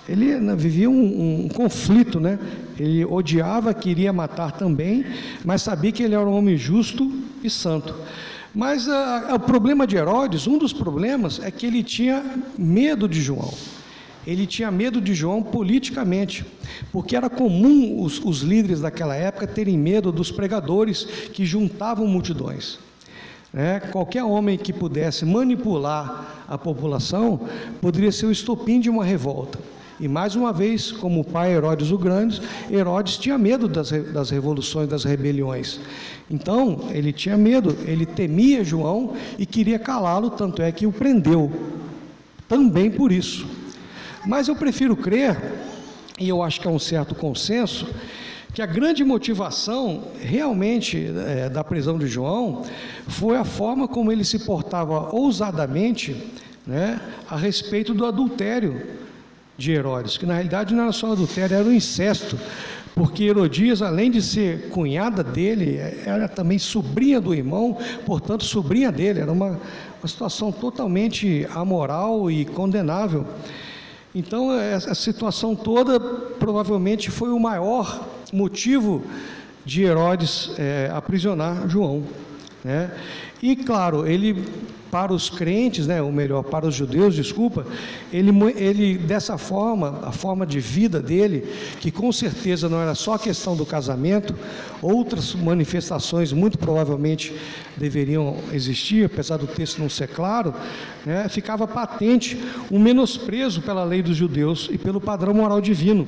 ele 0.08 0.38
né, 0.38 0.54
vivia 0.56 0.90
um, 0.90 1.44
um, 1.44 1.48
conflito, 1.48 2.18
né? 2.18 2.38
Ele 2.78 3.04
odiava, 3.04 3.72
queria 3.72 4.12
matar 4.12 4.52
também, 4.52 5.04
mas 5.44 5.62
sabia 5.62 5.92
que 5.92 6.02
ele 6.02 6.14
era 6.14 6.26
um 6.26 6.36
homem 6.36 6.56
justo 6.56 7.10
e 7.42 7.50
santo. 7.50 7.94
Mas 8.54 8.88
a, 8.88 9.30
a, 9.30 9.34
o 9.36 9.40
problema 9.40 9.86
de 9.86 9.96
Herodes, 9.96 10.46
um 10.46 10.58
dos 10.58 10.72
problemas, 10.72 11.40
é 11.42 11.50
que 11.50 11.66
ele 11.66 11.82
tinha 11.82 12.22
medo 12.58 13.08
de 13.08 13.20
João. 13.20 13.52
Ele 14.26 14.46
tinha 14.46 14.70
medo 14.70 15.00
de 15.00 15.14
João 15.14 15.42
politicamente, 15.42 16.44
porque 16.92 17.16
era 17.16 17.28
comum 17.28 18.02
os, 18.02 18.18
os 18.24 18.40
líderes 18.40 18.80
daquela 18.80 19.16
época 19.16 19.46
terem 19.46 19.76
medo 19.76 20.12
dos 20.12 20.30
pregadores 20.30 21.04
que 21.32 21.44
juntavam 21.44 22.06
multidões. 22.06 22.78
É, 23.54 23.80
qualquer 23.80 24.24
homem 24.24 24.56
que 24.56 24.72
pudesse 24.72 25.26
manipular 25.26 26.44
a 26.48 26.56
população 26.56 27.40
poderia 27.80 28.10
ser 28.10 28.26
o 28.26 28.32
estopim 28.32 28.80
de 28.80 28.88
uma 28.88 29.04
revolta. 29.04 29.58
E 30.00 30.08
mais 30.08 30.34
uma 30.34 30.52
vez, 30.52 30.90
como 30.90 31.20
o 31.20 31.24
pai 31.24 31.52
Herodes 31.52 31.90
o 31.90 31.98
Grande, 31.98 32.40
Herodes 32.70 33.18
tinha 33.18 33.36
medo 33.36 33.68
das, 33.68 33.90
das 33.90 34.30
revoluções, 34.30 34.88
das 34.88 35.04
rebeliões. 35.04 35.78
Então, 36.30 36.88
ele 36.90 37.12
tinha 37.12 37.36
medo, 37.36 37.76
ele 37.84 38.06
temia 38.06 38.64
João 38.64 39.12
e 39.38 39.44
queria 39.44 39.78
calá-lo, 39.78 40.30
tanto 40.30 40.62
é 40.62 40.72
que 40.72 40.86
o 40.86 40.92
prendeu. 40.92 41.52
Também 42.48 42.90
por 42.90 43.12
isso. 43.12 43.46
Mas 44.24 44.46
eu 44.46 44.54
prefiro 44.54 44.96
crer, 44.96 45.36
e 46.18 46.28
eu 46.28 46.42
acho 46.42 46.60
que 46.60 46.68
é 46.68 46.70
um 46.70 46.78
certo 46.78 47.14
consenso, 47.14 47.88
que 48.54 48.62
a 48.62 48.66
grande 48.66 49.02
motivação 49.02 50.04
realmente 50.20 51.10
é, 51.26 51.48
da 51.48 51.64
prisão 51.64 51.98
de 51.98 52.06
João 52.06 52.62
foi 53.08 53.36
a 53.36 53.44
forma 53.44 53.88
como 53.88 54.12
ele 54.12 54.24
se 54.24 54.40
portava 54.40 55.14
ousadamente 55.14 56.14
né, 56.66 57.00
a 57.28 57.36
respeito 57.36 57.94
do 57.94 58.04
adultério 58.04 58.80
de 59.56 59.72
Herodes, 59.72 60.16
que 60.16 60.26
na 60.26 60.34
realidade 60.34 60.74
não 60.74 60.84
era 60.84 60.92
só 60.92 61.12
adultério, 61.12 61.56
era 61.56 61.68
um 61.68 61.72
incesto, 61.72 62.38
porque 62.94 63.24
Herodias, 63.24 63.80
além 63.80 64.10
de 64.10 64.20
ser 64.20 64.68
cunhada 64.68 65.24
dele, 65.24 65.78
era 66.04 66.28
também 66.28 66.58
sobrinha 66.58 67.20
do 67.20 67.34
irmão, 67.34 67.78
portanto, 68.04 68.44
sobrinha 68.44 68.92
dele, 68.92 69.20
era 69.20 69.32
uma, 69.32 69.58
uma 70.00 70.08
situação 70.08 70.52
totalmente 70.52 71.46
amoral 71.54 72.30
e 72.30 72.44
condenável. 72.44 73.26
Então, 74.14 74.52
essa 74.58 74.94
situação 74.94 75.54
toda 75.54 75.98
provavelmente 75.98 77.10
foi 77.10 77.30
o 77.30 77.38
maior 77.38 78.08
motivo 78.32 79.02
de 79.64 79.84
Herodes 79.84 80.50
é, 80.58 80.90
aprisionar 80.92 81.68
João. 81.68 82.04
Né? 82.62 82.90
E 83.42 83.56
claro, 83.56 84.06
ele 84.06 84.44
para 84.92 85.10
os 85.10 85.30
crentes, 85.30 85.86
né, 85.86 86.02
ou 86.02 86.12
melhor, 86.12 86.42
para 86.42 86.66
os 86.66 86.74
judeus, 86.74 87.14
desculpa, 87.14 87.64
ele, 88.12 88.30
ele 88.54 88.98
dessa 88.98 89.38
forma, 89.38 90.00
a 90.02 90.12
forma 90.12 90.44
de 90.44 90.60
vida 90.60 91.00
dele, 91.00 91.50
que 91.80 91.90
com 91.90 92.12
certeza 92.12 92.68
não 92.68 92.78
era 92.78 92.94
só 92.94 93.14
a 93.14 93.18
questão 93.18 93.56
do 93.56 93.64
casamento, 93.64 94.34
outras 94.82 95.34
manifestações 95.34 96.30
muito 96.30 96.58
provavelmente 96.58 97.34
deveriam 97.74 98.36
existir, 98.52 99.06
apesar 99.06 99.38
do 99.38 99.46
texto 99.46 99.78
não 99.78 99.88
ser 99.88 100.08
claro, 100.08 100.54
né, 101.06 101.26
ficava 101.26 101.66
patente 101.66 102.38
o 102.70 102.78
menosprezo 102.78 103.62
pela 103.62 103.84
lei 103.84 104.02
dos 104.02 104.18
judeus 104.18 104.68
e 104.70 104.76
pelo 104.76 105.00
padrão 105.00 105.32
moral 105.32 105.62
divino. 105.62 106.06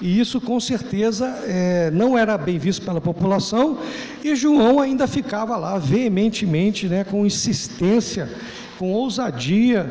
E 0.00 0.20
isso 0.20 0.40
com 0.40 0.60
certeza 0.60 1.26
é, 1.46 1.90
não 1.90 2.18
era 2.18 2.36
bem 2.36 2.58
visto 2.58 2.84
pela 2.84 3.00
população, 3.00 3.78
e 4.22 4.36
João 4.36 4.80
ainda 4.80 5.06
ficava 5.06 5.56
lá 5.56 5.78
veementemente, 5.78 6.86
né, 6.86 7.04
com 7.04 7.24
insistência, 7.24 8.30
com 8.78 8.92
ousadia, 8.92 9.90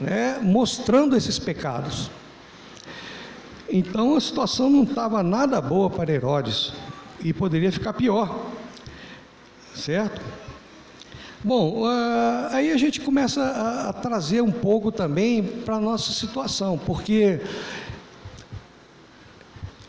né, 0.00 0.38
mostrando 0.42 1.16
esses 1.16 1.38
pecados. 1.38 2.10
Então 3.68 4.14
a 4.14 4.20
situação 4.20 4.68
não 4.68 4.82
estava 4.82 5.22
nada 5.22 5.60
boa 5.60 5.88
para 5.88 6.12
Herodes, 6.12 6.72
e 7.24 7.32
poderia 7.32 7.72
ficar 7.72 7.94
pior, 7.94 8.46
certo? 9.74 10.20
Bom, 11.42 11.82
uh, 11.82 12.48
aí 12.50 12.72
a 12.72 12.76
gente 12.76 13.00
começa 13.00 13.42
a, 13.42 13.88
a 13.88 13.92
trazer 13.92 14.40
um 14.40 14.50
pouco 14.50 14.90
também 14.90 15.42
para 15.42 15.76
a 15.76 15.80
nossa 15.80 16.12
situação, 16.12 16.78
porque 16.78 17.40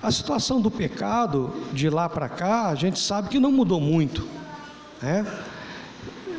a 0.07 0.11
situação 0.11 0.61
do 0.61 0.71
pecado 0.71 1.53
de 1.73 1.89
lá 1.89 2.07
para 2.07 2.29
cá, 2.29 2.69
a 2.69 2.75
gente 2.75 2.97
sabe 2.97 3.27
que 3.27 3.39
não 3.39 3.51
mudou 3.51 3.81
muito. 3.81 4.25
Né? 5.01 5.25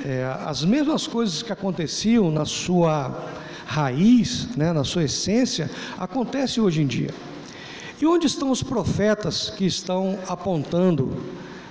É, 0.04 0.36
as 0.46 0.64
mesmas 0.64 1.06
coisas 1.06 1.42
que 1.42 1.52
aconteciam 1.52 2.30
na 2.30 2.46
sua 2.46 3.26
raiz, 3.66 4.56
né, 4.56 4.72
na 4.72 4.84
sua 4.84 5.04
essência, 5.04 5.70
acontecem 5.98 6.62
hoje 6.62 6.80
em 6.80 6.86
dia. 6.86 7.14
E 8.00 8.06
onde 8.06 8.26
estão 8.26 8.50
os 8.50 8.62
profetas 8.62 9.50
que 9.50 9.66
estão 9.66 10.18
apontando 10.26 11.22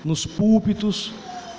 nos 0.06 0.24
púlpitos, 0.24 1.14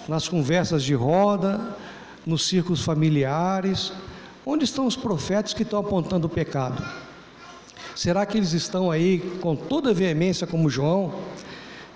nas 0.06 0.28
conversas 0.28 0.84
de 0.84 0.94
roda, 0.94 1.76
nos 2.24 2.46
círculos 2.46 2.84
familiares? 2.84 3.92
Onde 4.46 4.64
estão 4.64 4.86
os 4.86 4.94
profetas 4.94 5.52
que 5.52 5.64
estão 5.64 5.80
apontando 5.80 6.28
o 6.28 6.30
pecado? 6.30 7.07
Será 7.98 8.24
que 8.24 8.38
eles 8.38 8.52
estão 8.52 8.92
aí 8.92 9.18
com 9.40 9.56
toda 9.56 9.92
veemência 9.92 10.46
como 10.46 10.70
João? 10.70 11.12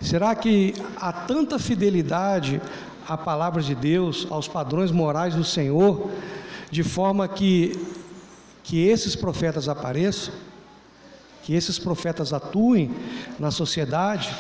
Será 0.01 0.35
que 0.35 0.75
há 0.97 1.13
tanta 1.13 1.61
fidelidade 1.61 2.61
à 3.07 3.17
palavra 3.17 3.63
de 3.63 3.73
Deus, 3.73 4.27
aos 4.29 4.49
padrões 4.49 4.91
morais 4.91 5.37
do 5.37 5.45
Senhor, 5.45 6.11
de 6.73 6.83
forma 6.83 7.29
que, 7.29 7.79
que 8.65 8.85
esses 8.85 9.15
profetas 9.15 9.69
apareçam, 9.69 10.35
que 11.45 11.55
esses 11.55 11.79
profetas 11.79 12.33
atuem 12.33 12.91
na 13.39 13.53
sociedade, 13.53 14.35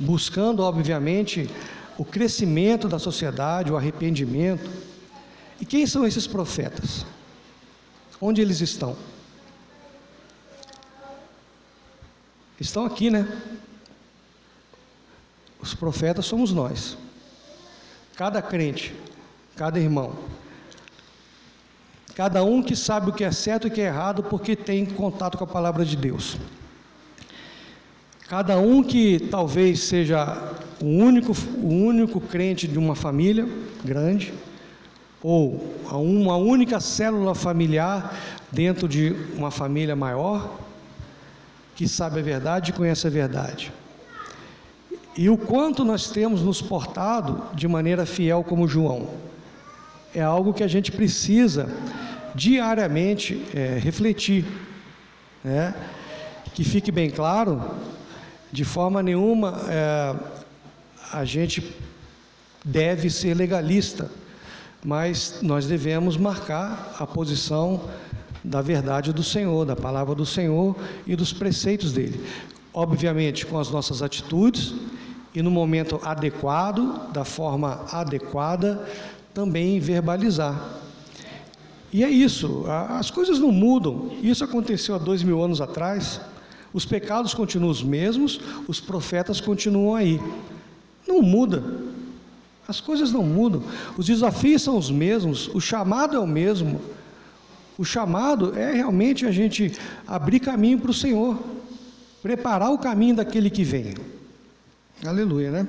buscando, 0.00 0.64
obviamente, 0.64 1.48
o 1.96 2.04
crescimento 2.04 2.88
da 2.88 2.98
sociedade, 2.98 3.70
o 3.70 3.76
arrependimento? 3.76 4.68
E 5.60 5.64
quem 5.64 5.86
são 5.86 6.04
esses 6.04 6.26
profetas? 6.26 7.06
Onde 8.20 8.42
eles 8.42 8.60
estão? 8.60 8.96
Estão 12.66 12.84
aqui, 12.84 13.10
né? 13.10 13.26
Os 15.60 15.74
profetas 15.74 16.26
somos 16.26 16.52
nós. 16.52 16.96
Cada 18.16 18.42
crente, 18.42 18.94
cada 19.56 19.78
irmão. 19.78 20.12
Cada 22.14 22.44
um 22.44 22.62
que 22.62 22.76
sabe 22.76 23.10
o 23.10 23.12
que 23.12 23.24
é 23.24 23.30
certo 23.30 23.66
e 23.66 23.68
o 23.68 23.70
que 23.70 23.80
é 23.80 23.86
errado 23.86 24.22
porque 24.22 24.54
tem 24.54 24.84
contato 24.84 25.38
com 25.38 25.44
a 25.44 25.46
palavra 25.46 25.84
de 25.84 25.96
Deus. 25.96 26.36
Cada 28.28 28.58
um 28.58 28.82
que 28.82 29.18
talvez 29.30 29.80
seja 29.80 30.54
o 30.80 30.86
único, 30.86 31.32
o 31.62 31.68
único 31.68 32.20
crente 32.20 32.66
de 32.66 32.78
uma 32.78 32.94
família 32.94 33.48
grande, 33.84 34.32
ou 35.22 35.74
uma 35.92 36.36
única 36.36 36.80
célula 36.80 37.34
familiar 37.34 38.18
dentro 38.50 38.88
de 38.88 39.14
uma 39.36 39.50
família 39.50 39.94
maior, 39.94 40.61
que 41.74 41.88
sabe 41.88 42.20
a 42.20 42.22
verdade 42.22 42.70
e 42.70 42.74
conhece 42.74 43.06
a 43.06 43.10
verdade. 43.10 43.72
E 45.16 45.28
o 45.28 45.36
quanto 45.36 45.84
nós 45.84 46.10
temos 46.10 46.42
nos 46.42 46.62
portado 46.62 47.42
de 47.54 47.68
maneira 47.68 48.06
fiel 48.06 48.42
como 48.42 48.66
João. 48.66 49.10
É 50.14 50.22
algo 50.22 50.54
que 50.54 50.62
a 50.62 50.68
gente 50.68 50.90
precisa 50.90 51.68
diariamente 52.34 53.46
é, 53.54 53.78
refletir. 53.78 54.44
Né? 55.44 55.74
Que 56.54 56.64
fique 56.64 56.90
bem 56.90 57.10
claro, 57.10 57.62
de 58.50 58.64
forma 58.64 59.02
nenhuma 59.02 59.60
é, 59.68 60.14
a 61.12 61.24
gente 61.24 61.74
deve 62.64 63.10
ser 63.10 63.34
legalista, 63.34 64.10
mas 64.84 65.38
nós 65.42 65.66
devemos 65.66 66.16
marcar 66.16 66.94
a 66.98 67.06
posição 67.06 67.88
da 68.42 68.60
verdade 68.60 69.12
do 69.12 69.22
Senhor, 69.22 69.64
da 69.64 69.76
palavra 69.76 70.14
do 70.14 70.26
Senhor 70.26 70.76
e 71.06 71.14
dos 71.14 71.32
preceitos 71.32 71.92
dele. 71.92 72.24
Obviamente, 72.74 73.46
com 73.46 73.58
as 73.58 73.70
nossas 73.70 74.02
atitudes 74.02 74.74
e 75.34 75.42
no 75.42 75.50
momento 75.50 76.00
adequado, 76.02 77.12
da 77.12 77.24
forma 77.24 77.84
adequada, 77.92 78.86
também 79.32 79.78
verbalizar. 79.78 80.80
E 81.92 82.02
é 82.02 82.08
isso, 82.08 82.64
as 82.66 83.10
coisas 83.10 83.38
não 83.38 83.52
mudam. 83.52 84.10
Isso 84.22 84.42
aconteceu 84.42 84.94
há 84.94 84.98
dois 84.98 85.22
mil 85.22 85.42
anos 85.42 85.60
atrás. 85.60 86.20
Os 86.72 86.86
pecados 86.86 87.34
continuam 87.34 87.70
os 87.70 87.82
mesmos, 87.82 88.40
os 88.66 88.80
profetas 88.80 89.40
continuam 89.40 89.94
aí. 89.94 90.20
Não 91.06 91.20
muda. 91.20 91.62
As 92.66 92.80
coisas 92.80 93.12
não 93.12 93.22
mudam, 93.22 93.62
os 93.98 94.06
desafios 94.06 94.62
são 94.62 94.78
os 94.78 94.90
mesmos, 94.90 95.50
o 95.52 95.60
chamado 95.60 96.16
é 96.16 96.20
o 96.20 96.26
mesmo. 96.26 96.80
O 97.78 97.84
chamado 97.84 98.56
é 98.58 98.72
realmente 98.72 99.26
a 99.26 99.30
gente 99.30 99.72
abrir 100.06 100.40
caminho 100.40 100.78
para 100.78 100.90
o 100.90 100.94
Senhor, 100.94 101.42
preparar 102.22 102.70
o 102.70 102.78
caminho 102.78 103.16
daquele 103.16 103.48
que 103.48 103.64
vem. 103.64 103.94
Aleluia, 105.04 105.50
né? 105.50 105.66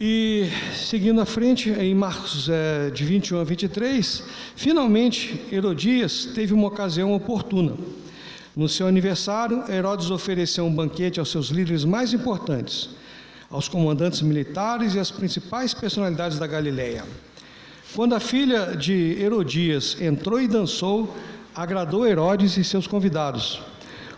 E 0.00 0.48
seguindo 0.74 1.20
à 1.20 1.26
frente, 1.26 1.70
em 1.70 1.94
Marcos 1.94 2.48
é, 2.48 2.90
de 2.90 3.04
21 3.04 3.40
a 3.40 3.44
23, 3.44 4.24
finalmente 4.56 5.40
Herodias 5.52 6.26
teve 6.34 6.52
uma 6.52 6.68
ocasião 6.68 7.14
oportuna. 7.14 7.74
No 8.56 8.68
seu 8.68 8.86
aniversário, 8.86 9.64
Herodes 9.70 10.10
ofereceu 10.10 10.64
um 10.64 10.74
banquete 10.74 11.18
aos 11.18 11.30
seus 11.30 11.48
líderes 11.48 11.84
mais 11.84 12.12
importantes, 12.12 12.90
aos 13.50 13.68
comandantes 13.68 14.20
militares 14.22 14.94
e 14.94 14.98
às 14.98 15.10
principais 15.10 15.74
personalidades 15.74 16.38
da 16.38 16.46
Galiléia. 16.46 17.04
Quando 17.94 18.16
a 18.16 18.18
filha 18.18 18.76
de 18.76 19.16
Herodias 19.20 19.96
entrou 20.00 20.40
e 20.40 20.48
dançou, 20.48 21.14
agradou 21.54 22.04
Herodes 22.04 22.56
e 22.56 22.64
seus 22.64 22.88
convidados. 22.88 23.62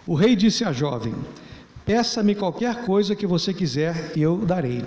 O 0.06 0.14
rei 0.14 0.34
disse 0.34 0.64
à 0.64 0.72
jovem: 0.72 1.14
Peça-me 1.84 2.34
qualquer 2.34 2.86
coisa 2.86 3.14
que 3.14 3.26
você 3.26 3.52
quiser 3.52 4.12
e 4.16 4.22
eu 4.22 4.38
darei 4.38 4.82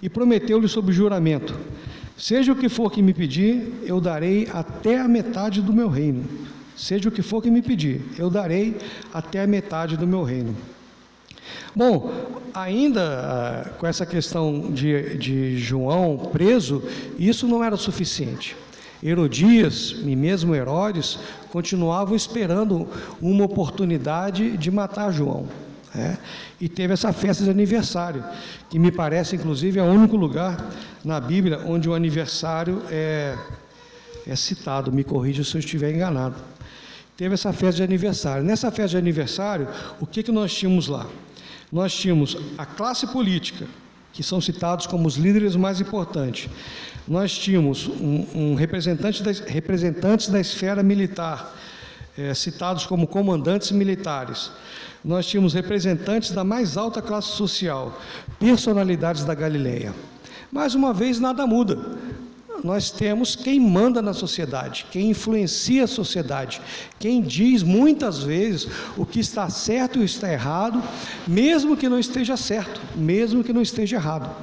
e 0.00 0.08
prometeu-lhe 0.08 0.66
sob 0.68 0.90
juramento: 0.90 1.54
Seja 2.16 2.52
o 2.52 2.56
que 2.56 2.70
for 2.70 2.90
que 2.90 3.02
me 3.02 3.12
pedir, 3.12 3.74
eu 3.84 4.00
darei 4.00 4.48
até 4.54 4.98
a 4.98 5.06
metade 5.06 5.60
do 5.60 5.74
meu 5.74 5.90
reino. 5.90 6.24
Seja 6.74 7.10
o 7.10 7.12
que 7.12 7.20
for 7.20 7.42
que 7.42 7.50
me 7.50 7.60
pedir, 7.60 8.00
eu 8.16 8.30
darei 8.30 8.74
até 9.12 9.42
a 9.42 9.46
metade 9.46 9.98
do 9.98 10.06
meu 10.06 10.22
reino. 10.22 10.56
Bom, 11.74 12.12
ainda 12.52 13.02
ah, 13.02 13.70
com 13.78 13.86
essa 13.86 14.04
questão 14.04 14.70
de, 14.70 15.16
de 15.16 15.58
João 15.58 16.18
preso, 16.32 16.82
isso 17.18 17.46
não 17.46 17.62
era 17.62 17.76
suficiente. 17.76 18.56
Herodias 19.02 19.94
e 20.04 20.16
mesmo 20.16 20.54
Herodes 20.54 21.18
continuavam 21.52 22.16
esperando 22.16 22.88
uma 23.20 23.44
oportunidade 23.44 24.56
de 24.56 24.70
matar 24.70 25.12
João. 25.12 25.46
É, 25.94 26.16
e 26.60 26.68
teve 26.68 26.92
essa 26.92 27.12
festa 27.12 27.44
de 27.44 27.50
aniversário, 27.50 28.22
que 28.68 28.78
me 28.78 28.92
parece, 28.92 29.36
inclusive, 29.36 29.78
é 29.78 29.82
o 29.82 29.86
único 29.86 30.16
lugar 30.16 30.70
na 31.04 31.18
Bíblia 31.18 31.60
onde 31.66 31.88
o 31.88 31.94
aniversário 31.94 32.82
é, 32.90 33.36
é 34.26 34.36
citado. 34.36 34.92
Me 34.92 35.02
corrija 35.02 35.42
se 35.42 35.54
eu 35.54 35.60
estiver 35.60 35.94
enganado. 35.94 36.36
Teve 37.16 37.34
essa 37.34 37.52
festa 37.52 37.76
de 37.76 37.82
aniversário. 37.82 38.44
Nessa 38.44 38.70
festa 38.70 38.90
de 38.90 38.96
aniversário, 38.98 39.66
o 39.98 40.06
que, 40.06 40.22
que 40.22 40.30
nós 40.30 40.54
tínhamos 40.54 40.88
lá? 40.88 41.06
Nós 41.70 41.94
tínhamos 41.94 42.36
a 42.56 42.64
classe 42.64 43.06
política, 43.06 43.66
que 44.12 44.22
são 44.22 44.40
citados 44.40 44.86
como 44.86 45.06
os 45.06 45.16
líderes 45.16 45.54
mais 45.54 45.80
importantes. 45.80 46.48
Nós 47.06 47.36
tínhamos 47.36 47.86
um, 47.86 48.26
um 48.34 48.54
representante 48.54 49.22
das, 49.22 49.40
representantes 49.40 50.28
da 50.28 50.40
esfera 50.40 50.82
militar, 50.82 51.54
é, 52.16 52.34
citados 52.34 52.86
como 52.86 53.06
comandantes 53.06 53.70
militares 53.70 54.50
nós 55.04 55.26
tínhamos 55.26 55.54
representantes 55.54 56.32
da 56.32 56.42
mais 56.42 56.76
alta 56.76 57.00
classe 57.00 57.28
social, 57.28 57.98
personalidades 58.38 59.24
da 59.24 59.34
Galileia. 59.34 59.94
Mais 60.50 60.74
uma 60.74 60.92
vez, 60.92 61.20
nada 61.20 61.46
muda. 61.46 61.78
Nós 62.62 62.90
temos 62.90 63.36
quem 63.36 63.60
manda 63.60 64.02
na 64.02 64.12
sociedade, 64.12 64.86
quem 64.90 65.10
influencia 65.10 65.84
a 65.84 65.86
sociedade, 65.86 66.60
quem 66.98 67.22
diz 67.22 67.62
muitas 67.62 68.18
vezes 68.18 68.68
o 68.96 69.06
que 69.06 69.20
está 69.20 69.48
certo 69.48 70.00
e 70.00 70.04
está 70.04 70.32
errado, 70.32 70.82
mesmo 71.26 71.76
que 71.76 71.88
não 71.88 71.98
esteja 71.98 72.36
certo, 72.36 72.80
mesmo 72.96 73.44
que 73.44 73.52
não 73.52 73.62
esteja 73.62 73.96
errado. 73.96 74.34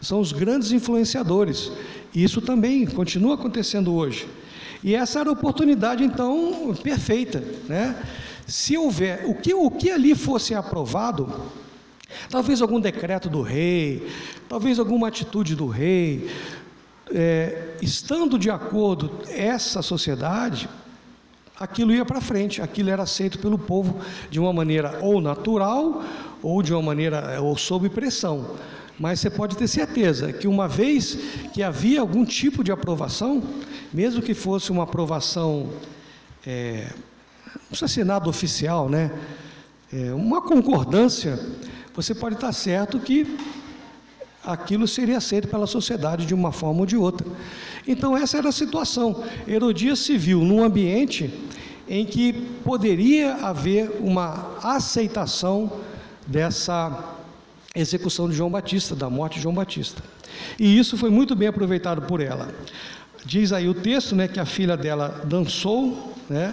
São 0.00 0.20
os 0.20 0.32
grandes 0.32 0.72
influenciadores. 0.72 1.72
Isso 2.14 2.40
também 2.40 2.84
continua 2.86 3.34
acontecendo 3.34 3.94
hoje. 3.94 4.28
E 4.82 4.94
essa 4.94 5.20
era 5.20 5.30
a 5.30 5.32
oportunidade, 5.32 6.04
então, 6.04 6.74
perfeita, 6.82 7.42
né? 7.66 7.96
Se 8.46 8.76
houver, 8.76 9.24
o 9.26 9.34
que, 9.34 9.54
o 9.54 9.70
que 9.70 9.90
ali 9.90 10.14
fosse 10.14 10.54
aprovado, 10.54 11.50
talvez 12.28 12.60
algum 12.60 12.78
decreto 12.78 13.30
do 13.30 13.40
rei, 13.40 14.06
talvez 14.46 14.78
alguma 14.78 15.08
atitude 15.08 15.56
do 15.56 15.66
rei, 15.66 16.28
é, 17.12 17.76
estando 17.82 18.38
de 18.38 18.50
acordo 18.50 19.10
essa 19.28 19.82
sociedade, 19.82 20.68
aquilo 21.58 21.92
ia 21.92 22.04
para 22.04 22.20
frente, 22.20 22.62
aquilo 22.62 22.90
era 22.90 23.02
aceito 23.02 23.38
pelo 23.38 23.58
povo 23.58 24.00
de 24.30 24.40
uma 24.40 24.52
maneira 24.52 24.98
ou 25.00 25.20
natural, 25.20 26.02
ou 26.42 26.62
de 26.62 26.72
uma 26.72 26.82
maneira, 26.82 27.40
ou 27.40 27.56
sob 27.56 27.88
pressão. 27.88 28.56
Mas 28.98 29.20
você 29.20 29.30
pode 29.30 29.56
ter 29.56 29.66
certeza 29.66 30.32
que 30.32 30.46
uma 30.46 30.68
vez 30.68 31.18
que 31.52 31.62
havia 31.62 32.00
algum 32.00 32.24
tipo 32.24 32.62
de 32.62 32.70
aprovação, 32.70 33.42
mesmo 33.92 34.22
que 34.22 34.34
fosse 34.34 34.70
uma 34.70 34.84
aprovação 34.84 35.70
é, 36.46 36.86
não 37.54 37.68
precisa 37.68 37.88
ser 37.88 38.04
nada 38.04 38.28
oficial, 38.28 38.88
né? 38.88 39.10
É, 39.92 40.12
uma 40.12 40.42
concordância, 40.42 41.38
você 41.94 42.14
pode 42.14 42.34
estar 42.34 42.52
certo 42.52 42.98
que 42.98 43.38
aquilo 44.46 44.86
seria 44.86 45.18
aceito 45.18 45.48
pela 45.48 45.66
sociedade 45.66 46.26
de 46.26 46.34
uma 46.34 46.52
forma 46.52 46.80
ou 46.80 46.86
de 46.86 46.96
outra. 46.96 47.26
Então, 47.86 48.16
essa 48.16 48.38
era 48.38 48.48
a 48.48 48.52
situação. 48.52 49.22
Herodias 49.46 49.98
se 50.00 50.16
viu 50.16 50.40
num 50.40 50.62
ambiente 50.62 51.32
em 51.88 52.04
que 52.04 52.32
poderia 52.64 53.34
haver 53.34 53.98
uma 54.00 54.56
aceitação 54.62 55.70
dessa 56.26 57.14
execução 57.74 58.28
de 58.28 58.34
João 58.34 58.50
Batista, 58.50 58.94
da 58.94 59.10
morte 59.10 59.34
de 59.34 59.42
João 59.42 59.54
Batista. 59.54 60.02
E 60.58 60.78
isso 60.78 60.96
foi 60.96 61.10
muito 61.10 61.34
bem 61.34 61.48
aproveitado 61.48 62.02
por 62.02 62.20
ela. 62.20 62.54
Diz 63.24 63.52
aí 63.52 63.68
o 63.68 63.74
texto, 63.74 64.14
né, 64.14 64.28
que 64.28 64.38
a 64.38 64.46
filha 64.46 64.76
dela 64.76 65.22
dançou, 65.24 66.14
né, 66.28 66.52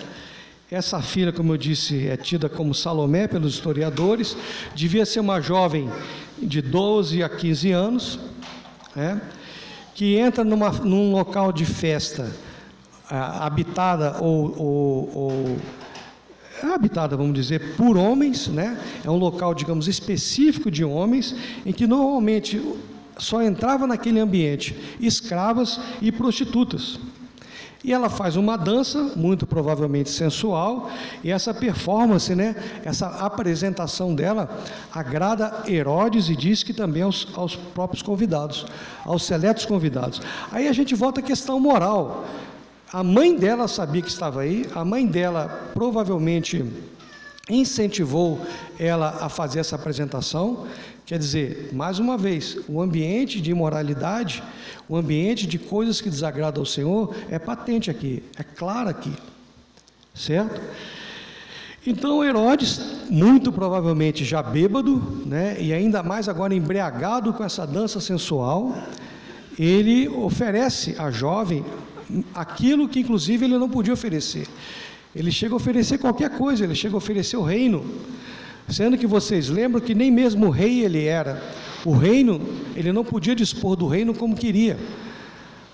essa 0.71 1.01
filha, 1.01 1.33
como 1.33 1.51
eu 1.51 1.57
disse, 1.57 2.07
é 2.07 2.15
tida 2.15 2.47
como 2.47 2.73
Salomé 2.73 3.27
pelos 3.27 3.55
historiadores, 3.55 4.37
devia 4.73 5.05
ser 5.05 5.19
uma 5.19 5.41
jovem 5.41 5.89
de 6.41 6.61
12 6.61 7.21
a 7.21 7.27
15 7.27 7.71
anos, 7.73 8.19
né, 8.95 9.21
que 9.93 10.15
entra 10.15 10.45
numa, 10.45 10.71
num 10.71 11.11
local 11.11 11.51
de 11.51 11.65
festa 11.65 12.33
ah, 13.09 13.45
habitada 13.45 14.21
ou, 14.21 14.55
ou, 14.57 15.11
ou 15.13 15.57
habitada, 16.73 17.17
vamos 17.17 17.33
dizer, 17.33 17.75
por 17.75 17.97
homens, 17.97 18.47
né? 18.47 18.79
É 19.03 19.09
um 19.09 19.17
local, 19.17 19.53
digamos, 19.53 19.89
específico 19.89 20.71
de 20.71 20.85
homens, 20.85 21.35
em 21.65 21.73
que 21.73 21.85
normalmente 21.85 22.61
só 23.17 23.41
entrava 23.41 23.85
naquele 23.85 24.21
ambiente 24.21 24.73
escravas 25.01 25.81
e 26.01 26.11
prostitutas. 26.13 26.97
E 27.83 27.91
ela 27.91 28.09
faz 28.09 28.35
uma 28.35 28.57
dança, 28.57 29.11
muito 29.15 29.47
provavelmente 29.47 30.09
sensual, 30.09 30.89
e 31.23 31.31
essa 31.31 31.51
performance, 31.53 32.33
né, 32.35 32.55
essa 32.85 33.07
apresentação 33.07 34.13
dela, 34.13 34.49
agrada 34.93 35.63
Herodes 35.67 36.29
e 36.29 36.35
diz 36.35 36.61
que 36.61 36.73
também 36.73 37.01
aos, 37.01 37.27
aos 37.35 37.55
próprios 37.55 38.03
convidados, 38.03 38.65
aos 39.03 39.23
seletos 39.23 39.65
convidados. 39.65 40.21
Aí 40.51 40.67
a 40.67 40.73
gente 40.73 40.93
volta 40.93 41.21
à 41.21 41.23
questão 41.23 41.59
moral. 41.59 42.25
A 42.93 43.03
mãe 43.03 43.35
dela 43.35 43.67
sabia 43.67 44.01
que 44.01 44.09
estava 44.09 44.41
aí, 44.41 44.67
a 44.75 44.85
mãe 44.85 45.07
dela 45.07 45.71
provavelmente 45.73 46.63
incentivou 47.49 48.39
ela 48.79 49.17
a 49.21 49.29
fazer 49.29 49.59
essa 49.59 49.75
apresentação. 49.75 50.67
Quer 51.11 51.19
dizer, 51.19 51.71
mais 51.73 51.99
uma 51.99 52.17
vez, 52.17 52.57
o 52.69 52.81
ambiente 52.81 53.41
de 53.41 53.51
imoralidade, 53.51 54.41
o 54.87 54.95
ambiente 54.95 55.45
de 55.45 55.59
coisas 55.59 55.99
que 55.99 56.09
desagradam 56.09 56.61
ao 56.61 56.65
Senhor 56.65 57.13
é 57.29 57.37
patente 57.37 57.91
aqui, 57.91 58.23
é 58.37 58.43
claro 58.43 58.87
aqui, 58.87 59.11
certo? 60.15 60.61
Então 61.85 62.23
Herodes, 62.23 62.79
muito 63.09 63.51
provavelmente 63.51 64.23
já 64.23 64.41
bêbado, 64.41 65.21
né, 65.25 65.57
e 65.59 65.73
ainda 65.73 66.01
mais 66.01 66.29
agora 66.29 66.55
embriagado 66.55 67.33
com 67.33 67.43
essa 67.43 67.67
dança 67.67 67.99
sensual, 67.99 68.73
ele 69.59 70.07
oferece 70.07 70.95
à 70.97 71.11
jovem 71.11 71.65
aquilo 72.33 72.87
que 72.87 73.01
inclusive 73.01 73.43
ele 73.43 73.57
não 73.57 73.69
podia 73.69 73.91
oferecer. 73.91 74.47
Ele 75.13 75.29
chega 75.29 75.53
a 75.53 75.57
oferecer 75.57 75.97
qualquer 75.97 76.29
coisa, 76.37 76.63
ele 76.63 76.73
chega 76.73 76.95
a 76.95 76.99
oferecer 76.99 77.35
o 77.35 77.43
reino. 77.43 77.83
Sendo 78.69 78.97
que 78.97 79.07
vocês 79.07 79.49
lembram 79.49 79.81
que 79.81 79.93
nem 79.93 80.11
mesmo 80.11 80.49
rei 80.49 80.83
ele 80.83 81.05
era. 81.05 81.41
O 81.83 81.91
reino, 81.91 82.39
ele 82.75 82.91
não 82.91 83.03
podia 83.03 83.35
dispor 83.35 83.75
do 83.75 83.87
reino 83.87 84.13
como 84.13 84.35
queria. 84.35 84.77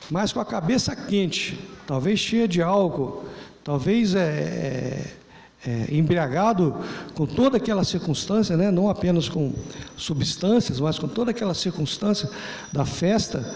Mas 0.09 0.31
com 0.31 0.39
a 0.39 0.45
cabeça 0.45 0.95
quente, 0.95 1.59
talvez 1.85 2.19
cheia 2.19 2.47
de 2.47 2.61
álcool, 2.61 3.25
talvez 3.63 4.15
é, 4.15 4.19
é, 4.19 5.69
é, 5.69 5.95
embriagado 5.95 6.75
com 7.13 7.25
toda 7.25 7.57
aquela 7.57 7.83
circunstância, 7.83 8.55
né? 8.55 8.71
não 8.71 8.89
apenas 8.89 9.27
com 9.27 9.53
substâncias, 9.97 10.79
mas 10.79 10.97
com 10.97 11.07
toda 11.07 11.31
aquela 11.31 11.53
circunstância 11.53 12.29
da 12.71 12.85
festa, 12.85 13.53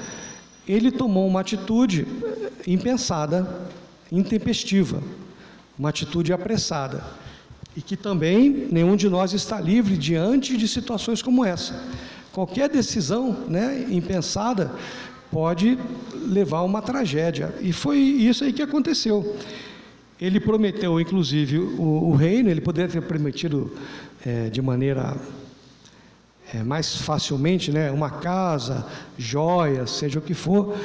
ele 0.68 0.92
tomou 0.92 1.26
uma 1.26 1.40
atitude 1.40 2.06
impensada, 2.68 3.70
intempestiva 4.12 5.02
uma 5.82 5.90
atitude 5.90 6.32
apressada. 6.32 7.04
E 7.76 7.82
que 7.82 7.96
também 7.96 8.68
nenhum 8.72 8.96
de 8.96 9.08
nós 9.10 9.34
está 9.34 9.60
livre 9.60 9.98
diante 9.98 10.58
de 10.58 10.68
situações 10.68 11.22
como 11.22 11.46
essa. 11.46 11.82
qualquer 12.32 12.70
decisão 12.70 13.46
né, 13.48 13.86
impensada 13.90 14.72
pode 15.32 15.78
levar 16.28 16.60
a 16.60 16.64
uma 16.64 16.82
tragédia. 16.82 17.54
E 17.62 17.72
foi 17.72 17.98
isso 17.98 18.44
aí 18.44 18.52
que 18.52 18.62
aconteceu. 18.62 19.38
Ele 20.20 20.40
prometeu, 20.40 21.00
inclusive, 21.00 21.58
o, 21.58 22.10
o 22.10 22.16
reino, 22.16 22.50
ele 22.50 22.62
poderia 22.62 22.92
ter 22.92 23.02
prometido 23.02 23.72
é, 24.26 24.50
de 24.50 24.62
maneira 24.62 25.16
é, 26.54 26.64
mais 26.64 26.96
facilmente, 26.96 27.72
né, 27.72 27.90
uma 27.92 28.10
casa, 28.10 28.86
joias, 29.18 29.92
seja 29.92 30.20
o 30.20 30.22
que 30.22 30.34
for, 30.34 30.76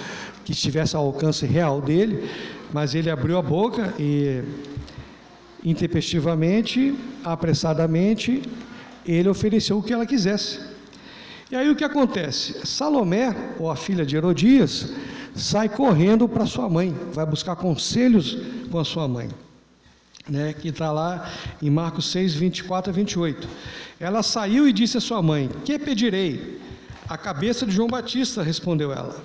que 0.44 0.52
estivesse 0.52 0.94
ao 0.94 1.04
alcance 1.04 1.44
real 1.44 1.80
dele, 1.80 2.28
mas 2.72 2.94
ele 2.94 3.10
abriu 3.10 3.36
a 3.36 3.42
boca 3.42 3.92
e 3.98 4.42
intempestivamente, 5.66 6.94
apressadamente, 7.24 8.40
ele 9.04 9.28
ofereceu 9.28 9.78
o 9.78 9.82
que 9.82 9.92
ela 9.92 10.06
quisesse. 10.06 10.60
E 11.50 11.56
aí 11.56 11.68
o 11.68 11.74
que 11.74 11.82
acontece? 11.82 12.64
Salomé, 12.64 13.34
ou 13.58 13.68
a 13.68 13.74
filha 13.74 14.06
de 14.06 14.16
Herodias, 14.16 14.92
sai 15.34 15.68
correndo 15.68 16.28
para 16.28 16.46
sua 16.46 16.68
mãe, 16.68 16.94
vai 17.12 17.26
buscar 17.26 17.56
conselhos 17.56 18.38
com 18.70 18.78
a 18.78 18.84
sua 18.84 19.08
mãe, 19.08 19.28
né, 20.28 20.52
que 20.52 20.68
está 20.68 20.92
lá 20.92 21.28
em 21.60 21.68
Marcos 21.68 22.12
6, 22.12 22.34
24 22.34 22.92
a 22.92 22.94
28. 22.94 23.48
Ela 23.98 24.22
saiu 24.22 24.68
e 24.68 24.72
disse 24.72 24.96
à 24.98 25.00
sua 25.00 25.20
mãe: 25.20 25.50
Que 25.64 25.80
pedirei? 25.80 26.60
A 27.08 27.18
cabeça 27.18 27.66
de 27.66 27.72
João 27.72 27.88
Batista, 27.88 28.42
respondeu 28.42 28.92
ela. 28.92 29.16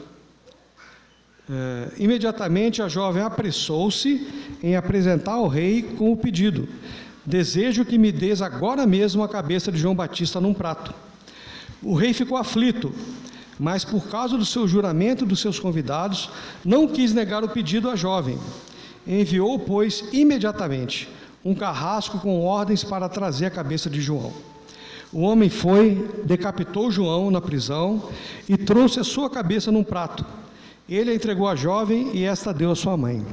É, 1.54 1.90
imediatamente 1.98 2.82
a 2.82 2.88
jovem 2.88 3.22
apressou-se 3.22 4.26
em 4.64 4.78
apresentar 4.78 5.34
ao 5.34 5.50
rei 5.50 5.82
com 5.82 6.10
o 6.10 6.16
pedido: 6.16 6.66
Desejo 7.26 7.84
que 7.84 7.98
me 7.98 8.10
des 8.10 8.42
agora 8.42 8.88
mesmo 8.88 9.22
a 9.22 9.28
cabeça 9.28 9.70
de 9.70 9.78
João 9.78 9.94
Batista 9.94 10.40
num 10.40 10.54
prato. 10.54 10.94
O 11.84 11.94
rei 11.94 12.14
ficou 12.14 12.38
aflito, 12.38 12.94
mas 13.60 13.84
por 13.84 14.08
causa 14.08 14.38
do 14.38 14.46
seu 14.46 14.66
juramento 14.66 15.26
dos 15.26 15.42
seus 15.42 15.60
convidados, 15.60 16.30
não 16.64 16.88
quis 16.88 17.12
negar 17.12 17.44
o 17.44 17.50
pedido 17.50 17.90
à 17.90 17.98
jovem. 17.98 18.40
Enviou, 19.06 19.60
pois, 19.60 20.06
imediatamente 20.14 21.10
um 21.44 21.54
carrasco 21.54 22.20
com 22.20 22.46
ordens 22.46 22.82
para 22.82 23.10
trazer 23.10 23.48
a 23.48 23.52
cabeça 23.52 23.90
de 23.90 24.00
João. 24.00 24.32
O 25.12 25.22
homem 25.22 25.50
foi, 25.50 26.10
decapitou 26.24 26.90
João 26.90 27.30
na 27.30 27.42
prisão 27.42 28.10
e 28.48 28.56
trouxe 28.56 29.02
a 29.02 29.04
sua 29.04 29.30
cabeça 29.30 29.70
num 29.70 29.84
prato. 29.84 30.26
Ele 30.94 31.12
a 31.12 31.16
entregou 31.16 31.48
à 31.48 31.56
jovem 31.56 32.12
e 32.14 32.26
esta 32.26 32.54
deu 32.54 32.70
à 32.70 32.76
sua 32.76 32.98
mãe. 32.98 33.26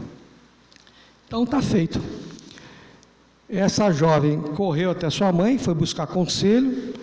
Então 1.27 1.43
está 1.43 1.61
feito. 1.61 2.01
Essa 3.51 3.91
jovem 3.91 4.41
correu 4.41 4.93
até 4.93 5.11
sua 5.11 5.33
mãe, 5.33 5.59
foi 5.59 5.75
buscar 5.75 6.07
conselho, 6.07 6.95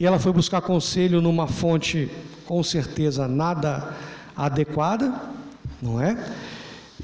e 0.00 0.06
ela 0.06 0.18
foi 0.18 0.32
buscar 0.32 0.62
conselho 0.62 1.20
numa 1.20 1.46
fonte 1.46 2.10
com 2.46 2.62
certeza 2.62 3.28
nada 3.28 3.94
adequada, 4.34 5.20
não 5.82 6.00
é? 6.00 6.32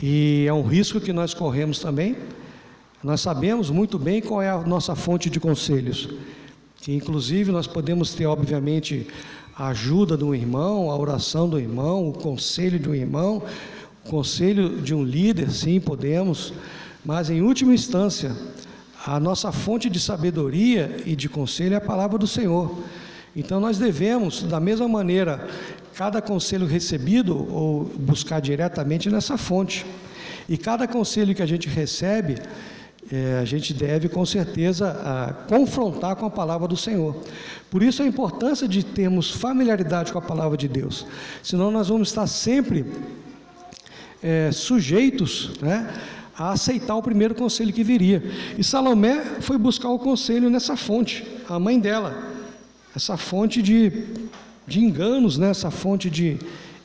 E 0.02 0.46
é 0.48 0.52
um 0.54 0.62
risco 0.62 1.02
que 1.02 1.12
nós 1.12 1.34
corremos 1.34 1.80
também. 1.80 2.16
Nós 3.04 3.20
sabemos 3.20 3.68
muito 3.68 3.98
bem 3.98 4.22
qual 4.22 4.40
é 4.40 4.48
a 4.48 4.58
nossa 4.58 4.94
fonte 4.94 5.28
de 5.28 5.38
conselhos, 5.38 6.08
que 6.76 6.94
inclusive 6.94 7.52
nós 7.52 7.66
podemos 7.66 8.14
ter, 8.14 8.24
obviamente, 8.24 9.06
a 9.60 9.68
ajuda 9.68 10.16
do 10.16 10.34
irmão, 10.34 10.90
a 10.90 10.96
oração 10.96 11.46
do 11.46 11.60
irmão, 11.60 12.08
o 12.08 12.14
conselho 12.14 12.78
de 12.78 12.88
um 12.88 12.94
irmão, 12.94 13.42
o 14.06 14.08
conselho 14.08 14.80
de 14.80 14.94
um 14.94 15.04
líder, 15.04 15.50
sim, 15.50 15.78
podemos, 15.78 16.54
mas 17.04 17.28
em 17.28 17.42
última 17.42 17.74
instância, 17.74 18.34
a 19.04 19.20
nossa 19.20 19.52
fonte 19.52 19.90
de 19.90 20.00
sabedoria 20.00 21.02
e 21.04 21.14
de 21.14 21.28
conselho 21.28 21.74
é 21.74 21.76
a 21.76 21.80
palavra 21.80 22.16
do 22.16 22.26
Senhor. 22.26 22.74
Então 23.36 23.60
nós 23.60 23.76
devemos, 23.76 24.42
da 24.44 24.58
mesma 24.58 24.88
maneira, 24.88 25.46
cada 25.94 26.22
conselho 26.22 26.66
recebido 26.66 27.36
ou 27.52 27.84
buscar 27.98 28.40
diretamente 28.40 29.10
nessa 29.10 29.36
fonte. 29.36 29.84
E 30.48 30.56
cada 30.56 30.88
conselho 30.88 31.34
que 31.34 31.42
a 31.42 31.46
gente 31.46 31.68
recebe, 31.68 32.36
é, 33.12 33.38
a 33.40 33.44
gente 33.44 33.74
deve 33.74 34.08
com 34.08 34.24
certeza 34.24 35.36
confrontar 35.48 36.14
com 36.14 36.26
a 36.26 36.30
palavra 36.30 36.68
do 36.68 36.76
Senhor. 36.76 37.16
Por 37.68 37.82
isso 37.82 38.02
a 38.02 38.06
importância 38.06 38.68
de 38.68 38.84
termos 38.84 39.30
familiaridade 39.30 40.12
com 40.12 40.18
a 40.18 40.22
palavra 40.22 40.56
de 40.56 40.68
Deus, 40.68 41.06
senão 41.42 41.70
nós 41.70 41.88
vamos 41.88 42.08
estar 42.08 42.26
sempre 42.26 42.86
é, 44.22 44.50
sujeitos 44.52 45.50
né, 45.60 45.92
a 46.36 46.52
aceitar 46.52 46.94
o 46.94 47.02
primeiro 47.02 47.34
conselho 47.34 47.72
que 47.72 47.82
viria. 47.82 48.22
E 48.56 48.62
Salomé 48.62 49.22
foi 49.40 49.58
buscar 49.58 49.88
o 49.88 49.98
conselho 49.98 50.48
nessa 50.48 50.76
fonte, 50.76 51.26
a 51.48 51.58
mãe 51.58 51.78
dela, 51.78 52.16
essa 52.94 53.16
fonte 53.16 53.60
de, 53.60 54.04
de 54.66 54.80
enganos, 54.80 55.36
né, 55.36 55.50
essa 55.50 55.70
fonte 55.70 56.08
de 56.08 56.38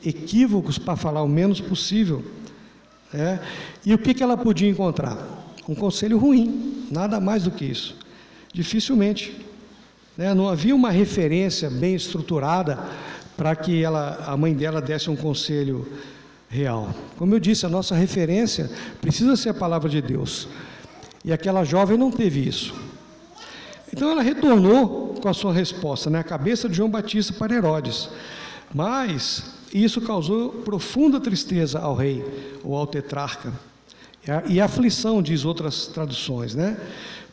equívocos, 0.04 0.78
para 0.78 0.96
falar 0.96 1.22
o 1.22 1.28
menos 1.28 1.60
possível. 1.60 2.24
Né? 3.12 3.40
E 3.84 3.94
o 3.94 3.98
que, 3.98 4.12
que 4.12 4.22
ela 4.22 4.36
podia 4.36 4.68
encontrar? 4.68 5.35
Um 5.68 5.74
conselho 5.74 6.18
ruim, 6.18 6.86
nada 6.90 7.20
mais 7.20 7.44
do 7.44 7.50
que 7.50 7.64
isso. 7.64 7.96
Dificilmente. 8.52 9.36
Né? 10.16 10.32
Não 10.32 10.48
havia 10.48 10.74
uma 10.74 10.90
referência 10.90 11.68
bem 11.68 11.94
estruturada 11.94 12.78
para 13.36 13.54
que 13.54 13.82
ela, 13.82 14.24
a 14.26 14.36
mãe 14.36 14.54
dela 14.54 14.80
desse 14.80 15.10
um 15.10 15.16
conselho 15.16 15.86
real. 16.48 16.94
Como 17.18 17.34
eu 17.34 17.40
disse, 17.40 17.66
a 17.66 17.68
nossa 17.68 17.94
referência 17.94 18.70
precisa 19.00 19.36
ser 19.36 19.50
a 19.50 19.54
palavra 19.54 19.88
de 19.88 20.00
Deus. 20.00 20.48
E 21.24 21.32
aquela 21.32 21.64
jovem 21.64 21.98
não 21.98 22.10
teve 22.10 22.48
isso. 22.48 22.74
Então 23.92 24.10
ela 24.10 24.22
retornou 24.22 25.14
com 25.20 25.28
a 25.28 25.34
sua 25.34 25.52
resposta, 25.52 26.08
né? 26.08 26.20
a 26.20 26.24
cabeça 26.24 26.68
de 26.68 26.76
João 26.76 26.90
Batista 26.90 27.32
para 27.32 27.54
Herodes. 27.54 28.08
Mas 28.74 29.44
isso 29.72 30.00
causou 30.00 30.50
profunda 30.50 31.20
tristeza 31.20 31.78
ao 31.78 31.94
rei 31.94 32.24
ou 32.62 32.76
ao 32.76 32.86
tetrarca. 32.86 33.52
E 34.48 34.60
aflição, 34.60 35.22
diz 35.22 35.44
outras 35.44 35.86
traduções, 35.86 36.54
né? 36.54 36.76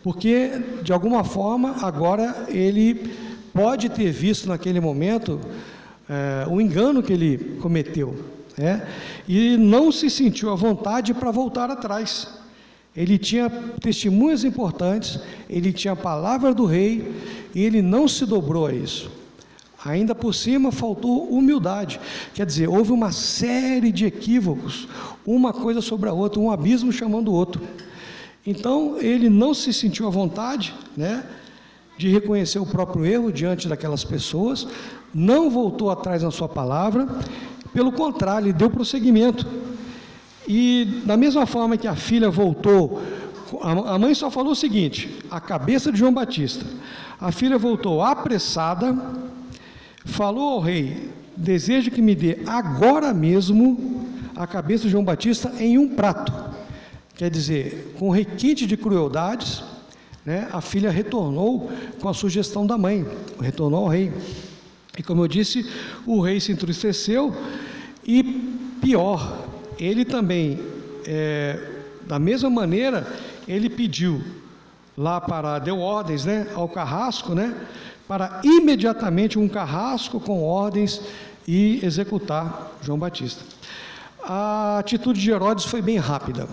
Porque, 0.04 0.52
de 0.84 0.94
alguma 0.94 1.24
forma, 1.24 1.78
agora 1.82 2.46
ele 2.50 3.12
pode 3.54 3.90
ter 3.90 4.12
visto 4.12 4.48
naquele 4.48 4.80
momento 4.80 5.40
é, 6.10 6.46
o 6.48 6.60
engano 6.60 7.02
que 7.02 7.14
ele 7.14 7.58
cometeu, 7.62 8.16
né? 8.58 8.88
E 9.28 9.58
não 9.58 9.92
se 9.92 10.10
sentiu 10.10 10.52
à 10.52 10.56
vontade 10.56 11.14
para 11.14 11.32
voltar 11.32 11.72
atrás. 11.72 12.28
Ele 12.96 13.18
tinha 13.18 13.50
testemunhas 13.82 14.44
importantes, 14.44 15.20
ele 15.50 15.74
tinha 15.74 15.94
a 15.94 15.96
palavra 15.96 16.54
do 16.54 16.66
rei 16.66 17.12
e 17.56 17.64
ele 17.64 17.82
não 17.82 18.08
se 18.08 18.26
dobrou 18.26 18.68
a 18.68 18.74
isso. 18.74 19.10
Ainda 19.86 20.16
por 20.16 20.34
cima 20.34 20.72
faltou 20.72 21.28
humildade. 21.28 22.00
Quer 22.34 22.46
dizer, 22.46 22.70
houve 22.70 22.92
uma 22.92 23.12
série 23.12 23.92
de 23.92 24.06
equívocos, 24.06 24.88
uma 25.26 25.52
coisa 25.52 25.82
sobre 25.82 26.10
a 26.10 26.14
outra, 26.14 26.40
um 26.40 26.52
abismo 26.52 26.92
chamando 26.92 27.30
o 27.30 27.34
outro. 27.34 27.62
Então 28.46 28.98
ele 29.00 29.30
não 29.30 29.54
se 29.54 29.74
sentiu 29.74 30.08
à 30.08 30.10
vontade, 30.10 30.74
né, 30.96 31.24
de 31.98 32.10
reconhecer 32.10 32.60
o 32.60 32.66
próprio 32.66 33.06
erro 33.06 33.32
diante 33.32 33.68
daquelas 33.68 34.04
pessoas, 34.04 34.68
não 35.14 35.50
voltou 35.50 35.92
atrás 35.92 36.24
na 36.24 36.32
sua 36.32 36.50
palavra, 36.50 37.08
pelo 37.74 37.92
contrário, 37.92 38.48
ele 38.48 38.54
deu 38.54 38.70
prosseguimento. 38.70 39.46
E 40.48 41.02
da 41.06 41.18
mesma 41.18 41.46
forma 41.46 41.78
que 41.78 41.88
a 41.88 41.96
filha 41.96 42.30
voltou, 42.30 43.02
a 43.62 43.98
mãe 43.98 44.14
só 44.14 44.30
falou 44.30 44.52
o 44.52 44.56
seguinte: 44.56 45.20
a 45.30 45.40
cabeça 45.40 45.92
de 45.92 46.00
João 46.00 46.14
Batista. 46.14 46.66
A 47.20 47.32
filha 47.32 47.58
voltou 47.58 48.04
apressada, 48.04 48.96
falou 50.06 50.54
ao 50.54 50.60
rei: 50.60 51.10
desejo 51.36 51.92
que 51.92 52.02
me 52.02 52.16
dê 52.16 52.40
agora 52.46 53.14
mesmo 53.14 54.08
a 54.36 54.48
cabeça 54.48 54.84
de 54.84 54.90
João 54.90 55.04
Batista 55.04 55.54
em 55.60 55.78
um 55.78 55.90
prato. 55.96 56.34
Quer 57.16 57.30
dizer, 57.30 57.94
com 58.00 58.10
requinte 58.10 58.66
de 58.66 58.76
crueldades, 58.76 59.64
né, 60.26 60.48
a 60.52 60.62
filha 60.62 60.90
retornou 60.90 61.72
com 62.02 62.10
a 62.10 62.14
sugestão 62.14 62.66
da 62.66 62.78
mãe, 62.78 63.06
retornou 63.40 63.84
ao 63.84 63.88
rei. 63.88 64.12
E 64.98 65.04
como 65.04 65.24
eu 65.24 65.28
disse, 65.28 65.66
o 66.06 66.22
rei 66.22 66.40
se 66.40 66.52
entristeceu 66.52 67.36
e 68.06 68.24
pior, 68.82 69.48
ele 69.80 70.04
também, 70.06 70.60
é, 71.06 71.60
da 72.08 72.20
mesma 72.20 72.50
maneira, 72.50 73.08
ele 73.48 73.70
pediu 73.70 74.22
lá 74.98 75.20
para, 75.20 75.60
deu 75.60 75.80
ordens 75.80 76.26
né, 76.26 76.48
ao 76.56 76.68
carrasco, 76.68 77.34
né, 77.34 77.56
para 78.08 78.42
imediatamente 78.44 79.40
um 79.40 79.48
carrasco 79.48 80.20
com 80.20 80.44
ordens 80.44 81.02
e 81.48 81.80
executar 81.84 82.72
João 82.82 82.98
Batista. 82.98 83.44
A 84.22 84.78
atitude 84.80 85.20
de 85.20 85.32
Herodes 85.32 85.66
foi 85.66 85.82
bem 85.82 85.98
rápida. 85.98 86.48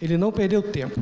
Ele 0.00 0.18
não 0.18 0.32
perdeu 0.32 0.62
tempo. 0.62 1.00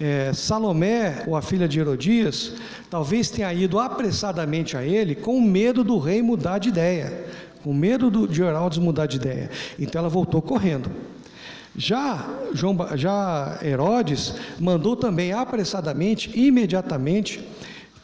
É, 0.00 0.32
Salomé, 0.32 1.24
ou 1.26 1.36
a 1.36 1.42
filha 1.42 1.68
de 1.68 1.78
Herodias, 1.78 2.54
talvez 2.90 3.30
tenha 3.30 3.52
ido 3.52 3.78
apressadamente 3.78 4.76
a 4.76 4.82
ele 4.82 5.14
com 5.14 5.40
medo 5.40 5.84
do 5.84 5.98
rei 5.98 6.22
mudar 6.22 6.58
de 6.58 6.70
ideia 6.70 7.30
com 7.62 7.72
medo 7.72 8.10
do, 8.10 8.26
de 8.26 8.42
Herodes 8.42 8.78
mudar 8.78 9.06
de 9.06 9.16
ideia. 9.16 9.50
Então 9.78 10.00
ela 10.00 10.08
voltou 10.08 10.42
correndo. 10.42 10.90
Já, 11.76 12.28
João, 12.52 12.76
já 12.96 13.58
Herodes 13.62 14.34
mandou 14.60 14.94
também 14.94 15.32
apressadamente, 15.32 16.30
imediatamente, 16.38 17.40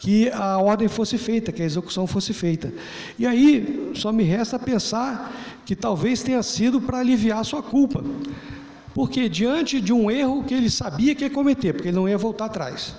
que 0.01 0.31
a 0.31 0.59
ordem 0.59 0.89
fosse 0.89 1.19
feita, 1.19 1.53
que 1.53 1.61
a 1.61 1.64
execução 1.64 2.07
fosse 2.07 2.33
feita. 2.33 2.73
E 3.19 3.27
aí 3.27 3.93
só 3.95 4.12
me 4.12 4.23
resta 4.23 4.59
pensar 4.59 5.33
que 5.66 5.77
talvez 5.77 6.23
tenha 6.23 6.43
sido 6.43 6.81
para 6.81 6.99
aliviar 6.99 7.45
sua 7.45 7.62
culpa. 7.62 8.03
Porque 8.95 9.29
diante 9.29 9.81
de 9.81 9.93
um 9.93 10.11
erro 10.11 10.45
que 10.45 10.55
ele 10.55 10.71
sabia 10.71 11.14
que 11.14 11.25
ia 11.25 11.31
cometer, 11.31 11.75
porque 11.75 11.89
ele 11.89 11.97
não 11.97 12.09
ia 12.09 12.16
voltar 12.16 12.47
atrás. 12.47 12.95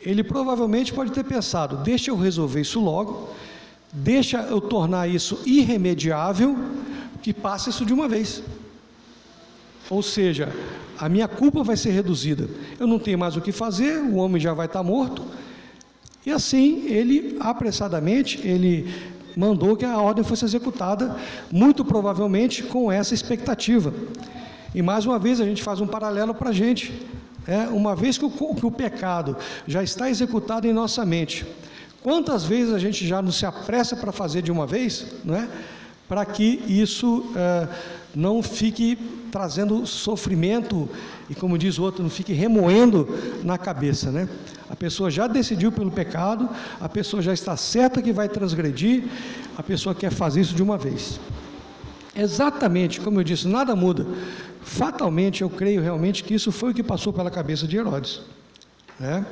Ele 0.00 0.22
provavelmente 0.22 0.92
pode 0.92 1.10
ter 1.10 1.24
pensado: 1.24 1.78
deixa 1.78 2.10
eu 2.10 2.16
resolver 2.16 2.60
isso 2.60 2.78
logo, 2.80 3.30
deixa 3.92 4.42
eu 4.42 4.60
tornar 4.60 5.08
isso 5.08 5.40
irremediável, 5.44 6.56
que 7.22 7.32
passe 7.32 7.70
isso 7.70 7.84
de 7.84 7.92
uma 7.92 8.06
vez. 8.06 8.42
Ou 9.90 10.02
seja, 10.02 10.48
a 10.98 11.08
minha 11.08 11.28
culpa 11.28 11.62
vai 11.62 11.76
ser 11.76 11.90
reduzida. 11.90 12.48
Eu 12.78 12.86
não 12.86 12.98
tenho 12.98 13.18
mais 13.18 13.36
o 13.36 13.40
que 13.40 13.52
fazer, 13.52 13.98
o 13.98 14.16
homem 14.16 14.40
já 14.40 14.54
vai 14.54 14.66
estar 14.66 14.82
morto. 14.82 15.22
E 16.24 16.30
assim, 16.30 16.86
ele 16.86 17.36
apressadamente, 17.40 18.40
ele 18.46 18.92
mandou 19.36 19.76
que 19.76 19.84
a 19.84 19.98
ordem 19.98 20.24
fosse 20.24 20.44
executada, 20.44 21.16
muito 21.50 21.84
provavelmente 21.84 22.62
com 22.62 22.90
essa 22.90 23.12
expectativa. 23.12 23.92
E 24.74 24.80
mais 24.80 25.04
uma 25.04 25.18
vez 25.18 25.40
a 25.40 25.44
gente 25.44 25.62
faz 25.62 25.80
um 25.80 25.86
paralelo 25.86 26.34
para 26.34 26.50
a 26.50 26.52
gente. 26.52 26.92
É, 27.46 27.68
uma 27.68 27.94
vez 27.94 28.16
que 28.16 28.24
o, 28.24 28.30
que 28.30 28.64
o 28.64 28.70
pecado 28.70 29.36
já 29.66 29.82
está 29.82 30.08
executado 30.08 30.66
em 30.66 30.72
nossa 30.72 31.04
mente, 31.04 31.44
quantas 32.02 32.44
vezes 32.44 32.72
a 32.72 32.78
gente 32.78 33.06
já 33.06 33.20
não 33.20 33.30
se 33.30 33.44
apressa 33.44 33.94
para 33.94 34.12
fazer 34.12 34.40
de 34.40 34.50
uma 34.50 34.66
vez, 34.66 35.06
não 35.22 35.34
é? 35.34 35.46
para 36.08 36.24
que 36.24 36.62
isso 36.68 37.32
é, 37.34 37.68
não 38.14 38.42
fique 38.42 38.96
trazendo 39.30 39.86
sofrimento 39.86 40.88
e, 41.28 41.34
como 41.34 41.58
diz 41.58 41.78
o 41.78 41.82
outro, 41.82 42.02
não 42.02 42.10
fique 42.10 42.32
remoendo 42.32 43.08
na 43.42 43.58
cabeça, 43.58 44.10
né? 44.10 44.28
A 44.70 44.76
pessoa 44.76 45.10
já 45.10 45.26
decidiu 45.26 45.72
pelo 45.72 45.90
pecado, 45.90 46.48
a 46.80 46.88
pessoa 46.88 47.22
já 47.22 47.32
está 47.32 47.56
certa 47.56 48.00
que 48.00 48.12
vai 48.12 48.28
transgredir, 48.28 49.04
a 49.56 49.62
pessoa 49.62 49.94
quer 49.94 50.10
fazer 50.10 50.40
isso 50.40 50.54
de 50.54 50.62
uma 50.62 50.78
vez. 50.78 51.18
Exatamente, 52.16 53.00
como 53.00 53.20
eu 53.20 53.24
disse, 53.24 53.48
nada 53.48 53.74
muda. 53.74 54.06
Fatalmente, 54.62 55.42
eu 55.42 55.50
creio 55.50 55.82
realmente 55.82 56.22
que 56.22 56.34
isso 56.34 56.52
foi 56.52 56.70
o 56.70 56.74
que 56.74 56.82
passou 56.82 57.12
pela 57.12 57.30
cabeça 57.30 57.66
de 57.66 57.76
Herodes. 57.76 58.22
Né? 58.98 59.26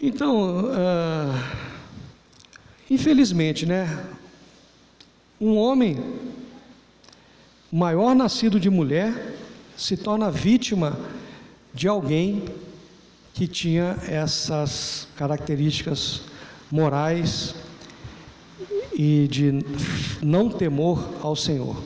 Então, 0.00 0.66
uh, 0.66 1.34
infelizmente, 2.88 3.66
né, 3.66 4.04
um 5.40 5.56
homem 5.56 6.02
maior 7.72 8.14
nascido 8.14 8.58
de 8.58 8.68
mulher 8.68 9.36
se 9.76 9.96
torna 9.96 10.30
vítima 10.30 10.98
de 11.72 11.88
alguém 11.88 12.44
que 13.32 13.46
tinha 13.46 13.96
essas 14.06 15.06
características 15.16 16.22
morais 16.70 17.54
e 18.92 19.28
de 19.30 19.64
não 20.20 20.48
temor 20.48 21.02
ao 21.22 21.34
Senhor. 21.36 21.82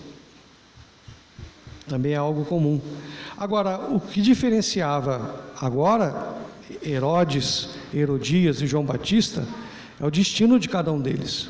Também 1.87 2.13
é 2.13 2.17
algo 2.17 2.45
comum. 2.45 2.81
Agora, 3.37 3.79
o 3.79 4.01
que 4.01 4.23
diferenciava 4.23 5.45
agora 5.61 6.35
Herodes, 6.85 7.69
Herodias 7.93 8.61
e 8.61 8.67
João 8.67 8.85
Batista 8.85 9.47
é 10.01 10.07
o 10.07 10.11
destino 10.11 10.59
de 10.59 10.69
cada 10.69 10.91
um 10.91 11.01
deles. 11.01 11.49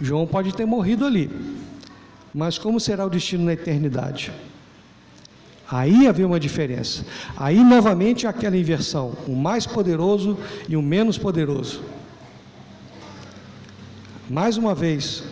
João 0.00 0.26
pode 0.26 0.54
ter 0.54 0.66
morrido 0.66 1.04
ali, 1.04 1.30
mas 2.34 2.58
como 2.58 2.80
será 2.80 3.04
o 3.04 3.10
destino 3.10 3.44
na 3.44 3.52
eternidade? 3.52 4.32
Aí 5.70 6.06
havia 6.06 6.26
uma 6.26 6.38
diferença. 6.38 7.04
Aí 7.36 7.62
novamente 7.62 8.26
aquela 8.26 8.56
inversão: 8.56 9.12
o 9.26 9.34
mais 9.34 9.66
poderoso 9.66 10.38
e 10.68 10.76
o 10.76 10.82
menos 10.82 11.16
poderoso. 11.16 11.82
Mais 14.28 14.56
uma 14.56 14.74
vez, 14.74 15.24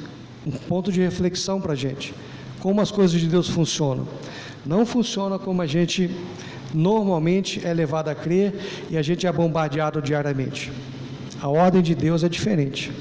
um 0.46 0.50
ponto 0.50 0.90
de 0.90 1.00
reflexão 1.00 1.60
para 1.60 1.72
a 1.72 1.76
gente. 1.76 2.14
Como 2.60 2.80
as 2.80 2.90
coisas 2.90 3.20
de 3.20 3.26
Deus 3.26 3.48
funcionam. 3.48 4.06
Não 4.64 4.84
funciona 4.84 5.38
como 5.38 5.62
a 5.62 5.66
gente 5.66 6.10
normalmente 6.74 7.66
é 7.66 7.72
levado 7.72 8.08
a 8.08 8.14
crer 8.14 8.54
e 8.90 8.96
a 8.96 9.02
gente 9.02 9.26
é 9.26 9.32
bombardeado 9.32 10.00
diariamente. 10.02 10.70
A 11.40 11.48
ordem 11.48 11.82
de 11.82 11.94
Deus 11.94 12.22
é 12.22 12.28
diferente. 12.28 12.92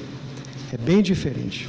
É 0.72 0.78
bem 0.78 1.02
diferente. 1.02 1.68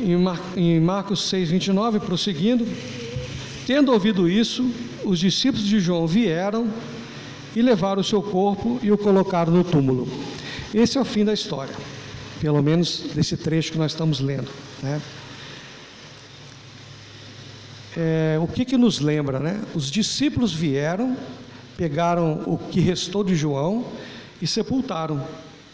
Em, 0.00 0.16
Mar 0.16 0.40
em 0.56 0.80
Marcos 0.80 1.28
6, 1.28 1.50
29, 1.50 2.00
prosseguindo, 2.00 2.66
tendo 3.66 3.92
ouvido 3.92 4.28
isso, 4.28 4.70
os 5.04 5.18
discípulos 5.18 5.66
de 5.66 5.80
João 5.80 6.06
vieram 6.06 6.68
e 7.54 7.62
levaram 7.62 8.00
o 8.00 8.04
seu 8.04 8.22
corpo 8.22 8.78
e 8.82 8.92
o 8.92 8.98
colocaram 8.98 9.52
no 9.52 9.64
túmulo. 9.64 10.08
Esse 10.72 10.98
é 10.98 11.00
o 11.00 11.04
fim 11.04 11.24
da 11.24 11.32
história, 11.32 11.74
pelo 12.40 12.62
menos 12.62 13.04
desse 13.14 13.36
trecho 13.36 13.72
que 13.72 13.78
nós 13.78 13.92
estamos 13.92 14.20
lendo. 14.20 14.50
Né? 14.82 15.00
É, 17.96 18.38
o 18.40 18.46
que, 18.46 18.64
que 18.64 18.76
nos 18.76 19.00
lembra? 19.00 19.40
Né? 19.40 19.60
Os 19.74 19.90
discípulos 19.90 20.52
vieram, 20.52 21.16
pegaram 21.76 22.42
o 22.46 22.56
que 22.56 22.80
restou 22.80 23.24
de 23.24 23.34
João 23.34 23.84
e 24.40 24.46
sepultaram 24.46 25.24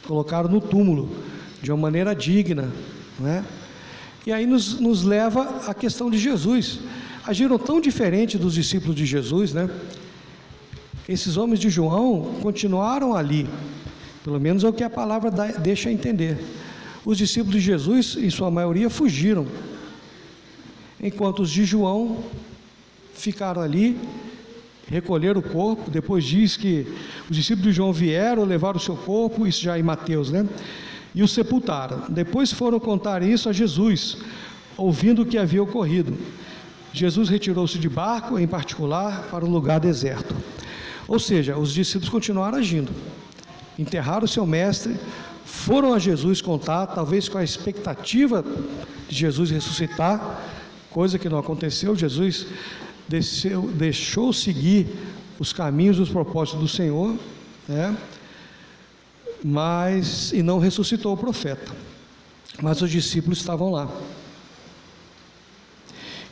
colocaram 0.06 0.48
no 0.48 0.60
túmulo, 0.60 1.16
de 1.62 1.72
uma 1.72 1.80
maneira 1.80 2.14
digna. 2.14 2.70
Né? 3.18 3.44
E 4.26 4.32
aí 4.32 4.46
nos, 4.46 4.80
nos 4.80 5.02
leva 5.02 5.62
à 5.66 5.74
questão 5.74 6.10
de 6.10 6.18
Jesus. 6.18 6.80
Agiram 7.26 7.58
tão 7.58 7.80
diferente 7.80 8.38
dos 8.38 8.54
discípulos 8.54 8.96
de 8.96 9.04
Jesus, 9.04 9.52
né? 9.52 9.68
Esses 11.08 11.36
homens 11.36 11.60
de 11.60 11.68
João 11.68 12.36
continuaram 12.40 13.14
ali, 13.14 13.46
pelo 14.22 14.40
menos 14.40 14.64
é 14.64 14.68
o 14.68 14.72
que 14.72 14.82
a 14.82 14.88
palavra 14.88 15.30
dá, 15.30 15.46
deixa 15.48 15.90
entender. 15.90 16.38
Os 17.04 17.18
discípulos 17.18 17.56
de 17.56 17.60
Jesus, 17.60 18.16
em 18.16 18.30
sua 18.30 18.50
maioria, 18.50 18.88
fugiram, 18.88 19.46
enquanto 20.98 21.42
os 21.42 21.50
de 21.50 21.66
João 21.66 22.24
ficaram 23.12 23.60
ali 23.60 23.98
recolher 24.88 25.36
o 25.36 25.42
corpo. 25.42 25.90
Depois 25.90 26.24
diz 26.24 26.56
que 26.56 26.86
os 27.28 27.36
discípulos 27.36 27.68
de 27.68 27.76
João 27.76 27.92
vieram, 27.92 28.44
levaram 28.44 28.78
o 28.78 28.80
seu 28.80 28.96
corpo, 28.96 29.46
isso 29.46 29.62
já 29.62 29.76
é 29.76 29.80
em 29.80 29.82
Mateus, 29.82 30.30
né? 30.30 30.46
E 31.14 31.22
o 31.22 31.28
sepultaram. 31.28 32.02
Depois 32.08 32.52
foram 32.52 32.80
contar 32.80 33.22
isso 33.22 33.48
a 33.48 33.52
Jesus, 33.52 34.16
ouvindo 34.76 35.22
o 35.22 35.26
que 35.26 35.38
havia 35.38 35.62
ocorrido. 35.62 36.16
Jesus 36.92 37.28
retirou-se 37.28 37.78
de 37.78 37.88
barco, 37.88 38.38
em 38.38 38.46
particular, 38.46 39.28
para 39.30 39.44
um 39.44 39.50
lugar 39.50 39.80
deserto. 39.80 40.34
Ou 41.06 41.18
seja, 41.18 41.56
os 41.56 41.72
discípulos 41.72 42.08
continuaram 42.08 42.58
agindo. 42.58 42.90
Enterraram 43.78 44.26
seu 44.26 44.46
mestre, 44.46 44.96
foram 45.44 45.92
a 45.92 45.98
Jesus 45.98 46.40
contar, 46.40 46.86
talvez 46.86 47.28
com 47.28 47.38
a 47.38 47.44
expectativa 47.44 48.44
de 49.08 49.14
Jesus 49.14 49.50
ressuscitar, 49.50 50.40
coisa 50.90 51.18
que 51.18 51.28
não 51.28 51.38
aconteceu. 51.38 51.94
Jesus 51.94 52.46
desceu, 53.08 53.62
deixou 53.74 54.32
seguir 54.32 54.86
os 55.38 55.52
caminhos, 55.52 55.98
os 55.98 56.08
propósitos 56.08 56.60
do 56.60 56.68
Senhor, 56.68 57.16
né? 57.68 57.96
Mas 59.44 60.32
e 60.32 60.42
não 60.42 60.58
ressuscitou 60.58 61.12
o 61.12 61.16
profeta. 61.16 61.70
Mas 62.62 62.80
os 62.80 62.90
discípulos 62.90 63.38
estavam 63.38 63.70
lá. 63.70 63.90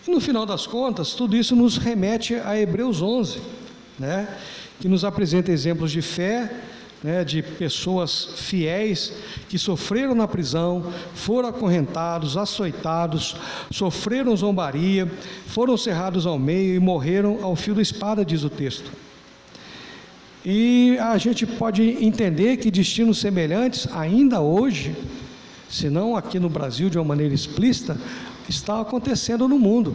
E 0.09 0.11
no 0.11 0.19
final 0.19 0.47
das 0.47 0.67
contas, 0.67 1.13
tudo 1.13 1.37
isso 1.37 1.55
nos 1.55 1.77
remete 1.77 2.35
a 2.37 2.59
Hebreus 2.59 3.03
11, 3.03 3.41
né? 3.99 4.39
que 4.81 4.89
nos 4.89 5.05
apresenta 5.05 5.53
exemplos 5.53 5.93
de 5.93 6.01
fé 6.01 6.51
né, 7.03 7.25
de 7.25 7.43
pessoas 7.43 8.29
fiéis 8.37 9.13
que 9.49 9.59
sofreram 9.59 10.15
na 10.15 10.29
prisão, 10.29 10.93
foram 11.15 11.49
acorrentados, 11.49 12.37
açoitados, 12.37 13.37
sofreram 13.71 14.37
zombaria, 14.37 15.11
foram 15.47 15.77
cerrados 15.77 16.27
ao 16.27 16.39
meio 16.39 16.75
e 16.75 16.79
morreram 16.79 17.41
ao 17.43 17.57
fio 17.57 17.75
da 17.75 17.83
espada, 17.83 18.25
diz 18.25 18.45
o 18.45 18.51
texto. 18.51 18.91
E 20.45 20.97
a 20.99 21.17
gente 21.19 21.47
pode 21.47 21.83
entender 22.05 22.57
que 22.57 22.71
destinos 22.71 23.19
semelhantes, 23.19 23.87
ainda 23.93 24.41
hoje, 24.41 24.95
se 25.71 25.89
não 25.89 26.17
aqui 26.17 26.41
no 26.41 26.49
Brasil 26.49 26.91
de 26.91 26.99
uma 26.99 27.05
maneira 27.05 27.33
explícita, 27.33 27.97
está 28.49 28.81
acontecendo 28.81 29.47
no 29.47 29.59
mundo. 29.59 29.95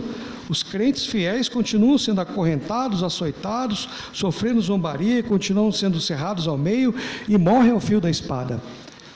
Os 0.50 0.64
crentes 0.64 1.06
fiéis 1.06 1.50
continuam 1.50 1.98
sendo 1.98 2.22
acorrentados, 2.22 3.04
açoitados, 3.04 3.90
sofrendo 4.14 4.62
zombaria, 4.62 5.22
continuam 5.22 5.72
sendo 5.72 6.00
cerrados 6.00 6.48
ao 6.48 6.58
meio 6.58 6.96
e 7.28 7.38
morrem 7.38 7.72
ao 7.72 7.80
fio 7.82 8.00
da 8.00 8.10
espada. 8.10 8.62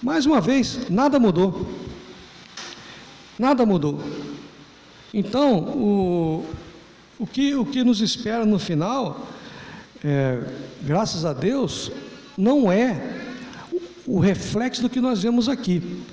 Mais 0.04 0.26
uma 0.26 0.42
vez, 0.42 0.90
nada 0.90 1.18
mudou. 1.18 1.68
Nada 3.40 3.66
mudou. 3.66 4.00
Então, 5.14 5.60
o, 5.60 6.46
o, 7.18 7.26
que, 7.26 7.56
o 7.56 7.66
que 7.66 7.84
nos 7.84 8.02
espera 8.02 8.46
no 8.46 8.60
final, 8.60 9.28
é, 10.04 10.39
graças 10.82 11.26
a 11.26 11.34
Deus, 11.34 11.91
não 12.38 12.72
é 12.72 12.99
o 14.06 14.20
reflexo 14.20 14.82
do 14.82 14.89
que 14.89 14.99
nós 14.99 15.22
vemos 15.22 15.47
aqui. 15.47 16.04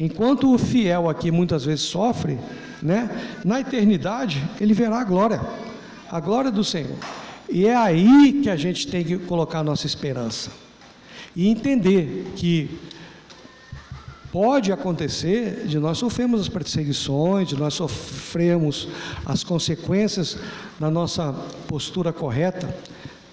Enquanto 0.00 0.52
o 0.52 0.58
fiel 0.58 1.08
aqui 1.08 1.30
muitas 1.30 1.64
vezes 1.64 1.84
sofre, 1.84 2.38
né? 2.82 3.08
Na 3.44 3.60
eternidade 3.60 4.42
ele 4.60 4.74
verá 4.74 5.00
a 5.00 5.04
glória, 5.04 5.40
a 6.10 6.18
glória 6.20 6.50
do 6.50 6.64
Senhor. 6.64 6.96
E 7.48 7.66
é 7.66 7.76
aí 7.76 8.40
que 8.42 8.50
a 8.50 8.56
gente 8.56 8.88
tem 8.88 9.04
que 9.04 9.18
colocar 9.18 9.60
a 9.60 9.64
nossa 9.64 9.86
esperança. 9.86 10.50
e 11.36 11.48
entender 11.48 12.32
que 12.36 12.78
pode 14.30 14.72
acontecer 14.72 15.64
de 15.66 15.78
nós 15.78 15.98
sofrermos 15.98 16.40
as 16.40 16.48
perseguições, 16.48 17.48
de 17.48 17.56
nós 17.56 17.74
sofrermos 17.74 18.88
as 19.24 19.44
consequências 19.44 20.36
da 20.78 20.90
nossa 20.90 21.32
postura 21.68 22.12
correta, 22.12 22.74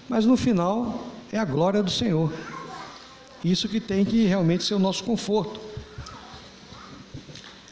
mas 0.08 0.24
no 0.24 0.36
final 0.36 1.06
é 1.32 1.38
a 1.38 1.44
glória 1.44 1.82
do 1.82 1.90
Senhor. 1.90 2.32
Isso 3.44 3.68
que 3.68 3.80
tem 3.80 4.04
que 4.04 4.24
realmente 4.24 4.64
ser 4.64 4.74
o 4.74 4.78
nosso 4.78 5.02
conforto. 5.02 5.60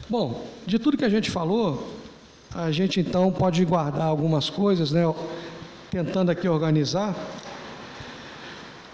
Bom, 0.09 0.45
de 0.65 0.77
tudo 0.77 0.97
que 0.97 1.05
a 1.05 1.09
gente 1.09 1.31
falou, 1.31 1.95
a 2.53 2.71
gente 2.71 2.99
então 2.99 3.31
pode 3.31 3.63
guardar 3.63 4.07
algumas 4.07 4.49
coisas, 4.49 4.91
né? 4.91 5.03
Tentando 5.89 6.29
aqui 6.29 6.47
organizar. 6.47 7.15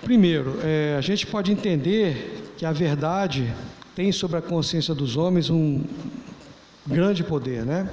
Primeiro, 0.04 0.60
é, 0.64 0.96
a 0.98 1.02
gente 1.02 1.26
pode 1.26 1.52
entender 1.52 2.54
que 2.58 2.66
a 2.66 2.72
verdade 2.72 3.52
tem 3.96 4.12
sobre 4.12 4.38
a 4.38 4.42
consciência 4.42 4.94
dos 4.94 5.18
homens 5.18 5.50
um 5.50 5.84
grande 6.86 7.24
poder, 7.24 7.66
né? 7.66 7.90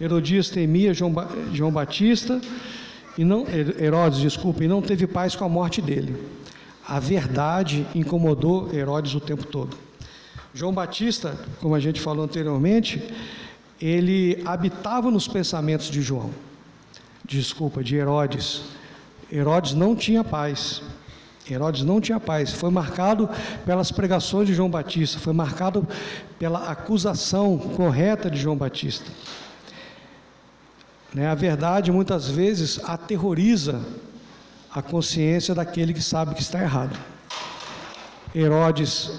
Herodias 0.00 0.50
temia 0.50 0.92
João, 0.92 1.14
João 1.52 1.70
Batista 1.70 2.40
e 3.18 3.24
não 3.24 3.44
Herodes, 3.48 4.20
desculpe, 4.20 4.64
e 4.64 4.68
não 4.68 4.80
teve 4.80 5.04
paz 5.04 5.34
com 5.34 5.44
a 5.44 5.48
morte 5.48 5.82
dele. 5.82 6.16
A 6.86 7.00
verdade 7.00 7.84
incomodou 7.92 8.72
Herodes 8.72 9.12
o 9.12 9.20
tempo 9.20 9.44
todo. 9.44 9.76
João 10.54 10.72
Batista, 10.72 11.36
como 11.60 11.74
a 11.74 11.80
gente 11.80 12.00
falou 12.00 12.24
anteriormente, 12.24 13.02
ele 13.80 14.40
habitava 14.44 15.10
nos 15.10 15.26
pensamentos 15.26 15.90
de 15.90 16.00
João. 16.00 16.30
Desculpa, 17.24 17.82
de 17.82 17.96
Herodes. 17.96 18.62
Herodes 19.30 19.74
não 19.74 19.96
tinha 19.96 20.22
paz. 20.22 20.80
Herodes 21.50 21.82
não 21.82 22.00
tinha 22.00 22.20
paz. 22.20 22.52
Foi 22.52 22.70
marcado 22.70 23.28
pelas 23.66 23.90
pregações 23.90 24.46
de 24.46 24.54
João 24.54 24.70
Batista, 24.70 25.18
foi 25.18 25.32
marcado 25.32 25.86
pela 26.38 26.70
acusação 26.70 27.58
correta 27.58 28.30
de 28.30 28.38
João 28.38 28.56
Batista. 28.56 29.10
Né? 31.12 31.26
A 31.26 31.34
verdade 31.34 31.90
muitas 31.90 32.28
vezes 32.28 32.80
aterroriza 32.84 33.80
a 34.70 34.82
consciência 34.82 35.54
daquele 35.54 35.92
que 35.92 36.02
sabe 36.02 36.34
que 36.34 36.42
está 36.42 36.60
errado. 36.60 36.98
Herodes 38.34 39.10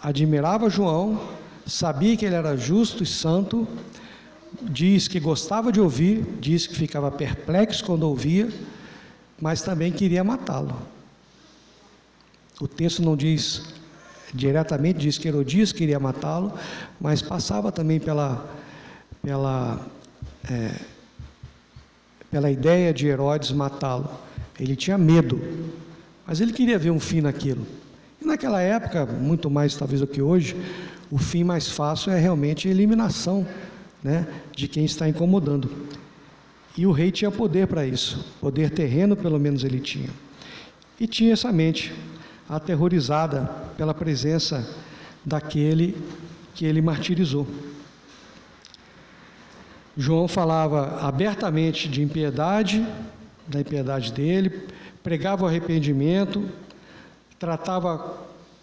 admirava 0.00 0.70
João, 0.70 1.20
sabia 1.66 2.16
que 2.16 2.24
ele 2.24 2.34
era 2.34 2.56
justo 2.56 3.02
e 3.02 3.06
santo, 3.06 3.66
diz 4.62 5.08
que 5.08 5.20
gostava 5.20 5.72
de 5.72 5.80
ouvir, 5.80 6.24
diz 6.40 6.66
que 6.66 6.74
ficava 6.74 7.10
perplexo 7.10 7.84
quando 7.84 8.04
ouvia, 8.04 8.48
mas 9.40 9.62
também 9.62 9.92
queria 9.92 10.22
matá-lo. 10.22 10.76
O 12.60 12.66
texto 12.66 13.02
não 13.02 13.16
diz 13.16 13.62
diretamente, 14.32 14.98
diz 14.98 15.18
que 15.18 15.28
Herodias 15.28 15.72
queria 15.72 15.98
matá-lo, 15.98 16.52
mas 17.00 17.22
passava 17.22 17.70
também 17.70 18.00
pela, 18.00 18.44
pela, 19.22 19.80
é, 20.50 20.74
pela 22.30 22.50
ideia 22.50 22.92
de 22.92 23.06
Herodes 23.06 23.52
matá-lo. 23.52 24.10
Ele 24.58 24.74
tinha 24.74 24.98
medo, 24.98 25.40
mas 26.26 26.40
ele 26.40 26.52
queria 26.52 26.78
ver 26.78 26.90
um 26.90 27.00
fim 27.00 27.20
naquilo. 27.20 27.66
E 28.20 28.26
naquela 28.26 28.60
época, 28.60 29.06
muito 29.06 29.48
mais 29.48 29.76
talvez 29.76 30.00
do 30.00 30.06
que 30.06 30.20
hoje, 30.20 30.56
o 31.10 31.18
fim 31.18 31.44
mais 31.44 31.68
fácil 31.68 32.12
é 32.12 32.18
realmente 32.18 32.68
a 32.68 32.70
eliminação 32.70 33.46
né, 34.02 34.26
de 34.54 34.68
quem 34.68 34.84
está 34.84 35.08
incomodando. 35.08 35.70
E 36.76 36.86
o 36.86 36.92
rei 36.92 37.10
tinha 37.10 37.30
poder 37.30 37.66
para 37.66 37.86
isso, 37.86 38.24
poder 38.40 38.70
terreno 38.70 39.16
pelo 39.16 39.38
menos 39.38 39.64
ele 39.64 39.80
tinha. 39.80 40.10
E 41.00 41.06
tinha 41.06 41.32
essa 41.32 41.52
mente 41.52 41.92
aterrorizada 42.48 43.44
pela 43.76 43.94
presença 43.94 44.68
daquele 45.24 45.96
que 46.54 46.64
ele 46.64 46.80
martirizou. 46.80 47.46
João 50.00 50.28
falava 50.28 51.00
abertamente 51.00 51.88
de 51.88 52.00
impiedade, 52.00 52.86
da 53.48 53.60
impiedade 53.60 54.12
dele, 54.12 54.68
pregava 55.02 55.44
o 55.44 55.48
arrependimento, 55.48 56.48
tratava 57.36 58.16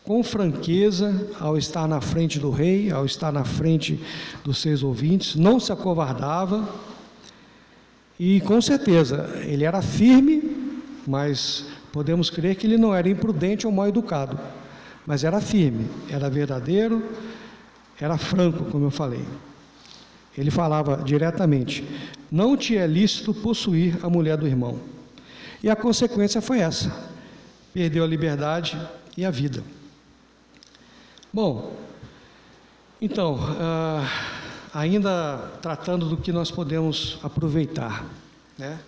com 0.06 0.24
franqueza 0.24 1.30
ao 1.38 1.58
estar 1.58 1.90
na 1.90 2.00
frente 2.00 2.40
do 2.40 2.52
rei, 2.52 2.90
ao 2.90 3.06
estar 3.06 3.34
na 3.34 3.44
frente 3.44 4.02
dos 4.46 4.60
seus 4.60 4.82
ouvintes, 4.82 5.36
não 5.36 5.60
se 5.60 5.74
acovardava 5.74 6.70
e 8.18 8.40
com 8.40 8.62
certeza 8.62 9.30
ele 9.44 9.66
era 9.66 9.82
firme, 9.82 10.80
mas 11.06 11.66
podemos 11.92 12.30
crer 12.30 12.56
que 12.56 12.66
ele 12.66 12.78
não 12.78 12.96
era 12.96 13.10
imprudente 13.10 13.68
ou 13.68 13.74
mal 13.74 13.90
educado, 13.90 14.40
mas 15.06 15.26
era 15.26 15.42
firme, 15.42 15.86
era 16.10 16.30
verdadeiro, 16.30 17.04
era 18.00 18.18
franco, 18.18 18.64
como 18.72 18.86
eu 18.86 18.92
falei. 18.92 19.26
Ele 20.38 20.52
falava 20.52 21.02
diretamente: 21.04 21.84
Não 22.32 22.58
te 22.58 22.78
é 22.78 22.86
lícito 22.86 23.34
possuir 23.34 23.98
a 24.04 24.10
mulher 24.10 24.38
do 24.38 24.48
irmão. 24.48 24.80
E 25.64 25.70
a 25.70 25.76
consequência 25.76 26.42
foi 26.42 26.60
essa: 26.60 26.94
perdeu 27.74 28.04
a 28.04 28.08
liberdade 28.08 28.80
e 29.18 29.26
a 29.26 29.32
vida. 29.32 29.64
Bom, 31.34 31.76
então, 33.02 33.36
uh, 33.36 34.08
ainda 34.74 35.38
tratando 35.62 36.08
do 36.08 36.18
que 36.18 36.32
nós 36.32 36.50
podemos 36.50 37.20
aproveitar, 37.24 38.06
né? 38.58 38.80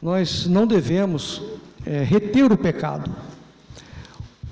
nós 0.00 0.46
não 0.46 0.66
devemos 0.66 1.42
é, 1.86 2.02
reter 2.02 2.52
o 2.52 2.58
pecado. 2.58 3.14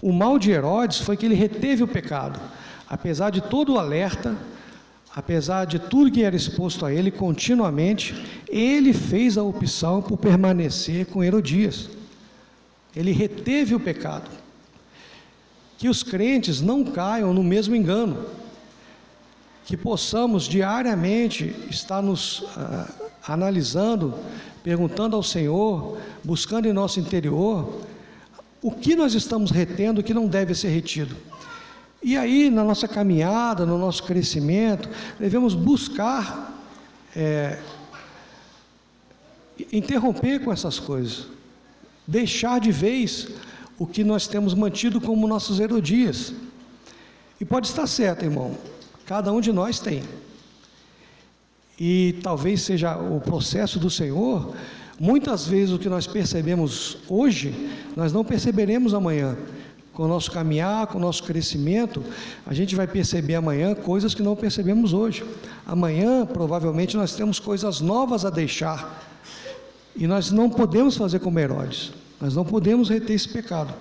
O 0.01 0.12
mal 0.12 0.39
de 0.39 0.51
Herodes 0.51 0.99
foi 0.99 1.16
que 1.16 1.26
ele 1.26 1.35
reteve 1.35 1.83
o 1.83 1.89
pecado, 1.89 2.41
apesar 2.89 3.30
de 3.30 3.41
todo 3.41 3.74
o 3.74 3.78
alerta, 3.78 4.37
apesar 5.15 5.67
de 5.67 5.79
tudo 5.79 6.11
que 6.11 6.23
era 6.23 6.35
exposto 6.35 6.87
a 6.87 6.93
ele 6.93 7.11
continuamente, 7.11 8.15
ele 8.49 8.93
fez 8.93 9.37
a 9.37 9.43
opção 9.43 10.01
por 10.03 10.17
permanecer 10.17 11.07
com 11.07 11.23
Herodias. 11.23 11.91
Ele 12.95 13.13
reteve 13.13 13.75
o 13.75 13.81
pecado. 13.81 14.31
Que 15.79 15.89
os 15.89 16.03
crentes 16.03 16.61
não 16.61 16.85
caiam 16.85 17.35
no 17.35 17.43
mesmo 17.43 17.75
engano, 17.75 18.25
que 19.65 19.77
possamos 19.77 20.45
diariamente 20.45 21.55
estar 21.71 22.01
nos 22.01 22.41
uh, 22.41 23.11
analisando 23.27 24.15
perguntando 24.63 25.17
ao 25.17 25.23
Senhor, 25.23 25.99
buscando 26.23 26.69
em 26.69 26.73
nosso 26.73 27.01
interior, 27.01 27.81
o 28.63 28.71
que 28.71 28.95
nós 28.95 29.15
estamos 29.15 29.51
retendo, 29.51 30.03
que 30.03 30.15
não 30.15 30.27
deve 30.27 30.55
ser 30.55 30.69
retido. 30.69 31.17
E 32.03 32.16
aí, 32.16 32.50
na 32.50 32.64
nossa 32.64 32.88
caminhada, 32.88 33.64
no 33.64 33.78
nosso 33.78 34.03
crescimento, 34.03 34.88
devemos 35.18 35.55
buscar 35.55 36.53
é, 37.14 37.59
interromper 39.72 40.40
com 40.40 40.53
essas 40.53 40.78
coisas, 40.78 41.26
deixar 42.07 42.61
de 42.61 42.72
vez 42.72 43.28
o 43.78 43.86
que 43.86 44.03
nós 44.03 44.26
temos 44.26 44.55
mantido 44.55 45.00
como 45.00 45.28
nossos 45.28 45.61
erodias. 45.61 46.32
E 47.40 47.44
pode 47.44 47.68
estar 47.68 47.86
certo, 47.86 48.24
irmão, 48.24 48.57
cada 49.07 49.32
um 49.32 49.40
de 49.40 49.53
nós 49.53 49.78
tem 49.78 50.03
e 51.84 52.14
talvez 52.22 52.62
seja 52.62 52.96
o 52.96 53.20
processo 53.20 53.76
do 53.76 53.90
Senhor, 53.90 54.55
muitas 55.00 55.48
vezes 55.48 55.74
o 55.74 55.78
que 55.80 55.88
nós 55.88 56.07
percebemos 56.07 56.98
hoje, 57.09 57.53
nós 57.96 58.12
não 58.12 58.24
perceberemos 58.24 58.94
amanhã. 58.94 59.36
Com 59.93 60.05
o 60.05 60.09
nosso 60.09 60.30
caminhar, 60.30 60.86
com 60.86 60.99
o 60.99 61.01
nosso 61.01 61.22
crescimento, 61.22 62.03
a 62.47 62.55
gente 62.55 62.74
vai 62.74 62.86
perceber 62.86 63.34
amanhã 63.34 63.74
coisas 63.74 64.14
que 64.14 64.22
não 64.22 64.34
percebemos 64.34 64.93
hoje. 64.93 65.24
Amanhã, 65.66 66.24
provavelmente, 66.24 66.97
nós 66.97 67.14
temos 67.14 67.38
coisas 67.38 67.80
novas 67.80 68.24
a 68.24 68.30
deixar. 68.30 69.03
E 69.95 70.07
nós 70.07 70.30
não 70.30 70.49
podemos 70.49 70.97
fazer 70.97 71.18
como 71.18 71.38
Herodes. 71.38 71.93
Nós 72.20 72.34
não 72.34 72.45
podemos 72.45 72.88
reter 72.88 73.14
esse 73.14 73.28
pecado. 73.28 73.74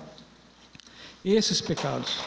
Esses 1.24 1.60
pecados. 1.60 2.18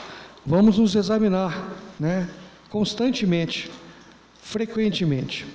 Vamos 0.46 0.80
nos 0.80 0.96
examinar, 0.96 1.72
né? 2.00 2.28
Constantemente 2.70 3.70
frequentemente. 4.46 5.46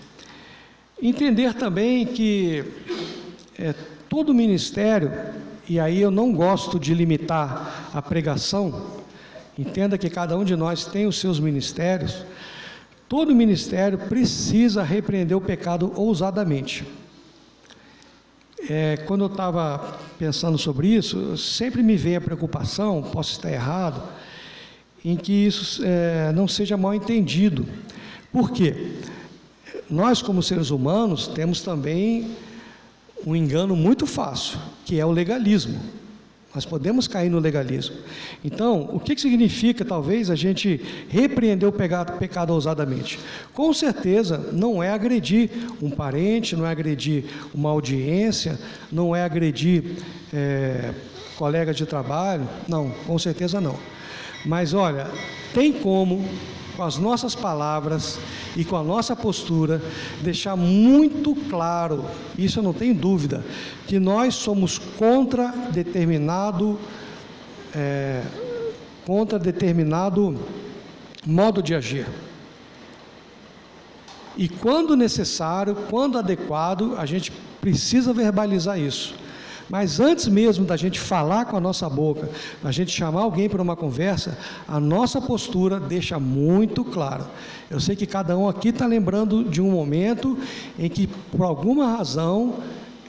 Entender 1.01 1.55
também 1.55 2.05
que 2.05 2.65
é, 3.57 3.73
todo 4.09 4.35
ministério, 4.35 5.11
e 5.71 5.79
aí 5.79 6.01
eu 6.01 6.11
não 6.11 6.33
gosto 6.33 6.81
de 6.81 6.93
limitar 6.93 7.89
a 7.95 8.03
pregação, 8.03 8.87
entenda 9.57 9.97
que 9.97 10.11
cada 10.11 10.37
um 10.37 10.43
de 10.43 10.57
nós 10.57 10.85
tem 10.85 11.07
os 11.07 11.21
seus 11.21 11.39
ministérios, 11.39 12.25
todo 13.09 13.33
ministério 13.33 13.97
precisa 13.97 14.83
repreender 14.83 15.37
o 15.37 15.41
pecado 15.41 15.93
ousadamente. 15.95 16.85
É, 18.69 18.97
quando 19.07 19.21
eu 19.21 19.29
estava 19.29 19.97
pensando 20.19 20.59
sobre 20.59 20.89
isso, 20.89 21.39
sempre 21.39 21.85
me 21.85 21.97
veio 21.97 22.19
a 22.19 22.21
preocupação, 22.21 23.01
posso 23.01 23.31
estar 23.31 23.53
errado, 23.53 24.03
em 25.05 25.17
que 25.17 25.33
isso 25.33 25.85
é, 25.85 26.33
não 26.33 26.49
seja 26.49 26.77
mal 26.77 26.97
entendido. 26.97 27.65
Por 28.33 28.51
quê? 28.51 28.97
Nós, 29.89 30.21
como 30.21 30.43
seres 30.43 30.71
humanos, 30.71 31.29
temos 31.29 31.63
também 31.63 32.35
um 33.27 33.37
engano 33.37 33.77
muito 33.77 34.07
fácil, 34.07 34.59
que 34.85 34.99
é 34.99 35.05
o 35.05 35.11
legalismo. 35.11 35.79
Nós 36.53 36.65
podemos 36.67 37.07
cair 37.07 37.31
no 37.31 37.39
legalismo. 37.39 37.97
Então, 38.45 38.91
o 38.93 38.99
que, 38.99 39.17
significa, 39.17 39.85
talvez, 39.85 40.31
a 40.31 40.35
gente 40.35 40.81
repreender 41.09 41.69
o 41.69 41.73
pecado, 41.73 42.53
ousadamente? 42.53 43.21
Com 43.55 43.73
certeza, 43.73 44.51
não 44.53 44.83
é 44.83 44.91
agredir 44.91 45.49
um 45.81 45.91
parente, 45.91 46.57
não 46.57 46.67
é 46.67 46.71
agredir 46.71 47.25
uma 47.55 47.71
audiência, 47.71 48.59
não 48.91 49.15
é 49.15 49.23
agredir 49.23 49.97
é, 50.35 50.93
colegas 51.37 51.77
de 51.77 51.87
trabalho. 51.87 52.49
Não, 52.67 52.91
com 53.07 53.17
certeza 53.17 53.61
não. 53.61 53.77
Mas 54.45 54.75
olha, 54.75 55.07
tem 55.55 55.73
como 55.73 56.25
com 56.81 56.85
as 56.85 56.97
nossas 56.97 57.35
palavras 57.35 58.19
e 58.57 58.65
com 58.65 58.75
a 58.75 58.83
nossa 58.83 59.15
postura, 59.15 59.83
deixar 60.23 60.57
muito 60.57 61.35
claro, 61.51 62.07
isso 62.39 62.59
eu 62.59 62.63
não 62.63 62.73
tenho 62.73 62.95
dúvida, 62.95 63.45
que 63.87 63.99
nós 63.99 64.35
somos 64.35 64.79
contra 64.79 65.49
determinado, 65.71 66.81
é, 67.75 68.23
contra 69.05 69.39
determinado 69.39 70.41
modo 71.27 71.63
de 71.63 71.75
agir. 71.75 72.07
E 74.35 74.49
quando 74.49 74.97
necessário, 74.97 75.77
quando 75.91 76.17
adequado, 76.17 76.95
a 76.97 77.05
gente 77.05 77.31
precisa 77.61 78.11
verbalizar 78.15 78.81
isso. 78.81 79.15
Mas 79.71 80.01
antes 80.01 80.27
mesmo 80.27 80.65
da 80.65 80.77
gente 80.77 80.99
falar 80.99 81.45
com 81.45 81.57
a 81.57 81.61
nossa 81.61 81.89
boca, 81.89 82.29
da 82.61 82.73
gente 82.73 82.91
chamar 82.91 83.21
alguém 83.21 83.49
para 83.49 83.63
uma 83.63 83.77
conversa, 83.77 84.37
a 84.67 84.81
nossa 84.81 85.21
postura 85.21 85.79
deixa 85.79 86.19
muito 86.19 86.85
claro. 86.85 87.25
Eu 87.71 87.79
sei 87.79 87.95
que 87.95 88.05
cada 88.05 88.37
um 88.37 88.49
aqui 88.49 88.71
está 88.71 88.85
lembrando 88.85 89.45
de 89.45 89.63
um 89.63 89.71
momento 89.71 90.37
em 90.77 90.89
que, 90.89 91.07
por 91.07 91.45
alguma 91.45 91.97
razão, 91.97 92.57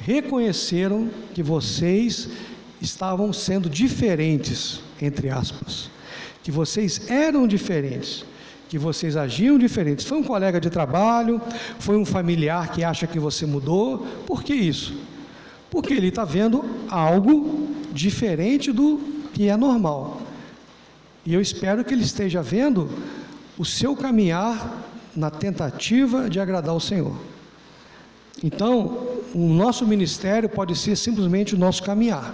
reconheceram 0.02 1.10
que 1.34 1.42
vocês 1.42 2.30
estavam 2.80 3.34
sendo 3.34 3.68
diferentes, 3.68 4.82
entre 5.02 5.30
aspas, 5.30 5.90
que 6.44 6.52
vocês 6.52 7.10
eram 7.10 7.48
diferentes 7.48 8.24
que 8.70 8.78
vocês 8.78 9.18
agiam 9.18 9.60
diferentes. 9.60 10.06
Foi 10.06 10.18
um 10.18 10.24
colega 10.24 10.58
de 10.58 10.70
trabalho, 10.70 11.42
foi 11.78 11.98
um 11.98 12.06
familiar 12.06 12.72
que 12.72 12.86
acha 12.86 13.06
que 13.06 13.20
você 13.20 13.46
mudou. 13.46 14.08
Por 14.26 14.42
que 14.42 14.54
isso? 14.54 14.96
Porque 15.72 15.94
ele 15.94 16.10
está 16.10 16.24
vendo 16.24 16.64
algo 16.90 17.70
diferente 17.92 18.72
do 18.72 19.00
que 19.34 19.48
é 19.48 19.58
normal. 19.58 20.22
E 21.26 21.34
eu 21.34 21.42
espero 21.42 21.84
que 21.84 21.94
ele 21.94 22.04
esteja 22.04 22.42
vendo 22.42 22.90
o 23.58 23.66
seu 23.66 23.96
caminhar 23.96 24.84
na 25.16 25.30
tentativa 25.32 26.30
de 26.30 26.40
agradar 26.40 26.76
o 26.76 26.80
Senhor. 26.80 27.16
Então, 28.44 29.08
o 29.34 29.48
nosso 29.48 29.86
ministério 29.86 30.50
pode 30.50 30.76
ser 30.76 30.96
simplesmente 30.96 31.56
o 31.56 31.58
nosso 31.58 31.82
caminhar. 31.84 32.34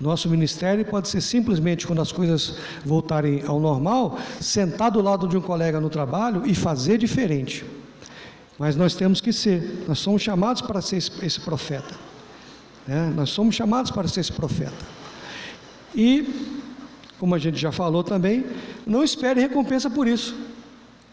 Nosso 0.00 0.28
ministério 0.28 0.84
pode 0.84 1.08
ser 1.08 1.20
simplesmente, 1.20 1.86
quando 1.86 2.02
as 2.02 2.10
coisas 2.10 2.56
voltarem 2.84 3.44
ao 3.46 3.60
normal, 3.60 4.18
sentar 4.40 4.90
do 4.90 5.00
lado 5.00 5.28
de 5.28 5.36
um 5.36 5.40
colega 5.40 5.80
no 5.80 5.88
trabalho 5.88 6.42
e 6.46 6.54
fazer 6.54 6.98
diferente. 6.98 7.64
Mas 8.58 8.74
nós 8.74 8.94
temos 8.94 9.20
que 9.20 9.32
ser, 9.32 9.84
nós 9.86 9.98
somos 9.98 10.22
chamados 10.22 10.62
para 10.62 10.80
ser 10.80 10.96
esse, 10.96 11.10
esse 11.24 11.40
profeta. 11.40 11.94
Né? 12.86 13.12
Nós 13.14 13.30
somos 13.30 13.54
chamados 13.54 13.90
para 13.90 14.08
ser 14.08 14.20
esse 14.20 14.32
profeta. 14.32 14.72
E, 15.94 16.60
como 17.18 17.34
a 17.34 17.38
gente 17.38 17.58
já 17.58 17.72
falou 17.72 18.02
também, 18.02 18.44
não 18.86 19.02
espere 19.04 19.40
recompensa 19.40 19.88
por 19.88 20.06
isso. 20.06 20.34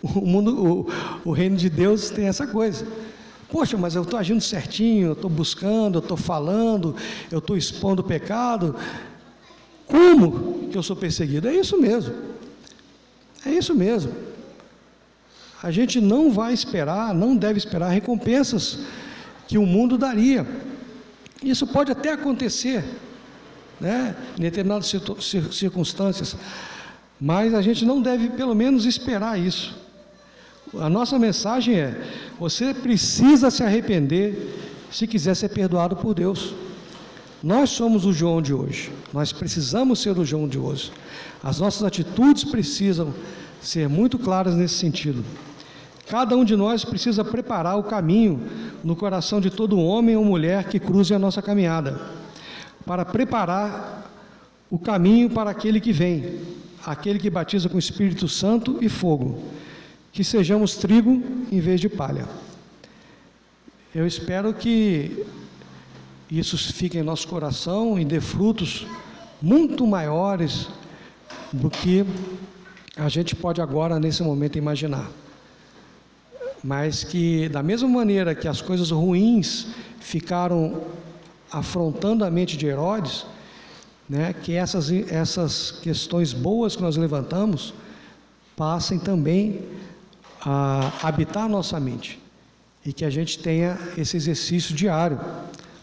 O, 0.01 0.21
mundo, 0.21 0.87
o, 1.23 1.29
o 1.29 1.31
reino 1.31 1.55
de 1.55 1.69
Deus 1.69 2.09
tem 2.09 2.25
essa 2.25 2.47
coisa. 2.47 2.87
Poxa, 3.49 3.77
mas 3.77 3.95
eu 3.95 4.01
estou 4.01 4.17
agindo 4.17 4.41
certinho, 4.41 5.09
eu 5.09 5.13
estou 5.13 5.29
buscando, 5.29 5.97
eu 5.97 6.01
estou 6.01 6.17
falando, 6.17 6.95
eu 7.29 7.39
estou 7.39 7.55
expondo 7.55 8.01
o 8.01 8.05
pecado. 8.05 8.75
Como 9.85 10.69
que 10.69 10.77
eu 10.77 10.81
sou 10.81 10.95
perseguido? 10.95 11.47
É 11.47 11.53
isso 11.53 11.79
mesmo. 11.79 12.15
É 13.45 13.51
isso 13.51 13.75
mesmo. 13.75 14.13
A 15.61 15.69
gente 15.69 16.01
não 16.01 16.31
vai 16.31 16.53
esperar, 16.53 17.13
não 17.13 17.35
deve 17.35 17.59
esperar 17.59 17.89
recompensas 17.89 18.79
que 19.47 19.57
o 19.57 19.65
mundo 19.65 19.97
daria. 19.97 20.47
Isso 21.43 21.65
pode 21.65 21.91
até 21.91 22.11
acontecer, 22.13 22.83
né, 23.79 24.15
em 24.37 24.41
determinadas 24.41 24.93
circunstâncias, 25.51 26.35
mas 27.19 27.53
a 27.53 27.61
gente 27.61 27.83
não 27.85 28.01
deve, 28.01 28.29
pelo 28.29 28.53
menos, 28.53 28.85
esperar 28.85 29.39
isso. 29.39 29.75
A 30.79 30.89
nossa 30.89 31.17
mensagem 31.17 31.75
é: 31.75 31.99
você 32.39 32.73
precisa 32.73 33.49
se 33.49 33.63
arrepender 33.63 34.55
se 34.91 35.07
quiser 35.07 35.35
ser 35.35 35.49
perdoado 35.49 35.95
por 35.95 36.13
Deus. 36.13 36.53
Nós 37.43 37.71
somos 37.71 38.05
o 38.05 38.13
João 38.13 38.39
de 38.39 38.53
hoje, 38.53 38.91
nós 39.11 39.33
precisamos 39.33 39.99
ser 39.99 40.17
o 40.17 40.23
João 40.23 40.47
de 40.47 40.59
hoje. 40.59 40.91
As 41.43 41.59
nossas 41.59 41.83
atitudes 41.83 42.43
precisam 42.43 43.13
ser 43.59 43.89
muito 43.89 44.19
claras 44.19 44.53
nesse 44.53 44.75
sentido. 44.75 45.25
Cada 46.07 46.35
um 46.35 46.43
de 46.43 46.55
nós 46.55 46.83
precisa 46.83 47.23
preparar 47.23 47.77
o 47.77 47.83
caminho 47.83 48.41
no 48.83 48.95
coração 48.95 49.39
de 49.39 49.49
todo 49.49 49.79
homem 49.79 50.15
ou 50.15 50.25
mulher 50.25 50.65
que 50.65 50.79
cruze 50.79 51.13
a 51.13 51.19
nossa 51.19 51.41
caminhada, 51.41 51.99
para 52.85 53.05
preparar 53.05 54.11
o 54.69 54.79
caminho 54.79 55.29
para 55.29 55.51
aquele 55.51 55.79
que 55.79 55.91
vem, 55.93 56.39
aquele 56.85 57.19
que 57.19 57.29
batiza 57.29 57.69
com 57.69 57.77
Espírito 57.77 58.27
Santo 58.27 58.77
e 58.81 58.89
fogo, 58.89 59.43
que 60.11 60.23
sejamos 60.23 60.75
trigo 60.75 61.21
em 61.51 61.59
vez 61.59 61.79
de 61.79 61.87
palha. 61.87 62.27
Eu 63.93 64.07
espero 64.07 64.53
que 64.53 65.25
isso 66.29 66.57
fique 66.57 66.97
em 66.97 67.03
nosso 67.03 67.27
coração 67.27 67.99
e 67.99 68.05
dê 68.05 68.21
frutos 68.21 68.87
muito 69.41 69.85
maiores 69.85 70.69
do 71.51 71.69
que 71.69 72.05
a 72.95 73.09
gente 73.09 73.35
pode 73.35 73.61
agora, 73.61 73.99
nesse 73.99 74.23
momento, 74.23 74.57
imaginar 74.57 75.09
mas 76.63 77.03
que, 77.03 77.49
da 77.49 77.63
mesma 77.63 77.87
maneira 77.87 78.35
que 78.35 78.47
as 78.47 78.61
coisas 78.61 78.91
ruins 78.91 79.67
ficaram 79.99 80.81
afrontando 81.51 82.23
a 82.23 82.29
mente 82.29 82.55
de 82.55 82.67
Herodes, 82.67 83.25
né, 84.07 84.33
que 84.33 84.53
essas, 84.53 84.91
essas 84.91 85.71
questões 85.71 86.33
boas 86.33 86.75
que 86.75 86.81
nós 86.81 86.97
levantamos 86.97 87.73
passem 88.55 88.99
também 88.99 89.61
a 90.41 90.91
habitar 91.01 91.43
a 91.43 91.47
nossa 91.47 91.79
mente 91.79 92.19
e 92.85 92.91
que 92.91 93.05
a 93.05 93.09
gente 93.09 93.39
tenha 93.39 93.77
esse 93.97 94.17
exercício 94.17 94.75
diário, 94.75 95.19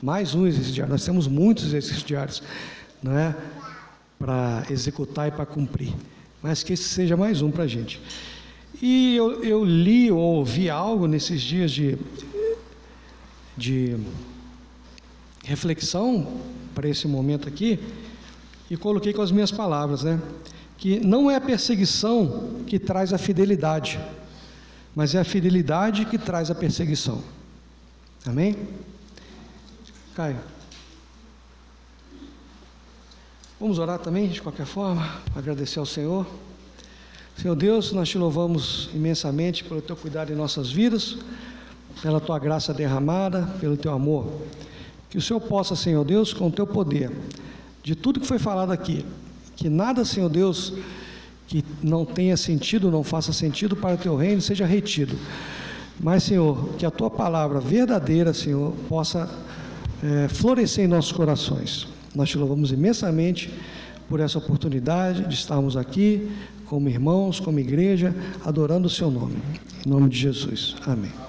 mais 0.02 0.34
um 0.34 0.46
exercício 0.46 0.74
diário. 0.74 0.92
Nós 0.92 1.04
temos 1.04 1.26
muitos 1.26 1.66
exercícios 1.66 2.02
diários, 2.02 2.42
não 3.02 3.16
é, 3.16 3.34
para 4.18 4.64
executar 4.70 5.28
e 5.28 5.30
para 5.30 5.46
cumprir, 5.46 5.94
mas 6.42 6.62
que 6.62 6.72
esse 6.72 6.84
seja 6.84 7.16
mais 7.16 7.40
um 7.40 7.50
para 7.50 7.64
a 7.64 7.68
gente. 7.68 8.00
E 8.80 9.16
eu, 9.16 9.42
eu 9.42 9.64
li 9.64 10.10
ou 10.10 10.18
ouvi 10.18 10.70
algo 10.70 11.06
nesses 11.06 11.40
dias 11.40 11.70
de, 11.70 11.98
de 13.56 13.96
reflexão 15.42 16.40
para 16.74 16.88
esse 16.88 17.08
momento 17.08 17.48
aqui 17.48 17.80
e 18.70 18.76
coloquei 18.76 19.12
com 19.12 19.22
as 19.22 19.32
minhas 19.32 19.50
palavras, 19.50 20.02
né? 20.02 20.20
Que 20.76 21.00
não 21.00 21.30
é 21.30 21.36
a 21.36 21.40
perseguição 21.40 22.62
que 22.66 22.78
traz 22.78 23.12
a 23.12 23.18
fidelidade, 23.18 23.98
mas 24.94 25.14
é 25.14 25.18
a 25.18 25.24
fidelidade 25.24 26.04
que 26.04 26.18
traz 26.18 26.50
a 26.50 26.54
perseguição. 26.54 27.22
Amém? 28.24 28.56
Caio. 30.14 30.38
Vamos 33.58 33.78
orar 33.80 33.98
também, 33.98 34.28
de 34.28 34.40
qualquer 34.40 34.66
forma, 34.66 35.20
agradecer 35.34 35.80
ao 35.80 35.86
Senhor. 35.86 36.24
Senhor 37.40 37.54
Deus, 37.54 37.92
nós 37.92 38.08
te 38.08 38.18
louvamos 38.18 38.90
imensamente 38.92 39.62
pelo 39.62 39.80
teu 39.80 39.94
cuidado 39.94 40.32
em 40.32 40.34
nossas 40.34 40.72
vidas, 40.72 41.18
pela 42.02 42.20
tua 42.20 42.36
graça 42.36 42.74
derramada, 42.74 43.42
pelo 43.60 43.76
teu 43.76 43.92
amor. 43.92 44.42
Que 45.08 45.18
o 45.18 45.22
Senhor 45.22 45.38
possa, 45.38 45.76
Senhor 45.76 46.04
Deus, 46.04 46.32
com 46.32 46.48
o 46.48 46.50
teu 46.50 46.66
poder, 46.66 47.12
de 47.80 47.94
tudo 47.94 48.18
que 48.18 48.26
foi 48.26 48.40
falado 48.40 48.72
aqui, 48.72 49.06
que 49.54 49.68
nada, 49.68 50.04
Senhor 50.04 50.28
Deus, 50.28 50.72
que 51.46 51.64
não 51.80 52.04
tenha 52.04 52.36
sentido, 52.36 52.90
não 52.90 53.04
faça 53.04 53.32
sentido 53.32 53.76
para 53.76 53.94
o 53.94 53.98
teu 53.98 54.16
reino, 54.16 54.40
seja 54.42 54.66
retido. 54.66 55.16
Mas, 56.00 56.24
Senhor, 56.24 56.70
que 56.76 56.84
a 56.84 56.90
tua 56.90 57.08
palavra 57.08 57.60
verdadeira, 57.60 58.34
Senhor, 58.34 58.74
possa 58.88 59.30
é, 60.02 60.26
florescer 60.26 60.86
em 60.86 60.88
nossos 60.88 61.12
corações. 61.12 61.86
Nós 62.16 62.28
te 62.28 62.36
louvamos 62.36 62.72
imensamente 62.72 63.48
por 64.08 64.18
essa 64.18 64.38
oportunidade 64.38 65.24
de 65.28 65.34
estarmos 65.34 65.76
aqui 65.76 66.28
como 66.68 66.88
irmãos, 66.88 67.40
como 67.40 67.58
igreja, 67.58 68.14
adorando 68.44 68.86
o 68.86 68.90
seu 68.90 69.10
nome. 69.10 69.36
Em 69.86 69.88
nome 69.88 70.08
de 70.08 70.18
Jesus. 70.18 70.76
Amém. 70.86 71.27